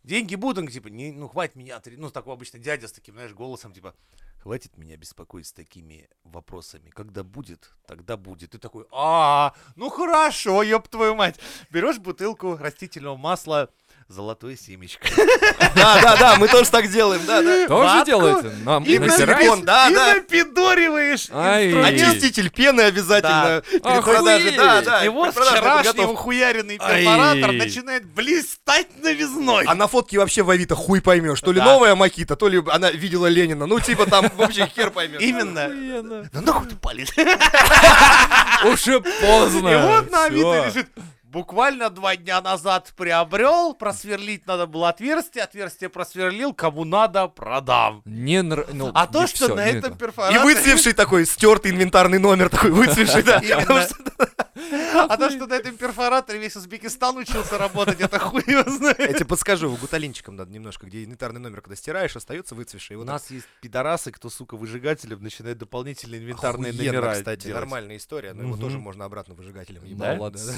деньги 0.04 0.34
будут, 0.34 0.70
типа, 0.70 0.88
не, 0.88 1.12
ну 1.12 1.28
хватит 1.28 1.56
меня, 1.56 1.76
отри-». 1.76 1.96
ну 1.96 2.10
такой 2.10 2.34
обычно 2.34 2.58
дядя 2.58 2.88
с 2.88 2.92
таким, 2.92 3.14
знаешь, 3.14 3.32
голосом, 3.32 3.72
типа, 3.72 3.94
хватит 4.42 4.76
меня 4.76 4.96
беспокоить 4.96 5.46
с 5.46 5.52
такими 5.52 6.08
вопросами. 6.24 6.90
Когда 6.90 7.22
будет, 7.22 7.72
тогда 7.86 8.16
будет. 8.16 8.50
Ты 8.50 8.58
такой, 8.58 8.86
а, 8.90 9.54
ну 9.76 9.88
хорошо, 9.88 10.62
ёб 10.62 10.88
твою 10.88 11.14
мать. 11.14 11.38
Берешь 11.70 11.98
бутылку 11.98 12.56
растительного 12.56 13.16
масла, 13.16 13.70
золотое 14.12 14.56
семечко. 14.56 15.08
Да, 15.74 16.00
да, 16.02 16.16
да, 16.16 16.36
мы 16.36 16.48
тоже 16.48 16.70
так 16.70 16.90
делаем, 16.90 17.22
да, 17.26 17.40
да. 17.40 17.66
Тоже 17.66 18.04
делаете? 18.04 18.52
Нам 18.62 18.84
И, 18.84 18.98
натираете? 18.98 19.42
силикон, 19.42 19.64
да, 19.64 19.88
и 19.88 19.94
да. 19.94 20.14
напидориваешь 20.14 21.28
Ай. 21.32 21.68
инструмент. 21.68 22.02
Очиститель 22.02 22.50
пены 22.50 22.82
обязательно. 22.82 23.62
Продаже, 23.80 24.52
да, 24.54 24.82
да. 24.82 25.02
Его 25.02 25.32
продаже 25.32 25.56
вчерашний 25.56 26.78
Ай. 26.80 27.02
перфоратор 27.04 27.52
начинает 27.52 28.04
блистать 28.04 28.88
новизной. 29.02 29.64
А 29.66 29.74
на 29.74 29.86
фотке 29.88 30.18
вообще 30.18 30.42
в 30.42 30.50
Авито 30.50 30.74
хуй 30.74 31.00
поймешь. 31.00 31.40
То 31.40 31.52
ли 31.52 31.60
новая 31.60 31.94
Макита, 31.94 32.36
то 32.36 32.48
ли 32.48 32.62
она 32.70 32.90
видела 32.90 33.26
Ленина. 33.26 33.66
Ну, 33.66 33.80
типа 33.80 34.04
там 34.06 34.30
вообще 34.36 34.66
хер 34.66 34.90
поймешь. 34.90 35.22
Именно. 35.22 35.68
Ну 36.32 36.40
нахуй 36.42 36.68
ты 36.68 36.76
палец. 36.76 37.08
Уже 38.64 39.00
поздно. 39.00 39.68
И 39.68 39.76
вот 39.76 40.10
на 40.10 40.24
Авито 40.24 40.66
лежит. 40.66 40.88
Буквально 41.32 41.88
два 41.88 42.14
дня 42.14 42.42
назад 42.42 42.92
приобрел, 42.94 43.72
просверлить 43.72 44.46
надо 44.46 44.66
было 44.66 44.90
отверстие, 44.90 45.44
отверстие 45.44 45.88
просверлил, 45.88 46.52
кому 46.52 46.84
надо, 46.84 47.26
продам. 47.26 48.02
Не 48.04 48.40
нра- 48.42 48.68
ну, 48.70 48.90
А 48.92 49.06
то, 49.06 49.22
не 49.22 49.26
что 49.28 49.46
всё, 49.46 49.54
на 49.54 49.64
не 49.64 49.78
этом 49.78 49.94
И 49.94 49.96
перфораторе... 49.96 50.44
выцвевший 50.44 50.92
такой, 50.92 51.24
стертый 51.24 51.70
инвентарный 51.70 52.18
номер 52.18 52.50
такой, 52.50 52.70
выцвевший, 52.70 53.22
да. 53.22 53.40
А 54.94 55.16
то, 55.16 55.30
что 55.30 55.46
на 55.46 55.54
этом 55.54 55.76
перфораторе 55.76 56.38
весь 56.38 56.56
Узбекистан 56.56 57.16
учился 57.16 57.58
работать, 57.58 58.00
это 58.00 58.18
хуй 58.18 58.42
его 58.46 58.70
знает. 58.70 58.98
Я 58.98 59.12
тебе 59.12 59.24
подскажу, 59.24 59.74
гуталинчиком 59.76 60.36
надо 60.36 60.52
немножко, 60.52 60.86
где 60.86 61.04
инвентарный 61.04 61.40
номер, 61.40 61.62
когда 61.62 61.76
стираешь, 61.76 62.14
остается 62.14 62.54
выцвевший. 62.54 62.96
У 62.96 63.04
нас 63.04 63.30
есть 63.30 63.46
пидорасы, 63.60 64.12
кто, 64.12 64.28
сука, 64.30 64.56
выжигателем 64.56 65.22
начинает 65.22 65.58
дополнительные 65.58 66.20
инвентарные 66.20 66.72
номера 66.72 67.14
кстати, 67.14 67.48
нормальная 67.48 67.96
история, 67.96 68.34
но 68.34 68.42
его 68.42 68.56
тоже 68.56 68.78
можно 68.78 69.04
обратно 69.04 69.34
выжигателем 69.34 69.84
ебать. 69.84 70.18
Молодцы. 70.18 70.52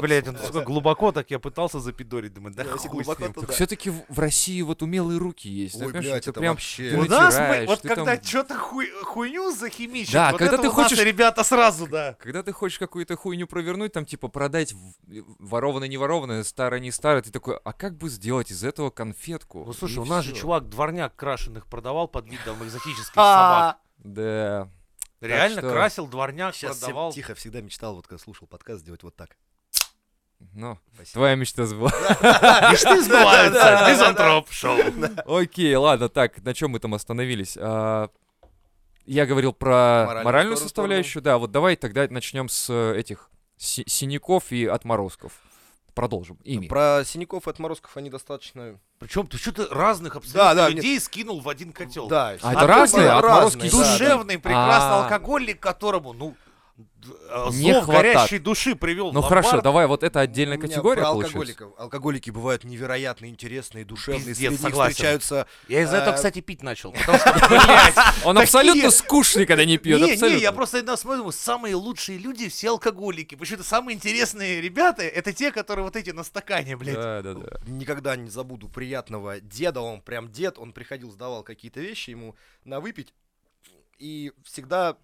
Молодцы. 0.00 0.22
блядь, 0.22 0.28
он 0.28 0.46
сука, 0.46 0.60
глубоко 0.64 1.12
так 1.12 1.30
я 1.30 1.38
пытался 1.38 1.80
запидорить, 1.80 2.34
думаю, 2.34 2.54
да 2.54 2.62
если 2.64 2.88
хуй 2.88 3.02
с 3.04 3.06
глубоко, 3.06 3.22
ним. 3.24 3.32
то 3.34 3.40
Так 3.40 3.48
да. 3.50 3.54
все-таки 3.54 3.90
в, 3.90 4.18
России 4.18 4.60
вот 4.62 4.82
умелые 4.82 5.18
руки 5.18 5.48
есть. 5.48 5.80
Ой, 5.80 5.92
блядь, 5.92 6.26
это 6.26 6.32
прям 6.40 6.54
вообще- 6.54 6.94
У 6.96 7.04
нас, 7.04 7.38
мы- 7.38 7.66
вот 7.66 7.80
когда 7.80 8.04
там- 8.16 8.24
что-то 8.24 8.58
хуйню 8.58 9.50
захимичат, 9.52 10.12
Да, 10.12 10.30
вот 10.32 10.38
когда 10.38 10.54
это 10.54 10.62
ты 10.62 10.68
у 10.68 10.72
нас 10.72 10.82
хочешь- 10.90 11.04
ребята 11.04 11.44
сразу, 11.44 11.86
да. 11.86 12.16
Когда 12.20 12.42
ты 12.42 12.52
хочешь 12.52 12.78
какую-то 12.78 13.16
хуйню 13.16 13.46
провернуть, 13.46 13.92
там 13.92 14.04
типа 14.04 14.28
продать 14.28 14.74
ворованное, 15.38 15.88
не 15.88 15.96
ворованное, 15.96 16.42
старое, 16.44 16.80
не 16.80 16.90
старое, 16.90 17.22
ты 17.22 17.30
такой, 17.30 17.58
а 17.64 17.72
как 17.72 17.96
бы 17.96 18.08
сделать 18.08 18.50
из 18.50 18.64
этого 18.64 18.90
конфетку? 18.90 19.64
Ну 19.66 19.72
слушай, 19.72 19.96
И 19.96 19.98
у 19.98 20.04
нас 20.04 20.24
же 20.24 20.32
чувак 20.34 20.68
дворняк 20.68 21.14
крашеных 21.16 21.66
продавал 21.66 22.08
под 22.08 22.26
видом 22.28 22.62
экзотических 22.64 23.12
А, 23.16 23.76
собак. 23.76 23.78
Да. 23.98 24.68
Реально 25.20 25.60
что- 25.60 25.70
красил 25.70 26.06
дворняк, 26.06 26.54
Сейчас 26.54 26.78
продавал. 26.78 27.12
тихо, 27.12 27.34
всегда 27.34 27.60
мечтал, 27.60 27.94
вот 27.94 28.06
когда 28.06 28.22
слушал 28.22 28.46
подкаст, 28.48 28.80
сделать 28.80 29.02
вот 29.02 29.14
так. 29.16 29.36
Ну, 30.54 30.78
Спасибо. 30.94 31.12
твоя 31.14 31.34
мечта 31.36 31.64
сбылась. 31.66 31.92
Мечты 31.92 33.02
сбываются. 33.02 33.86
Мизантроп 33.90 34.50
шоу. 34.50 34.78
Окей, 35.26 35.74
ладно, 35.76 36.08
так, 36.08 36.42
на 36.42 36.54
чем 36.54 36.72
мы 36.72 36.78
там 36.80 36.94
остановились? 36.94 37.56
А, 37.60 38.08
Я 39.06 39.26
говорил 39.26 39.52
про 39.52 40.22
Моральную 40.24 40.56
составляющую, 40.56 41.22
да, 41.22 41.38
вот 41.38 41.50
давай 41.52 41.76
тогда 41.76 42.06
начнем 42.10 42.48
с 42.48 42.68
э, 42.70 42.98
этих 42.98 43.30
си- 43.56 43.84
синяков 43.86 44.50
и 44.50 44.66
отморозков. 44.66 45.32
Продолжим 45.94 46.38
ими. 46.44 46.68
Про 46.68 47.02
синяков 47.04 47.46
и 47.46 47.50
отморозков 47.50 47.96
они 47.96 48.10
достаточно... 48.10 48.78
Причем 49.00 49.26
ты 49.26 49.38
что-то 49.38 49.66
разных 49.74 50.16
абсолютно 50.16 50.42
Да, 50.42 50.54
да, 50.54 50.68
людей 50.68 50.98
скинул 51.00 51.40
в 51.40 51.48
один 51.48 51.72
котел. 51.72 52.06
Да, 52.06 52.28
А 52.42 52.52
это 52.52 52.66
разные? 52.66 53.06
разные, 53.06 53.10
Отморозки 53.10 53.70
да, 53.70 53.76
да. 53.78 53.92
Душевный, 53.92 54.38
прекрасный 54.38 54.90
А. 54.90 55.02
алкоголик, 55.04 55.58
которому, 55.60 56.12
ну, 56.12 56.36
э, 57.04 57.48
Не 57.52 57.72
зов 57.72 57.84
хватает. 57.84 58.14
горящей 58.16 58.38
души 58.38 58.74
привел 58.74 59.12
Ну 59.12 59.22
хорошо, 59.22 59.60
давай, 59.60 59.86
вот 59.86 60.02
это 60.02 60.20
отдельная 60.20 60.58
категория 60.58 61.02
про 61.02 61.12
получается. 61.12 61.38
алкоголиков. 61.38 61.72
Алкоголики 61.78 62.30
бывают 62.30 62.64
невероятно 62.64 63.26
интересные, 63.26 63.84
душевные. 63.84 64.26
Пиздец, 64.26 64.36
Среди 64.36 64.50
них 64.50 64.60
согласен. 64.60 64.92
встречаются... 64.92 65.46
Я 65.68 65.82
из-за 65.82 65.98
этого, 65.98 66.14
э, 66.14 66.16
кстати, 66.16 66.40
пить 66.40 66.62
начал. 66.62 66.94
Он 68.24 68.38
абсолютно 68.38 68.90
скучный, 68.90 69.46
когда 69.46 69.64
не 69.64 69.78
пьет. 69.78 70.00
Не, 70.00 70.16
не, 70.16 70.40
я 70.40 70.52
просто 70.52 70.78
иногда 70.78 70.96
смотрю, 70.96 71.30
самые 71.32 71.74
лучшие 71.74 72.18
люди 72.18 72.48
все 72.48 72.70
алкоголики. 72.70 73.34
Почему-то 73.34 73.64
самые 73.64 73.96
интересные 73.96 74.60
ребята 74.60 75.02
это 75.02 75.32
те, 75.32 75.52
которые 75.52 75.84
вот 75.84 75.96
эти 75.96 76.10
на 76.10 76.24
стакане, 76.24 76.76
блядь. 76.76 76.94
Да, 76.94 77.22
да, 77.22 77.34
да. 77.34 77.60
Никогда 77.66 78.16
не 78.16 78.30
забуду 78.30 78.68
приятного 78.68 79.40
деда, 79.40 79.80
он 79.80 80.00
прям 80.00 80.30
дед, 80.30 80.58
он 80.58 80.72
приходил, 80.72 81.10
сдавал 81.10 81.42
какие-то 81.42 81.80
вещи 81.80 82.10
ему 82.10 82.36
на 82.64 82.80
выпить, 82.80 83.12
и 83.98 84.32
всегда 84.44 84.96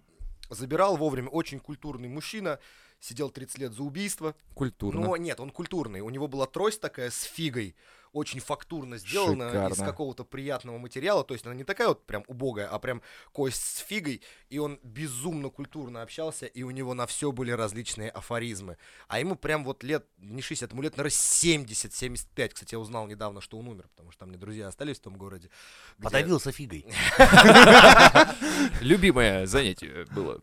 забирал 0.49 0.97
вовремя, 0.97 1.29
очень 1.29 1.59
культурный 1.59 2.07
мужчина, 2.09 2.59
сидел 2.99 3.29
30 3.29 3.57
лет 3.59 3.73
за 3.73 3.83
убийство, 3.83 4.35
Культурно. 4.55 5.01
но 5.01 5.17
нет, 5.17 5.39
он 5.39 5.51
культурный, 5.51 6.01
у 6.01 6.09
него 6.09 6.27
была 6.27 6.45
трость 6.45 6.81
такая 6.81 7.09
с 7.09 7.23
фигой, 7.23 7.75
очень 8.17 8.39
фактурно 8.39 8.97
сделана 8.97 9.43
из 9.43 9.51
Шикарно. 9.75 9.85
какого-то 9.85 10.23
приятного 10.25 10.77
материала, 10.77 11.23
то 11.23 11.33
есть 11.33 11.45
она 11.45 11.55
не 11.55 11.63
такая 11.63 11.87
вот 11.89 12.05
прям 12.05 12.23
убогая, 12.27 12.67
а 12.67 12.79
прям 12.79 13.01
кость 13.31 13.77
с 13.77 13.79
фигой, 13.79 14.21
и 14.49 14.57
он 14.59 14.79
безумно 14.83 15.49
культурно 15.49 16.01
общался, 16.01 16.45
и 16.45 16.63
у 16.63 16.71
него 16.71 16.93
на 16.93 17.05
все 17.07 17.31
были 17.31 17.51
различные 17.51 18.09
афоризмы. 18.09 18.77
А 19.07 19.19
ему 19.19 19.35
прям 19.35 19.63
вот 19.63 19.83
лет, 19.83 20.05
не 20.17 20.41
60, 20.41 20.71
ему 20.71 20.81
лет, 20.81 20.97
наверное, 20.97 21.15
70-75. 21.15 22.49
Кстати, 22.49 22.73
я 22.75 22.79
узнал 22.79 23.07
недавно, 23.07 23.41
что 23.41 23.57
он 23.57 23.67
умер, 23.67 23.85
потому 23.95 24.11
что 24.11 24.19
там 24.21 24.29
мне 24.29 24.37
друзья 24.37 24.67
остались 24.67 24.97
в 24.97 25.01
том 25.01 25.15
городе. 25.17 25.49
где- 25.97 26.03
Подавился 26.03 26.51
фигой. 26.51 26.85
Любимое 28.81 29.45
занятие 29.45 30.05
было. 30.13 30.41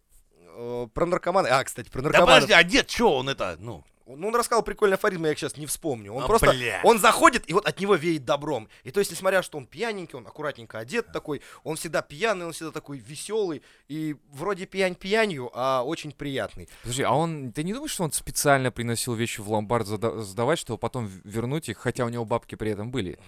Э, 0.57 0.87
Про 0.93 1.07
наркоманы. 1.07 1.49
А, 1.49 1.64
кстати, 1.64 1.89
про 1.91 2.01
Да 2.03 2.09
наркоманов. 2.11 2.35
подожди, 2.43 2.53
а 2.53 2.62
дед 2.64 2.91
что 2.91 3.16
он 3.16 3.29
это, 3.29 3.57
ну? 3.59 3.85
Ну, 4.07 4.29
он 4.29 4.35
рассказал 4.35 4.63
прикольный 4.63 4.97
афоризм, 4.97 5.25
я 5.25 5.33
их 5.33 5.39
сейчас 5.39 5.57
не 5.57 5.65
вспомню. 5.67 6.13
Он 6.13 6.25
А, 6.25 6.27
просто, 6.27 6.51
бля. 6.51 6.81
он 6.85 6.99
заходит, 6.99 7.49
и 7.49 7.55
вот 7.55 7.67
от 7.67 7.81
него 7.81 7.95
веет 7.95 8.25
добром. 8.25 8.69
И 8.83 8.91
то 8.91 9.01
есть, 9.01 9.11
несмотря 9.11 9.43
что 9.43 9.57
он 9.57 9.67
пьяненький, 9.67 10.17
он 10.19 10.27
аккуратненько 10.27 10.79
одет 10.79 11.11
такой, 11.13 11.41
он 11.63 11.77
всегда 11.77 12.03
пьяный, 12.03 12.45
он 12.47 12.53
всегда 12.53 12.71
такой 12.71 12.99
веселый, 12.99 13.63
и 13.89 14.17
вроде 14.31 14.67
пьянь 14.67 14.95
пьянью, 14.95 15.51
а 15.55 15.83
очень 15.83 16.13
приятный. 16.13 16.69
Подожди, 16.83 17.03
а 17.03 17.13
он, 17.13 17.51
ты 17.53 17.65
не 17.65 17.73
думаешь, 17.73 17.93
что 17.93 18.05
он 18.05 18.13
специально 18.13 18.71
приносил 18.71 19.15
вещи 19.15 19.41
в 19.41 19.51
ломбард 19.51 19.87
зада- 19.87 20.21
сдавать, 20.21 20.59
чтобы 20.59 20.79
потом 20.79 21.11
вернуть 21.25 21.69
их, 21.71 21.79
хотя 21.79 22.05
у 22.05 22.09
него 22.11 22.25
бабки 22.27 22.57
при 22.57 22.73
этом 22.73 22.91
были? 22.91 23.19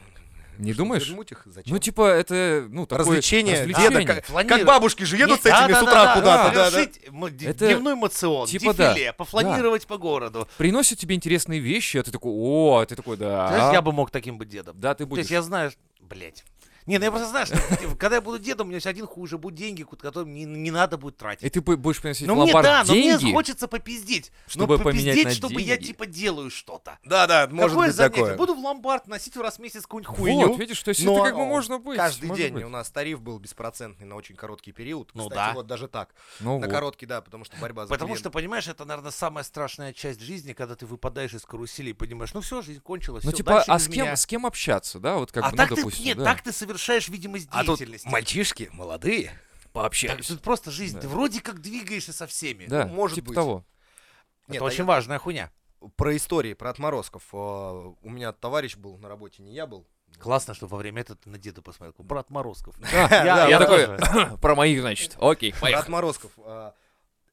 Не 0.58 0.72
Что, 0.72 0.82
думаешь? 0.82 1.08
вернуть 1.08 1.32
их? 1.32 1.42
Зачем? 1.46 1.72
Ну, 1.72 1.78
типа, 1.78 2.08
это, 2.08 2.66
ну, 2.70 2.86
такое... 2.86 3.04
развлечение, 3.06 3.60
развлечение. 3.60 4.04
деда, 4.04 4.22
как, 4.26 4.46
как 4.48 4.64
бабушки 4.64 5.04
же 5.04 5.16
едут 5.16 5.40
с 5.40 5.44
Не- 5.44 5.50
этими 5.50 5.72
да, 5.72 5.80
с 5.80 5.80
да, 5.80 5.82
утра 5.82 6.04
да, 6.04 6.14
куда-то, 6.14 6.54
да, 6.54 6.70
да, 6.70 6.86
да. 7.10 7.48
Это- 7.50 7.66
дневной 7.66 7.94
мацион, 7.94 8.46
типа 8.46 8.74
да. 8.74 8.92
дефиле, 8.92 9.12
пофланировать 9.12 9.86
по 9.86 9.98
городу. 9.98 10.48
Приносит 10.58 10.98
тебе 10.98 11.14
интересные 11.14 11.60
вещи, 11.60 11.96
а 11.98 12.02
ты 12.02 12.10
такой, 12.10 12.32
о, 12.34 12.84
ты 12.86 12.96
такой, 12.96 13.16
да. 13.16 13.48
Знаешь, 13.48 13.72
я 13.74 13.82
бы 13.82 13.92
мог 13.92 14.10
таким 14.10 14.38
быть 14.38 14.48
дедом. 14.48 14.76
Да, 14.78 14.94
ты 14.94 15.04
То 15.04 15.08
будешь. 15.08 15.20
есть 15.22 15.30
я 15.30 15.42
знаю, 15.42 15.72
блять. 16.00 16.44
Не, 16.86 16.98
ну 16.98 17.04
я 17.04 17.10
просто 17.10 17.28
знаю, 17.28 17.46
что 17.46 17.56
типа, 17.76 17.96
когда 17.96 18.16
я 18.16 18.22
буду 18.22 18.38
дедом, 18.38 18.68
у 18.68 18.70
меня 18.70 18.80
один 18.84 19.06
хуй 19.06 19.24
уже 19.24 19.38
будут 19.38 19.58
деньги, 19.58 19.82
которые 19.82 20.32
не, 20.32 20.44
не 20.44 20.70
надо 20.70 20.96
будет 20.96 21.16
тратить. 21.16 21.42
И 21.42 21.50
ты 21.50 21.60
бу- 21.60 21.76
будешь 21.76 22.00
приносить 22.00 22.26
Ну 22.26 22.34
в 22.34 22.42
мне 22.44 22.52
да, 22.52 22.84
но 22.86 22.94
деньги. 22.94 23.24
мне 23.24 23.32
хочется 23.34 23.66
попиздеть. 23.68 24.30
чтобы 24.46 24.78
но 24.78 24.84
поменять 24.84 25.16
попиздеть, 25.16 25.36
чтобы 25.36 25.60
я 25.60 25.76
деньги. 25.76 25.88
типа 25.88 26.06
делаю 26.06 26.50
что-то. 26.50 26.98
Да, 27.04 27.26
да, 27.26 27.48
может 27.50 27.72
Какое 27.72 27.88
быть 27.88 27.96
занятие? 27.96 28.20
такое. 28.20 28.36
Буду 28.36 28.54
в 28.54 28.58
ломбард 28.58 29.08
носить 29.08 29.36
раз 29.36 29.56
в 29.56 29.58
месяц 29.58 29.82
какую-нибудь 29.82 30.16
хуйню. 30.16 30.48
Вот, 30.48 30.58
видишь, 30.58 30.80
то 30.82 30.90
есть 30.90 31.04
Но 31.04 31.14
это 31.16 31.24
как 31.24 31.34
бы 31.36 31.44
можно 31.44 31.78
быть. 31.78 31.96
Каждый 31.96 32.26
может 32.26 32.44
день 32.44 32.54
быть. 32.54 32.64
у 32.64 32.68
нас 32.68 32.88
тариф 32.90 33.20
был 33.20 33.38
беспроцентный 33.38 34.06
на 34.06 34.14
очень 34.14 34.36
короткий 34.36 34.72
период. 34.72 35.10
Ну 35.14 35.28
Кстати, 35.28 35.48
да. 35.48 35.54
вот 35.54 35.66
даже 35.66 35.88
так. 35.88 36.10
Ну 36.40 36.58
На 36.60 36.66
вот. 36.66 36.72
короткий, 36.74 37.06
да, 37.06 37.20
потому 37.20 37.44
что 37.44 37.56
борьба 37.58 37.86
за 37.86 37.88
Потому 37.92 38.08
клиента. 38.08 38.20
что, 38.20 38.30
понимаешь, 38.30 38.68
это, 38.68 38.84
наверное, 38.84 39.10
самая 39.10 39.44
страшная 39.44 39.92
часть 39.92 40.20
жизни, 40.20 40.52
когда 40.52 40.76
ты 40.76 40.86
выпадаешь 40.86 41.34
из 41.34 41.42
карусели 41.44 41.90
и 41.90 41.92
понимаешь, 41.94 42.32
ну 42.34 42.40
все, 42.42 42.62
жизнь 42.62 42.80
кончилась. 42.80 43.24
Ну, 43.24 43.32
типа, 43.32 43.62
а 43.66 43.78
с 43.78 43.88
кем, 43.88 44.06
с 44.16 44.24
кем 44.26 44.46
общаться, 44.46 44.98
да? 45.00 45.16
Вот 45.16 45.32
как 45.32 45.44
а 45.44 45.50
бы, 45.50 45.56
ну, 45.56 45.66
допустим, 45.76 46.04
нет, 46.04 46.18
так 46.18 46.42
ты 46.42 46.52
совершаешь 46.76 47.08
видимость 47.08 47.48
А 47.50 47.64
тут 47.64 47.78
деятельности. 47.78 48.08
мальчишки 48.08 48.68
молодые 48.72 49.28
Так, 49.62 49.72
пообщались. 49.72 50.26
Тут 50.26 50.42
просто 50.42 50.70
жизнь. 50.70 50.94
Да. 50.96 51.00
Ты 51.02 51.08
вроде 51.08 51.40
как 51.40 51.60
двигаешься 51.60 52.12
со 52.12 52.26
всеми. 52.26 52.66
Да, 52.66 52.86
ну, 52.86 52.94
может 52.94 53.16
типа 53.16 53.28
быть. 53.28 53.34
того. 53.34 53.64
Нет, 54.48 54.56
это 54.56 54.64
а 54.64 54.66
очень 54.68 54.78
я- 54.78 54.84
важная 54.84 55.18
хуйня. 55.18 55.50
Про 55.96 56.16
истории, 56.16 56.54
про 56.54 56.70
отморозков. 56.70 57.22
Э, 57.32 57.36
У 57.36 58.10
меня 58.10 58.32
товарищ 58.32 58.76
был 58.76 58.96
на 58.98 59.08
работе, 59.08 59.42
не 59.42 59.52
я 59.54 59.66
был. 59.66 59.86
Классно, 60.18 60.54
что 60.54 60.66
во 60.66 60.78
время 60.78 61.02
этого 61.02 61.18
ты 61.18 61.28
на 61.28 61.36
деда 61.38 61.60
посмотрел. 61.60 61.94
Брат 61.98 62.30
Морозков. 62.30 62.74
Я 63.10 63.58
такой, 63.58 64.38
про 64.40 64.54
моих, 64.54 64.80
значит. 64.80 65.16
Окей, 65.20 65.52
Брат. 65.60 65.88
Морозков. 65.88 66.30
а, 66.38 66.74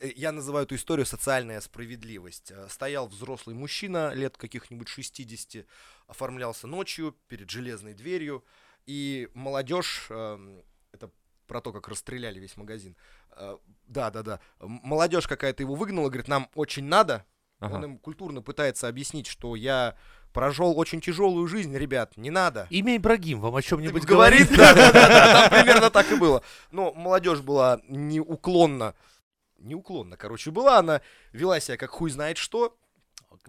э, 0.01 0.11
Я 0.15 0.31
называю 0.33 0.65
эту 0.65 0.75
историю 0.75 1.05
социальная 1.05 1.61
справедливость. 1.61 2.51
А, 2.51 2.67
Стоял 2.69 3.07
взрослый 3.07 3.55
мужчина 3.55 4.11
лет 4.13 4.35
каких-нибудь 4.37 4.89
60, 4.89 5.65
оформлялся 6.07 6.67
ночью 6.67 7.15
перед 7.29 7.49
железной 7.49 7.93
дверью, 7.93 8.43
и 8.85 9.29
молодежь, 9.33 10.07
эм, 10.09 10.61
это 10.91 11.09
про 11.47 11.61
то, 11.61 11.71
как 11.71 11.87
расстреляли 11.87 12.39
весь 12.39 12.57
магазин. 12.57 12.95
э, 13.35 13.57
Да, 13.87 14.11
да, 14.11 14.23
да. 14.23 14.39
Молодежь 14.59 15.27
какая-то 15.27 15.63
его 15.63 15.75
выгнала, 15.75 16.07
говорит, 16.09 16.27
нам 16.27 16.49
очень 16.55 16.85
надо. 16.85 17.25
Ага. 17.59 17.75
Он 17.75 17.83
им 17.85 17.97
культурно 17.97 18.41
пытается 18.41 18.87
объяснить, 18.87 19.27
что 19.27 19.55
я 19.55 19.95
прожил 20.33 20.77
очень 20.77 20.99
тяжелую 20.99 21.47
жизнь, 21.47 21.75
ребят, 21.77 22.17
не 22.17 22.29
надо. 22.29 22.67
Имя 22.69 22.97
Ибрагим 22.97 23.39
вам 23.39 23.55
о 23.55 23.61
чем-нибудь 23.61 24.03
говорит? 24.03 24.49
Да, 24.55 24.73
да, 24.73 24.91
да, 24.91 25.07
да, 25.07 25.49
там 25.49 25.59
примерно 25.59 25.89
так 25.89 26.11
и 26.11 26.15
было. 26.15 26.43
Но 26.71 26.91
молодежь 26.93 27.41
была 27.41 27.79
неуклонно, 27.87 28.95
неуклонно, 29.59 30.17
короче, 30.17 30.51
была, 30.51 30.79
она 30.79 31.01
вела 31.31 31.59
себя 31.59 31.77
как 31.77 31.91
хуй 31.91 32.09
знает 32.09 32.37
что, 32.37 32.75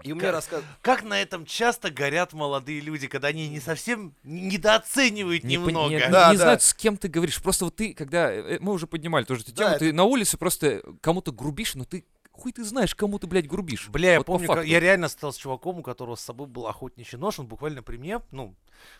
и 0.03 0.13
мне 0.13 0.21
Как- 0.23 0.33
рассказ... 0.33 0.63
Как 0.83 1.03
на 1.05 1.21
этом 1.21 1.45
часто 1.47 1.91
горят 1.91 2.33
молодые 2.33 2.81
люди, 2.81 3.07
когда 3.09 3.29
они 3.29 3.49
не 3.49 3.61
совсем 3.61 4.15
недооценивают 4.25 5.45
Не, 5.45 5.57
пон- 5.57 5.67
немного. 5.67 5.89
не- 5.91 5.99
Да, 6.01 6.31
не 6.33 6.37
да. 6.39 6.43
знают, 6.45 6.63
с 6.63 6.75
кем 6.75 6.97
ты 6.97 7.09
говоришь. 7.09 7.41
Просто 7.43 7.67
вот 7.67 7.77
ты, 7.77 7.95
когда... 7.95 8.33
э, 8.33 8.59
Мы 8.61 8.73
уже 8.73 8.87
поднимали 8.87 9.25
тоже 9.25 9.43
эту 9.43 9.53
Да, 9.53 9.57
тему, 9.65 9.69
это- 9.71 9.79
ты 9.81 9.93
на 9.93 10.05
улице 10.05 10.37
просто 10.37 10.83
кому-то 11.01 11.33
грубишь, 11.33 11.75
но 11.75 11.85
ты... 11.85 12.05
Хуй 12.33 12.51
ты 12.51 12.65
знаешь, 12.65 12.97
кому 12.97 13.21
ты, 13.21 13.29
блядь, 13.29 13.47
грубишь. 13.47 13.89
Бля, 13.91 14.13
я 14.15 14.19
Вот 14.19 14.27
по 14.27 14.33
помню, 14.33 14.49
как- 14.49 14.57
факту. 14.57 14.69
я 14.71 14.81
реально 14.81 15.09
стал 15.09 15.33
с 15.33 15.37
чуваком, 15.37 15.79
у 15.79 15.83
которого 15.85 16.17
с 16.17 16.21
собой 16.21 16.49
был 16.49 16.67
охотничий 16.67 17.17
нож, 17.17 17.39
он 17.39 17.47
буквально 17.47 17.81
при 17.85 17.97
мне, 17.97 18.21
ну, 18.33 18.57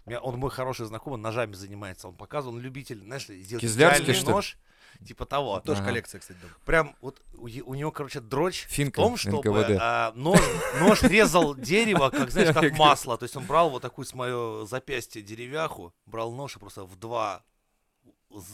меня- 0.07 0.21
он 0.21 0.39
мой 0.39 0.51
хороший 0.51 0.87
знакомый, 0.87 1.19
ножами 1.19 1.53
занимается, 1.55 2.07
он 2.07 2.15
показывал, 2.15 2.55
он 2.55 2.61
любитель, 2.61 3.01
знаешь, 3.01 3.25
сделать 3.27 3.61
Кизлярский, 3.63 4.05
идеальный 4.05 4.15
что 4.21 4.27
ли? 4.29 4.33
нож, 4.35 4.57
типа 5.07 5.27
того. 5.27 5.61
Тоже 5.61 5.81
Ага. 5.81 5.89
коллекция, 5.89 6.21
кстати, 6.21 6.39
дома. 6.41 6.55
Прям 6.65 6.97
вот 7.01 7.21
у, 7.35 7.45
у 7.45 7.75
него, 7.75 7.91
короче, 7.91 8.21
дрочь 8.21 8.67
Финка, 8.69 9.01
в 9.01 9.05
том, 9.05 9.17
чтобы 9.17 9.79
а, 9.81 10.13
нож, 10.15 10.41
нож 10.81 11.03
резал 11.03 11.55
дерево, 11.57 12.11
как, 12.11 12.31
знаешь, 12.31 12.55
как 12.55 12.77
масло. 12.79 13.17
То 13.17 13.25
есть 13.25 13.37
он 13.37 13.45
брал 13.45 13.71
вот 13.71 13.83
такую 13.83 14.05
с 14.05 14.15
мое 14.15 14.67
запястье 14.67 15.23
деревяху, 15.23 15.95
брал 16.07 16.33
нож 16.33 16.57
и 16.57 16.59
просто 16.59 16.85
в 16.85 16.97
два 16.97 17.43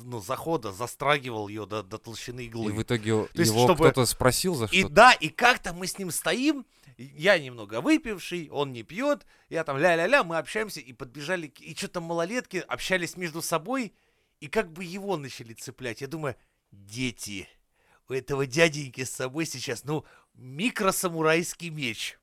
ну, 0.05 0.21
захода 0.21 0.73
застрагивал 0.73 1.49
ее 1.49 1.67
до, 1.67 1.83
до 1.83 1.99
толщины 1.99 2.41
иглы. 2.41 2.73
И 2.73 2.77
в 2.77 2.83
итоге 2.83 3.29
есть, 3.35 3.51
его 3.51 3.65
чтобы- 3.65 3.91
кто-то 3.91 4.07
спросил 4.07 4.55
за 4.55 4.67
И 4.67 4.81
что 4.81 4.89
да, 4.89 5.13
и 5.13 5.29
как-то 5.29 5.73
мы 5.73 5.87
с 5.87 5.99
ним 5.99 6.11
стоим, 6.11 6.67
и 6.97 7.05
я 7.05 7.39
немного 7.39 7.81
выпивший, 7.81 8.49
он 8.51 8.73
не 8.73 8.83
пьет, 8.83 9.27
я 9.49 9.65
там 9.65 9.79
ля-ля-ля, 9.79 10.23
мы 10.25 10.39
общаемся, 10.39 10.81
и 10.81 10.93
подбежали, 10.93 11.47
и 11.47 11.75
что-то 11.75 12.01
малолетки 12.01 12.59
общались 12.69 13.17
между 13.17 13.43
собой, 13.43 13.95
и 14.41 14.49
как 14.49 14.73
бы 14.73 14.85
его 14.85 15.17
начали 15.17 15.53
цеплять. 15.55 16.01
Я 16.01 16.09
думаю, 16.09 16.37
дети, 16.73 17.49
у 18.09 18.13
этого 18.13 18.47
дяденьки 18.47 19.05
с 19.05 19.11
собой 19.11 19.47
сейчас, 19.47 19.85
ну, 19.85 20.05
микросамурайский 20.35 21.69
меч. 21.69 22.19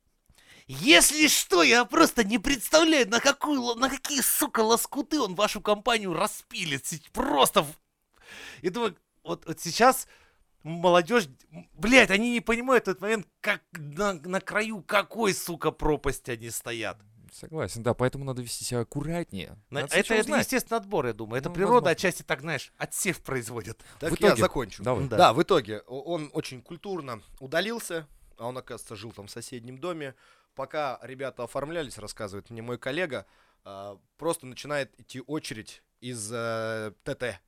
Если 0.67 1.27
что, 1.27 1.63
я 1.63 1.85
просто 1.85 2.25
не 2.25 2.39
представляю, 2.39 3.07
на, 3.07 3.21
какую, 3.21 3.75
на 3.75 3.89
какие, 3.89 4.19
сука, 4.19 4.59
лоскуты 4.59 5.21
он 5.21 5.35
вашу 5.35 5.61
компанию 5.61 6.13
распилит. 6.13 6.83
Просто... 7.13 7.65
Я 8.61 8.71
думаю, 8.71 8.97
вот, 9.23 9.45
вот 9.45 9.61
сейчас 9.61 10.07
молодежь, 10.63 11.29
блядь, 11.73 12.11
они 12.11 12.31
не 12.31 12.41
понимают 12.41 12.89
этот 12.89 13.01
момент, 13.01 13.27
как 13.39 13.61
на, 13.71 14.13
на 14.13 14.41
краю 14.41 14.81
какой, 14.81 15.33
сука, 15.33 15.71
пропасти 15.71 16.31
они 16.31 16.49
стоят. 16.49 16.99
Согласен, 17.37 17.83
да, 17.83 17.93
поэтому 17.93 18.25
надо 18.25 18.41
вести 18.41 18.65
себя 18.65 18.79
аккуратнее. 18.81 19.57
На- 19.69 19.81
Надо 19.81 19.95
это, 19.95 20.13
это 20.15 20.23
знать. 20.23 20.41
естественный 20.45 20.79
отбор, 20.79 21.05
я 21.05 21.13
думаю. 21.13 21.39
Это 21.39 21.49
Ну, 21.49 21.55
природа 21.55 21.73
возможно. 21.75 21.91
отчасти 21.91 22.23
так, 22.23 22.41
знаешь, 22.41 22.73
отсев 22.77 23.21
производит. 23.21 23.83
Так 23.99 24.11
В 24.11 24.19
я 24.19 24.29
итоге- 24.29 24.41
закончу. 24.41 24.81
Давай. 24.83 25.07
Да. 25.07 25.17
Да, 25.17 25.33
в 25.33 25.41
итоге 25.43 25.81
он 25.81 26.31
очень 26.33 26.61
культурно 26.63 27.21
удалился, 27.39 28.07
а 28.37 28.47
он, 28.47 28.57
оказывается, 28.57 28.95
жил 28.95 29.11
там 29.11 29.27
в 29.27 29.31
соседнем 29.31 29.77
доме. 29.77 30.15
Пока 30.55 30.99
ребята 31.03 31.43
оформлялись, 31.43 31.99
рассказывает 31.99 32.49
мне 32.49 32.63
мой 32.63 32.79
коллега, 32.79 33.27
а, 33.63 33.99
просто 34.17 34.47
начинает 34.47 34.99
идти 34.99 35.21
очередь 35.21 35.83
из 36.01 36.31
э, 36.33 36.91
ТТ. 37.03 37.39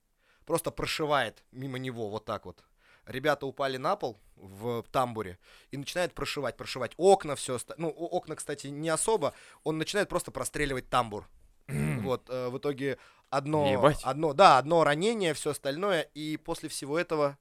Просто 0.45 0.69
прошивает 0.69 1.43
мимо 1.51 1.79
него 1.79 2.09
вот 2.09 2.25
так 2.25 2.45
вот. 2.45 2.63
Ребята 3.05 3.45
упали 3.45 3.77
на 3.77 3.95
пол 3.95 4.19
в 4.35 4.83
тамбуре 4.91 5.37
и 5.71 5.77
начинает 5.77 6.13
прошивать, 6.13 6.57
прошивать 6.57 6.93
окна, 6.97 7.35
все. 7.35 7.57
Ну, 7.77 7.89
окна, 7.89 8.35
кстати, 8.35 8.67
не 8.67 8.89
особо. 8.89 9.33
Он 9.63 9.77
начинает 9.77 10.09
просто 10.09 10.31
простреливать 10.31 10.89
тамбур. 10.89 11.27
Вот, 11.67 12.29
э, 12.29 12.49
в 12.49 12.57
итоге 12.57 12.97
одно, 13.29 13.69
Ебать. 13.69 13.99
одно, 14.03 14.33
да, 14.33 14.57
одно 14.57 14.83
ранение, 14.83 15.33
все 15.33 15.51
остальное, 15.51 16.01
и 16.15 16.37
после 16.37 16.67
всего 16.67 16.97
этого 16.97 17.37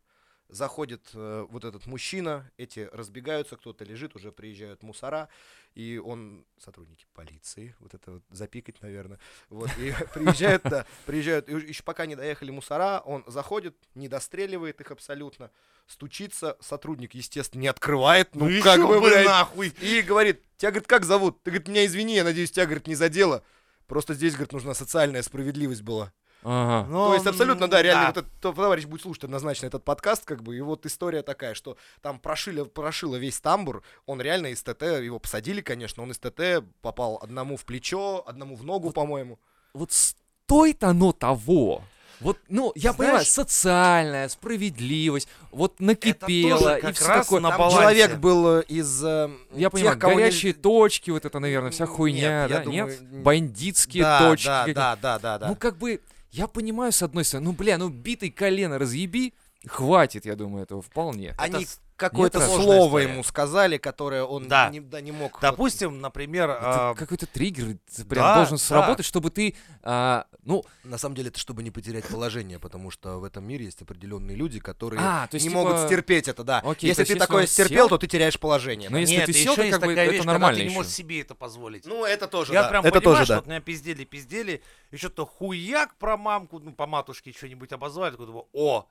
заходит 0.49 1.11
э, 1.15 1.47
вот 1.51 1.65
этот 1.65 1.87
мужчина, 1.87 2.51
эти 2.57 2.89
разбегаются, 2.93 3.57
кто-то 3.57 3.85
лежит, 3.85 4.17
уже 4.17 4.33
приезжают 4.33 4.83
мусора, 4.83 5.29
и 5.75 6.01
он, 6.03 6.45
сотрудники 6.59 7.07
полиции, 7.15 7.75
вот 7.81 7.95
это 7.95 8.13
вот 8.13 8.23
запикать, 8.31 8.81
наверное, 8.81 9.19
вот, 9.51 9.71
и 9.79 9.93
приезжают, 10.15 10.63
да, 10.65 10.87
приезжают, 11.07 11.49
и 11.49 11.53
еще 11.53 11.83
пока 11.83 12.07
не 12.07 12.17
доехали 12.17 12.51
мусора, 12.51 13.03
он 13.05 13.25
заходит, 13.27 13.77
не 13.95 14.09
достреливает 14.09 14.81
их 14.81 14.91
абсолютно, 14.91 15.51
стучится, 15.87 16.57
сотрудник, 16.61 17.15
естественно, 17.15 17.63
не 17.63 17.69
открывает, 17.69 18.35
ну, 18.35 18.49
ещё 18.49 18.63
как 18.65 18.81
бы, 18.81 19.01
бы 19.01 19.09
блядь, 19.09 19.27
нахуй. 19.27 19.73
и 19.81 20.03
говорит, 20.03 20.43
тебя, 20.57 20.71
говорит, 20.71 20.89
как 20.89 21.05
зовут? 21.05 21.43
Ты, 21.43 21.51
говорит, 21.51 21.69
меня 21.69 21.85
извини, 21.87 22.17
я 22.17 22.25
надеюсь, 22.25 22.51
тебя, 22.51 22.65
говорит, 22.67 22.87
не 22.87 22.95
задело. 22.95 23.45
Просто 23.87 24.15
здесь, 24.15 24.35
говорит, 24.35 24.53
нужна 24.53 24.75
социальная 24.75 25.23
справедливость 25.23 25.83
была. 25.83 26.13
Ага. 26.45 26.89
Но, 26.89 27.09
То 27.09 27.15
есть 27.15 27.27
абсолютно, 27.27 27.69
да, 27.69 27.83
реально, 27.83 28.07
вот 28.09 28.17
этот 28.19 28.41
товарищ 28.41 28.85
будет 28.85 29.03
слушать 29.03 29.25
однозначно 29.25 29.67
этот 29.67 29.85
подкаст, 29.85 30.25
как 30.25 30.43
бы, 30.43 30.57
и 30.57 30.61
вот 30.61 30.87
история 30.87 31.23
такая, 31.23 31.55
что 31.55 31.77
там 32.01 32.19
прошили, 32.21 32.63
прошило 32.63 33.17
весь 33.17 33.41
тамбур, 33.41 33.83
он 34.07 34.21
реально 34.21 34.49
из 34.49 34.63
ТТ, 34.63 34.83
его 34.83 35.19
посадили, 35.19 35.61
конечно, 35.61 36.03
он 36.03 36.13
из 36.13 36.19
ТТ 36.19 36.65
попал 36.81 37.19
одному 37.23 37.57
в 37.57 37.65
плечо, 37.65 38.23
одному 38.27 38.55
в 38.57 38.65
ногу, 38.65 38.93
по-моему. 38.93 39.39
Вот 39.75 39.93
стоит 39.93 40.85
оно 40.85 41.13
того. 41.13 41.83
Вот, 42.21 42.37
ну, 42.49 42.73
я 42.75 42.93
Знаешь- 42.93 42.97
понимаю, 42.97 43.25
социальная 43.27 44.29
справедливость, 44.29 45.29
вот 45.53 45.79
накипело 45.79 46.77
и 46.79 46.93
все 46.93 47.05
такое. 47.05 47.41
на 47.41 47.57
балансе. 47.57 47.77
человек 47.79 48.17
был 48.19 48.59
э, 48.59 48.63
из 48.65 49.05
э, 49.05 49.31
Я 49.53 49.59
тех, 49.65 49.71
понимаю, 49.73 49.99
кого 50.01 50.15
горячие 50.17 50.53
нельзя- 50.53 50.61
точки, 50.61 51.11
вот 51.13 51.25
это, 51.25 51.39
наверное, 51.39 51.71
вся 51.71 51.85
Нет, 51.85 51.95
хуйня, 51.95 52.43
я 52.43 52.49
да? 52.49 52.61
думаю, 52.65 52.87
Нет? 52.89 53.23
Бандитские 53.23 54.03
да, 54.03 54.19
точки. 54.31 54.47
Да, 54.47 54.67
да, 54.67 54.97
да, 54.97 55.19
да, 55.21 55.39
да. 55.39 55.49
Ну, 55.49 55.55
как 55.55 55.77
бы, 55.79 56.01
я 56.31 56.47
понимаю, 56.47 56.93
с 56.93 57.03
одной 57.03 57.25
стороны, 57.25 57.47
ну, 57.47 57.53
бля, 57.53 57.79
ну, 57.79 57.89
битый 57.89 58.31
колено 58.31 58.79
разъеби, 58.79 59.35
хватит, 59.67 60.27
я 60.27 60.37
думаю, 60.37 60.65
этого 60.65 60.83
вполне. 60.83 61.35
Они 61.39 61.65
с- 61.67 61.81
какое-то 61.99 62.41
слово 62.41 62.87
история. 62.87 63.13
ему 63.13 63.25
сказали, 63.25 63.77
которое 63.77 64.25
он 64.25 64.49
Да. 64.49 64.71
не, 64.71 64.81
да, 64.81 65.01
не 65.01 65.13
мог. 65.13 65.33
вот- 65.35 65.43
Допустим, 65.43 66.01
например, 66.01 66.49
Это 66.51 66.91
а, 66.91 66.95
какой-то 66.95 67.27
триггер 67.27 67.77
прям 68.09 68.25
да, 68.25 68.35
должен 68.37 68.57
да. 68.57 68.63
сработать, 68.63 69.05
чтобы 69.05 69.31
ты, 69.31 69.55
а, 69.83 70.27
ну, 70.45 70.65
На 70.85 70.97
самом 70.97 71.17
деле 71.17 71.29
это 71.29 71.39
чтобы 71.39 71.63
не 71.63 71.71
потерять 71.71 72.07
положение, 72.09 72.59
потому 72.59 72.91
что 72.91 73.19
в 73.19 73.25
этом 73.25 73.45
мире 73.45 73.67
есть 73.67 73.83
определенные 73.83 74.37
люди, 74.37 74.59
которые 74.61 75.01
А, 75.03 75.27
то 75.27 75.35
есть, 75.35 75.45
не 75.45 75.51
типа- 75.51 75.63
могут 75.63 75.81
стерпеть 75.81 76.29
это, 76.29 76.45
да. 76.45 76.61
Окей, 76.65 76.89
если 76.89 77.05
ты 77.05 77.13
если 77.13 77.19
такое 77.19 77.47
стерпел, 77.47 77.85
сел- 77.87 77.89
то 77.91 77.99
ты 77.99 78.07
теряешь 78.07 78.39
положение. 78.41 78.89
Ну, 78.89 78.95
да. 78.97 79.01
если 79.01 79.17
нет, 79.17 79.27
ты 79.27 79.33
еще 79.33 79.43
сел, 79.45 79.57
то 79.57 79.63
как 79.63 79.81
бы 79.83 79.87
такая 79.89 80.05
это 80.07 80.13
вещь, 80.15 80.25
нормально 80.25 80.47
когда 80.47 80.55
ты 80.57 80.61
не 80.63 80.67
еще. 80.69 80.75
можешь 80.77 80.93
себе 80.93 81.21
это 81.21 81.35
позволить. 81.35 81.85
Ну, 81.85 82.05
это 82.07 82.27
тоже, 82.29 82.53
Я 82.55 82.63
да. 82.63 82.69
прям 82.71 82.85
это 82.87 83.01
понимаю, 83.01 83.17
тоже, 83.17 83.25
что 83.25 83.35
да. 83.35 83.41
вот 83.41 83.47
меня 83.49 83.61
пиздели, 83.61 84.05
пиздели, 84.05 84.63
и 84.91 84.97
что-то 84.97 85.27
хуяк 85.27 85.95
про 85.97 86.17
мамку, 86.17 86.59
ну, 86.61 86.73
по 86.73 86.87
матушке 86.87 87.33
что-нибудь 87.37 87.73
обозвали, 87.73 88.13
такой 88.13 88.27
о, 88.53 88.87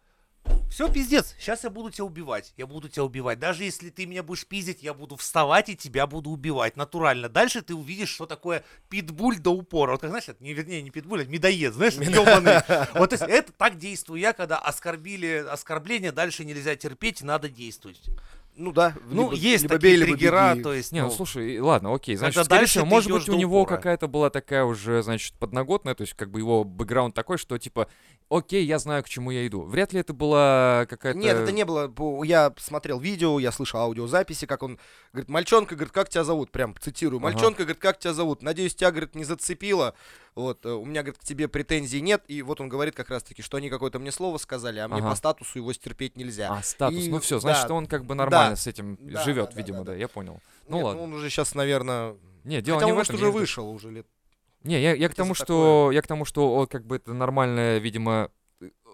все, 0.70 0.90
пиздец, 0.90 1.34
сейчас 1.40 1.64
я 1.64 1.70
буду 1.70 1.90
тебя 1.90 2.06
убивать, 2.06 2.54
я 2.56 2.68
буду 2.68 2.88
тебя 2.88 3.04
убивать. 3.04 3.40
Даже 3.40 3.64
если 3.64 3.90
ты 3.90 4.06
меня 4.06 4.22
будешь 4.22 4.46
пиздить, 4.46 4.84
я 4.84 4.94
буду 4.94 5.16
вставать 5.16 5.70
и 5.70 5.76
тебя 5.76 6.06
буду 6.06 6.30
убивать, 6.30 6.78
натурально. 6.78 7.30
Дальше 7.30 7.62
ты 7.62 7.74
увидишь, 7.74 8.10
что 8.10 8.26
такое 8.26 8.64
питбуль 8.90 9.40
до 9.40 9.52
упора. 9.52 9.94
Вот 9.94 10.02
как, 10.02 10.12
знаешь, 10.12 10.30
это, 10.30 10.44
не, 10.44 10.54
вернее, 10.54 10.82
не 10.82 10.92
питбуль, 10.92 11.24
а 11.24 11.26
медоед, 11.26 11.74
знаешь, 11.74 11.96
ёбаный. 11.96 12.62
Вот 12.94 13.10
то 13.10 13.16
есть 13.16 13.24
это 13.28 13.52
так 13.54 13.78
действую 13.78 14.20
я, 14.20 14.34
когда 14.34 14.60
оскорбили, 14.60 15.46
оскорбление, 15.50 16.12
дальше 16.12 16.46
нельзя 16.46 16.76
терпеть, 16.76 17.22
надо 17.22 17.50
действовать. 17.50 18.00
Ну 18.58 18.72
да. 18.72 18.96
Ну, 19.10 19.30
либо- 19.32 19.36
есть 19.36 19.64
либо 19.64 19.76
такие 19.76 19.92
бей, 19.92 19.98
либо 19.98 20.18
триггера, 20.18 20.52
беги. 20.54 20.64
то 20.64 20.74
есть, 20.74 20.92
Не, 20.92 21.02
ну 21.02 21.08
ну, 21.08 21.14
слушай, 21.14 21.60
ладно, 21.60 21.94
окей, 21.94 22.16
значит, 22.16 22.44
скорее 22.44 22.62
дальше 22.62 22.72
всего, 22.72 22.86
может 22.88 23.12
быть, 23.12 23.30
у 23.30 23.36
него 23.36 23.62
упора. 23.62 23.78
какая-то 23.78 24.08
была 24.08 24.32
такая 24.32 24.64
уже, 24.64 25.04
значит, 25.04 25.36
подноготная, 25.36 25.94
то 25.94 26.02
есть 26.02 26.16
как 26.16 26.32
бы 26.32 26.40
его 26.40 26.64
бэкграунд 26.64 27.14
такой, 27.14 27.38
что 27.38 27.60
типа, 27.60 27.88
окей, 28.30 28.66
я 28.66 28.80
знаю, 28.80 29.04
к 29.04 29.10
чему 29.10 29.30
я 29.30 29.46
иду. 29.46 29.62
Вряд 29.62 29.94
ли 29.94 30.00
это 30.00 30.14
была 30.14 30.88
какая-то... 30.90 31.20
Нет, 31.20 31.38
это 31.38 31.52
не 31.52 31.66
было. 31.66 31.94
Я 32.24 32.52
смотрел 32.58 33.00
видео, 33.00 33.40
я 33.40 33.52
слышал 33.52 33.80
аудиозаписи, 33.80 34.48
как 34.48 34.64
он 34.64 34.80
говорит, 35.14 35.30
мальчонка, 35.30 35.76
говорит, 35.76 35.94
как 35.94 36.10
тебя 36.10 36.24
зовут? 36.24 36.52
Прям 36.52 36.76
цитирую. 36.80 37.20
Ага. 37.20 37.32
Мальчонка, 37.32 37.64
говорит, 37.64 37.82
как 37.82 38.00
тебя 38.00 38.14
зовут? 38.14 38.42
Надеюсь, 38.42 38.76
тебя, 38.76 38.90
говорит, 38.90 39.14
не 39.16 39.24
зацепило. 39.24 39.94
Вот, 40.38 40.64
э, 40.68 40.70
у 40.70 40.86
меня, 40.86 41.02
говорит, 41.02 41.20
к 41.20 41.24
тебе 41.24 41.48
претензий 41.48 42.00
нет. 42.00 42.24
И 42.28 42.44
вот 42.44 42.62
он 42.62 42.70
говорит 42.70 42.94
как 42.94 43.10
раз-таки, 43.10 43.42
что 43.42 43.58
они 43.58 43.72
какое-то 43.72 43.98
мне 43.98 44.12
слово 44.12 44.38
сказали, 44.38 44.78
а 44.78 44.88
мне 44.88 45.00
Ага. 45.00 45.10
по 45.10 45.16
статусу 45.16 45.58
его 45.58 45.74
стерпеть 45.74 46.16
нельзя. 46.16 46.54
А, 46.54 46.62
статус, 46.62 47.06
И- 47.06 47.10
ну 47.10 47.20
все, 47.20 47.38
да, 47.38 47.42
значит, 47.42 47.72
он 47.72 47.88
как 47.88 48.06
бы 48.06 48.14
нормально 48.14 48.52
да, 48.52 48.56
с 48.56 48.68
этим 48.68 49.00
да, 49.02 49.24
живет, 49.24 49.46
да, 49.48 49.52
да, 49.54 49.58
видимо, 49.58 49.78
да, 49.80 49.84
да, 49.86 49.92
да. 49.94 49.98
я 49.98 50.08
понял. 50.08 50.40
Ну 50.68 50.76
Нет, 50.78 50.86
ладно. 50.86 51.02
он 51.02 51.14
уже 51.14 51.32
сейчас, 51.32 51.56
наверное... 51.56 52.16
Не, 52.44 52.62
дело 52.62 52.78
Хотя 52.78 52.86
не 52.86 52.92
он, 52.92 52.98
в 52.98 53.00
может, 53.00 53.14
этом. 53.16 53.22
уже 53.24 53.32
вышел 53.32 53.68
уже 53.68 53.90
лет. 53.90 54.06
Не, 54.64 54.80
я, 54.80 54.94
я 54.94 55.10
к 55.10 55.16
тому, 55.16 55.34
что 55.34 55.90
я 55.92 56.04
к 56.04 56.08
тому, 56.08 56.24
что 56.24 56.56
о, 56.56 56.68
как 56.68 56.86
бы 56.86 56.98
это 56.98 57.14
нормальное, 57.16 57.80
видимо, 57.80 58.30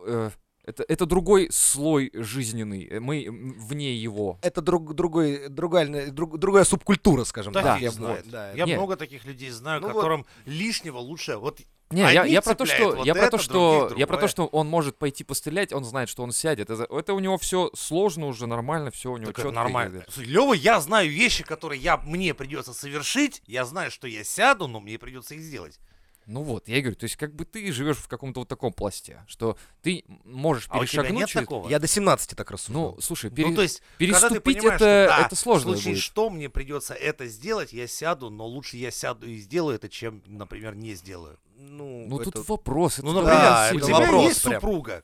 э, 0.05 0.29
это, 0.65 0.83
это 0.87 1.05
другой 1.05 1.49
слой 1.51 2.09
жизненный. 2.13 2.87
э, 2.89 2.99
Мы 2.99 3.27
вне 3.29 3.93
его. 3.95 4.39
Это 4.41 4.61
друг, 4.61 4.93
другой, 4.93 5.49
другая, 5.49 6.11
друг- 6.11 6.37
другая 6.37 6.63
субкультура, 6.63 7.23
скажем 7.25 7.53
Да, 7.53 7.61
так. 7.61 7.75
фиг 7.75 7.83
Я- 7.83 7.91
знает. 7.91 8.23
вот, 8.23 8.31
да. 8.31 8.51
Я 8.53 8.65
Не. 8.65 8.75
много 8.75 8.95
таких 8.95 9.25
людей 9.25 9.49
знаю, 9.49 9.81
Ну 9.81 9.87
вот. 9.87 9.95
которым 9.95 10.25
лишнего 10.45 10.97
лучше. 10.99 11.35
Вот 11.37 11.59
Не, 11.91 11.99
я, 12.01 12.23
я 12.25 12.41
про 12.41 12.55
то, 12.55 12.65
что 12.65 12.95
вот 12.95 13.05
я 13.05 13.13
про 13.13 13.29
то, 13.29 13.37
что 13.37 13.93
я 13.97 14.07
про 14.07 14.17
то, 14.17 14.27
что 14.27 14.45
он 14.47 14.67
может 14.67 14.97
пойти 14.97 15.23
пострелять, 15.23 15.73
он 15.73 15.83
знает, 15.83 16.09
что 16.09 16.23
он 16.23 16.31
сядет. 16.31 16.69
Это, 16.69 16.87
это 16.89 17.13
у 17.13 17.19
него 17.19 17.37
все 17.37 17.69
сложно 17.75 18.27
уже 18.27 18.47
нормально, 18.47 18.89
все 18.89 19.11
у 19.11 19.17
него 19.17 19.27
Так 19.27 19.39
это 19.39 19.49
четко. 19.49 19.55
нормально. 19.55 20.05
Лева, 20.17 20.53
я 20.53 20.79
знаю 20.79 21.09
вещи, 21.11 21.43
которые 21.43 21.79
я, 21.81 21.97
мне 21.97 22.33
придется 22.33 22.73
совершить. 22.73 23.41
Я 23.45 23.65
знаю, 23.65 23.91
что 23.91 24.07
я 24.07 24.23
сяду, 24.23 24.67
но 24.67 24.79
мне 24.79 24.97
придется 24.97 25.35
их 25.35 25.41
сделать. 25.41 25.79
Ну 26.25 26.41
вот, 26.43 26.67
я 26.67 26.79
говорю, 26.81 26.95
то 26.95 27.03
есть 27.05 27.15
как 27.15 27.33
бы 27.35 27.45
ты 27.45 27.71
живешь 27.71 27.97
в 27.97 28.07
каком-то 28.07 28.41
вот 28.41 28.49
таком 28.49 28.71
пласте, 28.73 29.23
что 29.27 29.57
ты 29.81 30.03
можешь 30.23 30.67
А 30.69 30.79
у 30.79 30.85
тебя 30.85 31.01
перешагнуть 31.03 31.19
нет 31.19 31.29
через- 31.29 31.45
такого? 31.45 31.69
Я 31.69 31.79
до 31.79 31.87
17 31.87 32.35
так 32.35 32.49
рассуждал. 32.51 32.93
Ну, 32.95 33.01
слушай, 33.01 33.29
Ну, 33.29 33.35
пере- 33.35 33.55
то 33.55 33.61
есть, 33.61 33.81
переступить 33.97 34.57
это, 34.57 34.75
что, 34.75 35.05
да, 35.09 35.25
это 35.25 35.35
сложно 35.35 35.71
в 35.71 35.75
случае, 35.75 35.93
будет. 35.93 36.03
что 36.03 36.29
мне 36.29 36.49
придется 36.49 36.93
это 36.93 37.27
сделать, 37.27 37.73
я 37.73 37.87
сяду, 37.87 38.29
но 38.29 38.45
лучше 38.45 38.77
я 38.77 38.91
сяду 38.91 39.27
и 39.27 39.35
сделаю 39.37 39.75
это, 39.75 39.89
чем, 39.89 40.21
например, 40.25 40.75
не 40.75 40.93
сделаю. 40.95 41.39
ну, 41.55 42.05
Ну 42.07 42.19
это- 42.19 42.31
тут 42.31 42.49
вопрос. 42.49 42.95
это 42.99 43.05
Ну, 43.05 43.13
например, 43.13 43.39
Да, 43.41 43.71
у 43.73 43.79
тебя 43.79 43.99
вопрос 43.99 44.23
есть 44.25 44.43
прям. 44.43 44.55
супруга, 44.55 45.03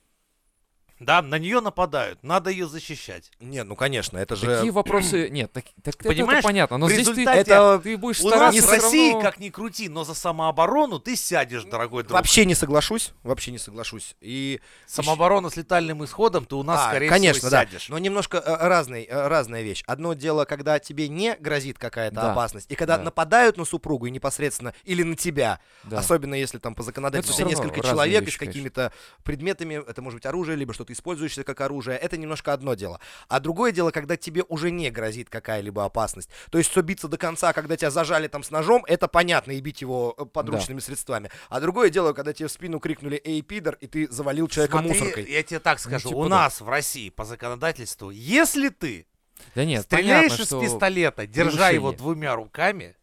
да, 1.00 1.22
на 1.22 1.40
нее 1.40 1.62
нападают, 1.62 2.22
надо 2.24 2.50
ее 2.50 2.68
защищать. 2.68 3.32
Нет, 3.40 3.66
ну 3.68 3.76
конечно, 3.76 4.18
это 4.18 4.36
же... 4.36 4.56
Такие 4.56 4.72
вопросы 4.72 5.30
нет, 5.32 5.52
так, 5.52 5.64
так 5.84 5.98
Понимаешь, 5.98 6.40
это 6.40 6.48
понятно. 6.48 6.78
Но 6.78 6.88
в 6.88 6.92
здесь 6.92 7.06
ты, 7.08 7.12
результате 7.12 7.40
это, 7.42 7.80
ты 7.84 7.98
будешь 7.98 8.20
У 8.22 8.30
нас 8.30 8.54
в 8.54 8.58
всё 8.60 8.72
России, 8.72 9.12
равно- 9.14 9.22
как 9.22 9.40
ни 9.40 9.50
крути, 9.50 9.90
но 9.90 10.04
за 10.04 10.14
самооборону 10.14 11.00
ты 11.00 11.16
сядешь, 11.16 11.64
дорогой 11.64 12.04
друг. 12.04 12.14
Вообще 12.14 12.46
не 12.46 12.56
соглашусь, 12.56 13.14
вообще 13.24 13.52
не 13.52 13.58
соглашусь. 13.58 14.16
И 14.22 14.60
Самооборона 14.88 15.50
с 15.50 15.56
летальным 15.56 16.04
исходом, 16.04 16.46
ты 16.46 16.56
у 16.56 16.64
нас, 16.64 16.82
А, 16.86 16.90
скорее 16.90 17.10
конечно, 17.10 17.40
всего, 17.40 17.50
да. 17.52 17.66
сядешь. 17.66 17.90
Но 17.90 17.98
немножко 17.98 18.38
э, 18.38 18.68
разный, 18.68 19.04
э, 19.04 19.28
разная 19.28 19.62
вещь. 19.62 19.84
Одно 19.88 20.14
дело, 20.14 20.46
когда 20.46 20.80
тебе 20.80 21.08
не 21.08 21.36
грозит 21.36 21.78
какая-то 21.78 22.16
Да, 22.16 22.32
опасность, 22.34 22.70
и 22.70 22.76
когда 22.76 22.98
да. 22.98 23.04
нападают 23.04 23.58
на 23.58 23.66
супругу 23.66 24.08
и 24.08 24.12
непосредственно 24.12 24.74
или 24.84 25.04
на 25.04 25.16
тебя, 25.16 25.60
Да. 25.84 26.00
особенно 26.00 26.36
если 26.36 26.58
там 26.58 26.76
по 26.76 26.84
законодательству 26.84 27.40
Это 27.40 27.50
несколько 27.50 27.82
человек 27.82 28.24
и 28.24 28.26
вещи, 28.26 28.36
с 28.36 28.40
какими-то 28.40 28.92
предметами, 29.24 29.76
это 29.88 30.02
может 30.02 30.18
быть 30.18 30.26
оружие, 30.26 30.58
либо 30.58 30.74
что-то 30.74 30.89
используешься 30.92 31.44
как 31.44 31.62
оружие, 31.62 31.98
это 31.98 32.18
немножко 32.18 32.54
одно 32.54 32.74
дело. 32.74 33.00
А 33.28 33.40
другое 33.40 33.72
дело, 33.72 33.92
когда 33.92 34.18
тебе 34.18 34.44
уже 34.48 34.72
не 34.72 34.90
грозит 34.90 35.30
какая-либо 35.30 35.86
опасность. 35.86 36.30
То 36.52 36.58
есть, 36.58 36.70
что 36.72 36.82
биться 36.82 37.08
до 37.08 37.18
конца, 37.18 37.54
когда 37.54 37.78
тебя 37.78 37.92
зажали 37.92 38.28
там 38.28 38.44
с 38.44 38.52
ножом, 38.52 38.84
это 38.88 39.08
понятно, 39.08 39.52
и 39.52 39.62
бить 39.62 39.82
его 39.82 40.16
э, 40.18 40.26
подручными 40.26 40.80
средствами. 40.80 41.30
А 41.50 41.60
другое 41.60 41.90
дело, 41.90 42.14
когда 42.14 42.34
тебе 42.34 42.48
в 42.48 42.52
спину 42.52 42.80
крикнули 42.80 43.22
«Эй, 43.24 43.42
пидор!» 43.42 43.78
и 43.82 43.88
ты 43.88 44.12
завалил 44.12 44.48
человека 44.48 44.78
Смотри, 44.80 45.00
мусоркой. 45.00 45.32
я 45.32 45.44
тебе 45.44 45.60
так 45.60 45.80
скажу, 45.80 46.10
типа 46.10 46.18
у 46.18 46.24
да. 46.24 46.30
нас 46.30 46.62
в 46.62 46.70
России 46.70 47.10
по 47.10 47.26
законодательству, 47.26 48.10
если 48.10 48.70
ты 48.70 49.08
Да 49.56 49.66
нет, 49.66 49.84
стреляешь 49.84 50.32
понятно, 50.32 50.44
из 50.44 50.48
что... 50.48 50.62
пистолета, 50.62 51.28
держа 51.28 51.70
его 51.70 51.92
двумя 51.92 52.36
руками, 52.36 52.96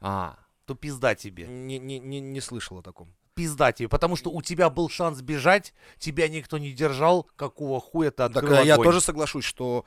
А, 0.00 0.38
то 0.66 0.74
пизда 0.74 1.14
тебе. 1.14 1.46
Не, 1.46 1.78
не, 1.78 1.98
не, 1.98 2.20
не 2.20 2.40
слышал 2.40 2.78
о 2.78 2.82
таком. 2.82 3.14
Пизда 3.38 3.70
тебе, 3.72 3.88
потому 3.88 4.16
что 4.16 4.30
у 4.30 4.42
тебя 4.42 4.68
был 4.68 4.88
шанс 4.88 5.22
бежать, 5.22 5.72
тебя 5.98 6.28
никто 6.28 6.58
не 6.58 6.72
держал, 6.72 7.22
какого 7.36 7.80
хуя 7.80 8.10
ты 8.10 8.16
Так 8.16 8.36
открыл 8.36 8.56
э, 8.56 8.66
я 8.66 8.74
огонь? 8.74 8.86
тоже 8.86 9.00
соглашусь, 9.00 9.44
что, 9.44 9.84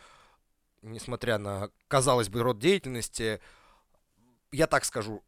несмотря 0.81 1.37
на, 1.37 1.69
казалось 1.89 2.29
бы, 2.29 2.43
род 2.43 2.59
деятельности, 2.59 3.41
я 4.53 4.67
так 4.67 4.85
скажу, 4.85 5.21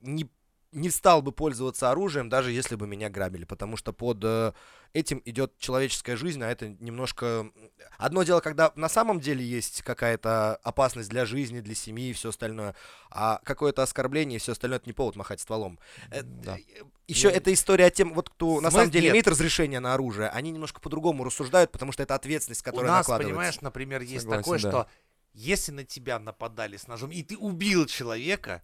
не, 0.00 0.28
не 0.72 0.90
стал 0.90 1.22
бы 1.22 1.32
пользоваться 1.32 1.90
оружием, 1.90 2.28
даже 2.28 2.50
если 2.50 2.76
бы 2.76 2.86
меня 2.86 3.10
грабили, 3.10 3.44
потому 3.44 3.76
что 3.76 3.92
под 3.92 4.18
э, 4.22 4.52
этим 4.94 5.20
идет 5.26 5.58
человеческая 5.58 6.16
жизнь, 6.16 6.42
а 6.42 6.50
это 6.50 6.68
немножко... 6.80 7.50
Одно 7.98 8.22
дело, 8.22 8.40
когда 8.40 8.72
на 8.74 8.88
самом 8.88 9.20
деле 9.20 9.44
есть 9.44 9.82
какая-то 9.82 10.56
опасность 10.62 11.10
для 11.10 11.26
жизни, 11.26 11.60
для 11.60 11.74
семьи 11.74 12.08
и 12.10 12.12
все 12.14 12.30
остальное, 12.30 12.74
а 13.10 13.40
какое-то 13.44 13.82
оскорбление 13.82 14.36
и 14.36 14.40
все 14.40 14.52
остальное, 14.52 14.78
это 14.78 14.88
не 14.88 14.94
повод 14.94 15.14
махать 15.14 15.40
стволом. 15.40 15.78
Да. 16.10 16.56
Еще 17.06 17.28
Ну, 17.28 17.34
эта 17.34 17.52
история 17.52 17.86
о 17.86 17.90
тем, 17.90 18.14
вот 18.14 18.30
кто 18.30 18.60
на 18.60 18.68
смысл- 18.68 18.76
самом 18.76 18.90
деле 18.90 19.04
нет. 19.04 19.12
имеет 19.12 19.28
разрешение 19.28 19.80
на 19.80 19.92
оружие, 19.92 20.30
они 20.30 20.50
немножко 20.50 20.80
по-другому 20.80 21.24
рассуждают, 21.24 21.70
потому 21.70 21.92
что 21.92 22.02
это 22.02 22.14
ответственность, 22.14 22.62
У 22.62 22.64
которая 22.64 22.90
нас, 22.92 23.06
накладывается. 23.06 23.34
понимаешь, 23.34 23.60
например, 23.60 24.00
есть 24.00 24.22
Согласен, 24.22 24.42
такое, 24.42 24.58
да. 24.60 24.68
что 24.70 24.86
если 25.34 25.72
на 25.72 25.84
тебя 25.84 26.18
нападали 26.18 26.76
с 26.78 26.88
ножом, 26.88 27.10
и 27.10 27.22
ты 27.22 27.36
убил 27.36 27.86
человека, 27.86 28.62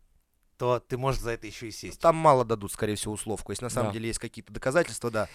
то 0.58 0.80
ты 0.80 0.98
можешь 0.98 1.20
за 1.22 1.30
это 1.30 1.46
еще 1.46 1.68
и 1.68 1.70
сесть. 1.70 2.00
Там 2.00 2.16
мало 2.16 2.44
дадут, 2.44 2.72
скорее 2.72 2.96
всего, 2.96 3.14
условку. 3.14 3.52
Если 3.52 3.64
на 3.64 3.70
самом 3.70 3.88
Да. 3.88 3.92
деле 3.94 4.08
есть 4.08 4.18
какие-то 4.18 4.52
доказательства, 4.52 5.10
да. 5.10 5.28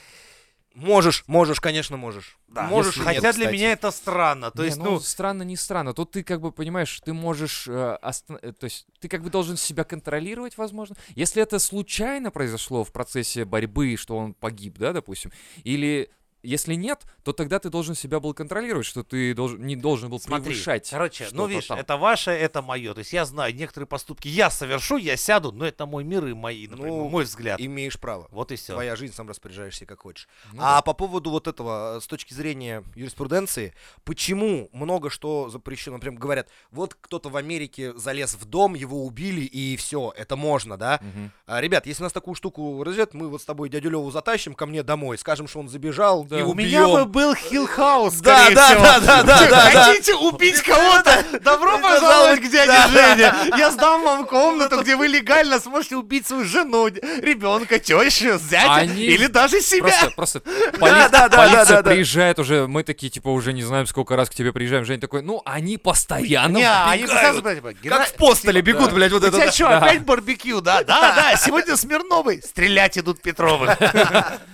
Можешь, 0.76 1.24
можешь, 1.28 1.60
конечно, 1.60 1.98
можешь. 1.98 2.38
Да, 2.48 2.64
можешь, 2.64 2.96
если- 2.98 3.02
и 3.02 3.06
нет, 3.14 3.16
Хотя 3.18 3.34
для 3.34 3.46
кстати. 3.46 3.54
меня 3.56 3.72
это 3.74 3.92
странно. 3.92 4.50
То 4.50 4.64
Не, 4.64 4.70
есть, 4.70 4.78
ну, 4.80 4.92
ну, 4.94 5.00
странно, 5.00 5.44
не 5.44 5.56
странно. 5.56 5.94
Тут 5.94 6.12
ты 6.12 6.24
как 6.24 6.42
бы 6.42 6.52
понимаешь, 6.52 7.00
ты 7.06 7.14
можешь, 7.14 7.68
э, 7.68 7.98
оста- 8.02 8.40
э, 8.42 8.54
то 8.54 8.64
есть 8.64 8.88
ты 9.00 9.08
как 9.08 9.22
бы 9.22 9.30
должен 9.30 9.56
себя 9.56 9.84
контролировать, 9.84 10.58
возможно. 10.58 10.96
Если 11.10 11.44
это 11.44 11.60
случайно 11.60 12.32
произошло 12.32 12.84
в 12.84 12.92
процессе 12.92 13.46
борьбы, 13.46 13.96
что 13.98 14.18
он 14.18 14.34
погиб, 14.34 14.80
да, 14.80 14.94
допустим, 14.94 15.32
или 15.64 16.10
если 16.44 16.76
нет, 16.76 17.04
то 17.24 17.34
тогда 17.34 17.60
ты 17.60 17.70
должен 17.70 17.96
себя 17.96 18.20
был 18.20 18.34
контролировать, 18.34 18.86
что 18.86 19.04
ты 19.04 19.34
должен, 19.34 19.66
не 19.66 19.76
должен 19.76 20.10
был 20.10 20.20
Смотри, 20.20 20.52
превышать. 20.52 20.90
короче, 20.90 21.28
ну 21.32 21.48
видишь, 21.48 21.68
там. 21.68 21.80
это 21.80 21.98
ваше, 21.98 22.32
это 22.32 22.62
мое. 22.62 22.94
То 22.94 23.00
есть 23.00 23.14
я 23.14 23.26
знаю, 23.26 23.56
некоторые 23.56 23.88
поступки 23.88 24.28
я 24.28 24.50
совершу, 24.50 24.98
я 24.98 25.16
сяду, 25.18 25.52
но 25.52 25.66
это 25.66 25.86
мой 25.86 26.04
мир 26.04 26.26
и 26.28 26.34
мои, 26.34 26.68
например, 26.68 26.92
Ну, 26.92 27.10
мой 27.10 27.24
взгляд. 27.24 27.60
Имеешь 27.62 28.00
право. 28.00 28.28
Вот 28.32 28.52
и 28.52 28.56
все. 28.58 28.74
Твоя 28.74 28.96
жизнь, 28.96 29.14
сам 29.14 29.30
распоряжаешься 29.30 29.86
как 29.86 30.02
хочешь. 30.02 30.28
Ну 30.52 30.62
а 30.62 30.76
да. 30.76 30.82
по 30.82 30.94
поводу 30.94 31.30
вот 31.30 31.48
этого, 31.48 31.98
э, 31.98 32.02
с 32.02 32.08
точки 32.08 32.34
зрения 32.34 32.84
юриспруденции, 32.96 33.74
почему 34.04 34.70
много 34.74 35.10
что 35.10 35.50
запрещено? 35.50 35.96
Например, 35.98 36.20
говорят, 36.20 36.50
вот 36.72 36.96
кто-то 37.00 37.30
в 37.30 37.38
Америке 37.38 37.94
залез 37.98 38.36
в 38.36 38.46
дом, 38.46 38.74
его 38.74 39.06
убили, 39.06 39.42
и 39.42 39.78
все, 39.78 40.14
это 40.18 40.36
можно, 40.36 40.78
да? 40.78 41.00
Мгм. 41.02 41.32
А, 41.48 41.62
ребят, 41.62 41.86
если 41.88 42.04
нас 42.04 42.12
такую 42.12 42.36
штуку 42.36 42.84
разведут, 42.84 43.14
мы 43.14 43.30
вот 43.30 43.42
с 43.42 43.46
тобой 43.46 43.70
дядю 43.70 43.90
Леву 43.92 44.12
затащим 44.12 44.54
ко 44.54 44.66
мне 44.66 44.84
домой, 44.84 45.18
скажем, 45.18 45.48
что 45.48 45.60
он 45.60 45.70
забежал, 45.70 46.26
Да. 46.34 46.40
и 46.40 46.44
У 46.44 46.54
меня 46.54 46.88
бы 46.88 47.06
был 47.06 47.36
Hill 47.36 47.68
House, 47.68 48.16
Да, 48.16 48.40
скорее 48.40 48.56
да, 48.56 48.68
всего. 48.68 48.84
да, 48.84 49.00
да, 49.00 49.24
да, 49.24 49.40
да, 49.40 49.50
да. 49.50 49.84
Хотите 49.86 50.16
убить 50.16 50.62
кого-то? 50.62 51.24
Добро 51.42 51.78
пожаловать 51.78 52.40
к 52.42 52.50
дяде. 52.50 52.74
Жене. 52.92 53.34
Я 53.58 53.72
сдам 53.72 54.04
вам 54.04 54.26
комнату, 54.26 54.82
где 54.82 54.96
вы 54.96 55.08
легально 55.08 55.60
сможете 55.60 55.96
убить 55.98 56.26
свою 56.28 56.44
жену, 56.46 56.88
ребенка, 56.88 57.78
тещу, 57.80 58.40
зятя 58.40 58.74
Они 58.74 59.04
или 59.04 59.28
даже 59.28 59.62
себя. 59.62 59.90
Просто, 59.90 60.12
просто 60.16 60.40
поли- 60.80 61.10
да, 61.12 61.30
да, 61.30 61.38
полиция 61.38 61.66
да, 61.66 61.82
да. 61.82 61.92
приезжает 61.92 62.40
уже, 62.40 62.68
мы 62.68 62.84
такие, 62.84 63.12
типа, 63.12 63.30
уже 63.30 63.54
не 63.54 63.62
знаем, 63.62 63.86
сколько 63.86 64.16
раз 64.16 64.30
к 64.30 64.34
тебе 64.34 64.52
приезжаем. 64.52 64.86
Женя 64.86 65.02
такой, 65.02 65.22
ну, 65.22 65.42
они 65.46 65.78
постоянно 65.78 66.58
Не, 66.58 66.84
они 66.86 67.04
типа, 67.04 67.74
Как 67.90 68.08
в 68.08 68.14
постеле 68.16 68.62
бегут, 68.62 68.92
блядь, 68.92 69.12
вот 69.12 69.24
У 69.24 69.28
это. 69.28 69.36
тебя 69.38 69.46
да. 69.46 69.52
что, 69.52 69.78
опять 69.78 70.02
барбекю, 70.04 70.62
да? 70.62 70.84
Да, 70.84 71.14
да, 71.16 71.36
сегодня 71.36 71.78
Смирновый. 71.78 72.42
Стрелять 72.42 72.98
идут 72.98 73.22
Петровы. 73.22 73.78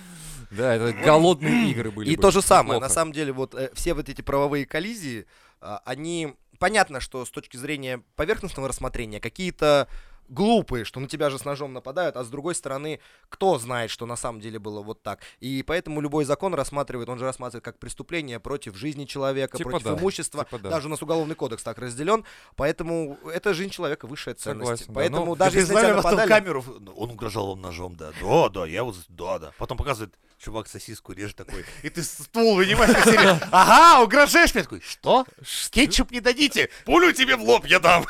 Да, 0.50 0.74
это 0.74 0.92
голодные 0.92 1.70
игры 1.70 1.90
были 1.90 2.10
И 2.10 2.16
бы. 2.16 2.22
то 2.22 2.30
же 2.30 2.42
самое, 2.42 2.80
на 2.80 2.88
самом 2.88 3.12
деле, 3.12 3.32
вот 3.32 3.54
э, 3.54 3.70
все 3.74 3.94
вот 3.94 4.08
эти 4.08 4.20
правовые 4.22 4.66
коллизии, 4.66 5.26
а, 5.60 5.80
они, 5.84 6.34
понятно, 6.58 7.00
что 7.00 7.24
с 7.24 7.30
точки 7.30 7.56
зрения 7.56 8.02
поверхностного 8.16 8.68
рассмотрения, 8.68 9.20
какие-то 9.20 9.88
глупые, 10.30 10.84
что 10.84 11.00
на 11.00 11.08
тебя 11.08 11.28
же 11.28 11.38
с 11.38 11.44
ножом 11.44 11.72
нападают, 11.72 12.16
а 12.16 12.24
с 12.24 12.28
другой 12.28 12.54
стороны, 12.54 13.00
кто 13.28 13.58
знает, 13.58 13.90
что 13.90 14.06
на 14.06 14.16
самом 14.16 14.40
деле 14.40 14.58
было 14.58 14.80
вот 14.80 15.02
так. 15.02 15.20
И 15.40 15.62
поэтому 15.66 16.00
любой 16.00 16.24
закон 16.24 16.54
рассматривает, 16.54 17.08
он 17.08 17.18
же 17.18 17.24
рассматривает 17.24 17.64
как 17.64 17.78
преступление 17.78 18.40
против 18.40 18.76
жизни 18.76 19.04
человека, 19.04 19.58
Типа 19.58 19.70
против 19.70 19.86
да, 19.86 19.94
имущества. 19.94 20.44
типа 20.44 20.58
да. 20.58 20.70
Даже 20.70 20.86
у 20.86 20.90
нас 20.90 21.02
уголовный 21.02 21.34
кодекс 21.34 21.62
так 21.62 21.78
разделен, 21.78 22.24
поэтому 22.56 23.18
это 23.32 23.52
жизнь 23.52 23.70
человека 23.70 24.06
высшая 24.06 24.34
ценность. 24.34 24.68
Согласен, 24.68 24.86
да, 24.86 24.94
поэтому 24.94 25.26
ну, 25.26 25.36
даже 25.36 25.58
если 25.58 25.74
на 25.74 25.80
тебя 25.80 25.96
нападали... 25.96 26.28
камеру, 26.28 26.64
он 26.96 27.10
угрожал 27.10 27.48
вам 27.48 27.60
ножом, 27.60 27.96
да. 27.96 28.12
Да, 28.20 28.48
да, 28.48 28.66
я 28.66 28.84
вот, 28.84 28.96
да, 29.08 29.38
да. 29.38 29.52
Потом 29.58 29.76
показывает, 29.76 30.14
чувак 30.38 30.68
сосиску 30.68 31.12
режет 31.12 31.36
такой, 31.36 31.64
и 31.82 31.90
ты 31.90 32.02
ствол 32.02 32.56
вынимаешь. 32.56 32.90
Ага, 33.50 34.02
угрожаешь 34.04 34.54
мне 34.54 34.62
такой, 34.62 34.80
что? 34.80 35.26
Кетчуп 35.70 36.10
не 36.12 36.20
дадите? 36.20 36.70
Пулю 36.84 37.12
тебе 37.12 37.36
в 37.36 37.42
лоб 37.42 37.66
я 37.66 37.80
дам. 37.80 38.06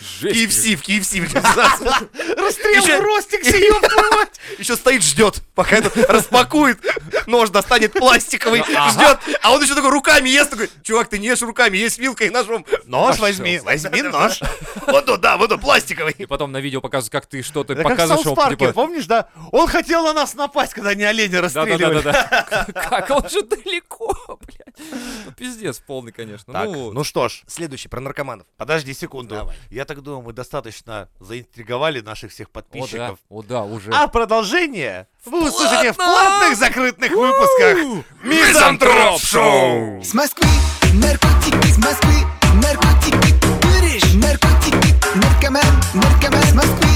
Жесть, 0.00 0.36
KFC, 0.66 0.76
в 0.76 0.82
KFC. 0.82 2.36
Расстрел 2.36 2.82
Еще- 2.84 3.00
в 3.00 3.02
ростиксе, 3.02 3.66
ёб. 3.66 3.82
Еще 4.58 4.76
стоит, 4.76 5.02
ждет, 5.02 5.42
пока 5.54 5.76
этот 5.76 5.96
распакует, 6.08 6.78
нож 7.26 7.50
достанет 7.50 7.92
пластиковый, 7.92 8.62
ждет, 8.62 9.18
а 9.42 9.52
он 9.52 9.62
еще 9.62 9.74
такой 9.74 9.90
руками 9.90 10.28
ест, 10.28 10.50
такой, 10.50 10.70
чувак, 10.82 11.08
ты 11.08 11.18
не 11.18 11.26
ешь 11.28 11.42
руками, 11.42 11.76
есть 11.76 11.98
вилкой 11.98 12.28
и 12.28 12.30
ножом. 12.30 12.64
Нож 12.84 13.18
возьми, 13.18 13.58
возьми 13.58 14.02
нож. 14.02 14.40
Вот 14.86 15.08
он, 15.08 15.20
да, 15.20 15.36
вот 15.36 15.50
он, 15.52 15.60
пластиковый. 15.60 16.14
И 16.18 16.26
потом 16.26 16.52
на 16.52 16.58
видео 16.60 16.80
показывают, 16.80 17.12
как 17.12 17.26
ты 17.26 17.42
что-то 17.42 17.72
Это 17.72 17.82
как 17.82 17.92
в 17.92 17.94
показываешь, 17.94 18.22
South 18.24 18.34
что 18.34 18.42
он, 18.42 18.48
Парке, 18.48 18.66
типа... 18.66 18.72
помнишь, 18.72 19.06
да? 19.06 19.28
Он 19.52 19.66
хотел 19.66 20.04
на 20.04 20.12
нас 20.12 20.34
напасть, 20.34 20.74
когда 20.74 20.90
они 20.90 21.04
оленя 21.04 21.40
расстреливали. 21.40 22.02
Да-да-да-да. 22.02 22.72
Как 22.88 23.10
он 23.10 23.28
же 23.28 23.42
далеко, 23.42 24.38
блядь. 24.40 24.88
Ну, 25.24 25.32
Пиздец 25.32 25.78
полный, 25.78 26.12
конечно. 26.12 26.52
Так, 26.52 26.66
Ну, 26.66 26.92
ну 26.92 27.02
что 27.04 27.28
ж, 27.28 27.42
Следующий 27.46 27.88
про 27.88 28.00
наркоманов. 28.00 28.46
подожди 28.56 28.92
секунду. 28.94 29.34
Давай. 29.34 29.56
Я 29.70 29.84
так 29.86 30.02
думаю, 30.02 30.22
мы 30.22 30.32
достаточно 30.32 31.08
заинтриговали 31.20 32.00
наших 32.00 32.32
всех 32.32 32.48
о 32.48 32.50
да, 32.50 32.60
подписчиков. 32.60 33.18
о 33.28 33.42
да, 33.42 33.64
уже. 33.64 33.90
А 33.92 34.06
продолжение 34.08 35.08
вы 35.24 35.48
услышите 35.48 35.92
в 35.92 35.96
платных 35.96 36.58
закрытых 36.58 37.10
выпусках 37.10 38.04
Мизантроп 38.22 39.20
Шоу! 39.20 40.02
С 40.02 40.12
Москвы 40.12 40.48
наркотики, 40.94 41.68
с 41.68 41.78
Москвы 41.78 42.14
наркотики, 42.54 43.34
куришь 43.40 44.14
наркотики, 44.14 44.94
наркоман, 45.14 45.62
наркоман, 45.94 46.42
с 46.42 46.54
Москвы 46.54 46.86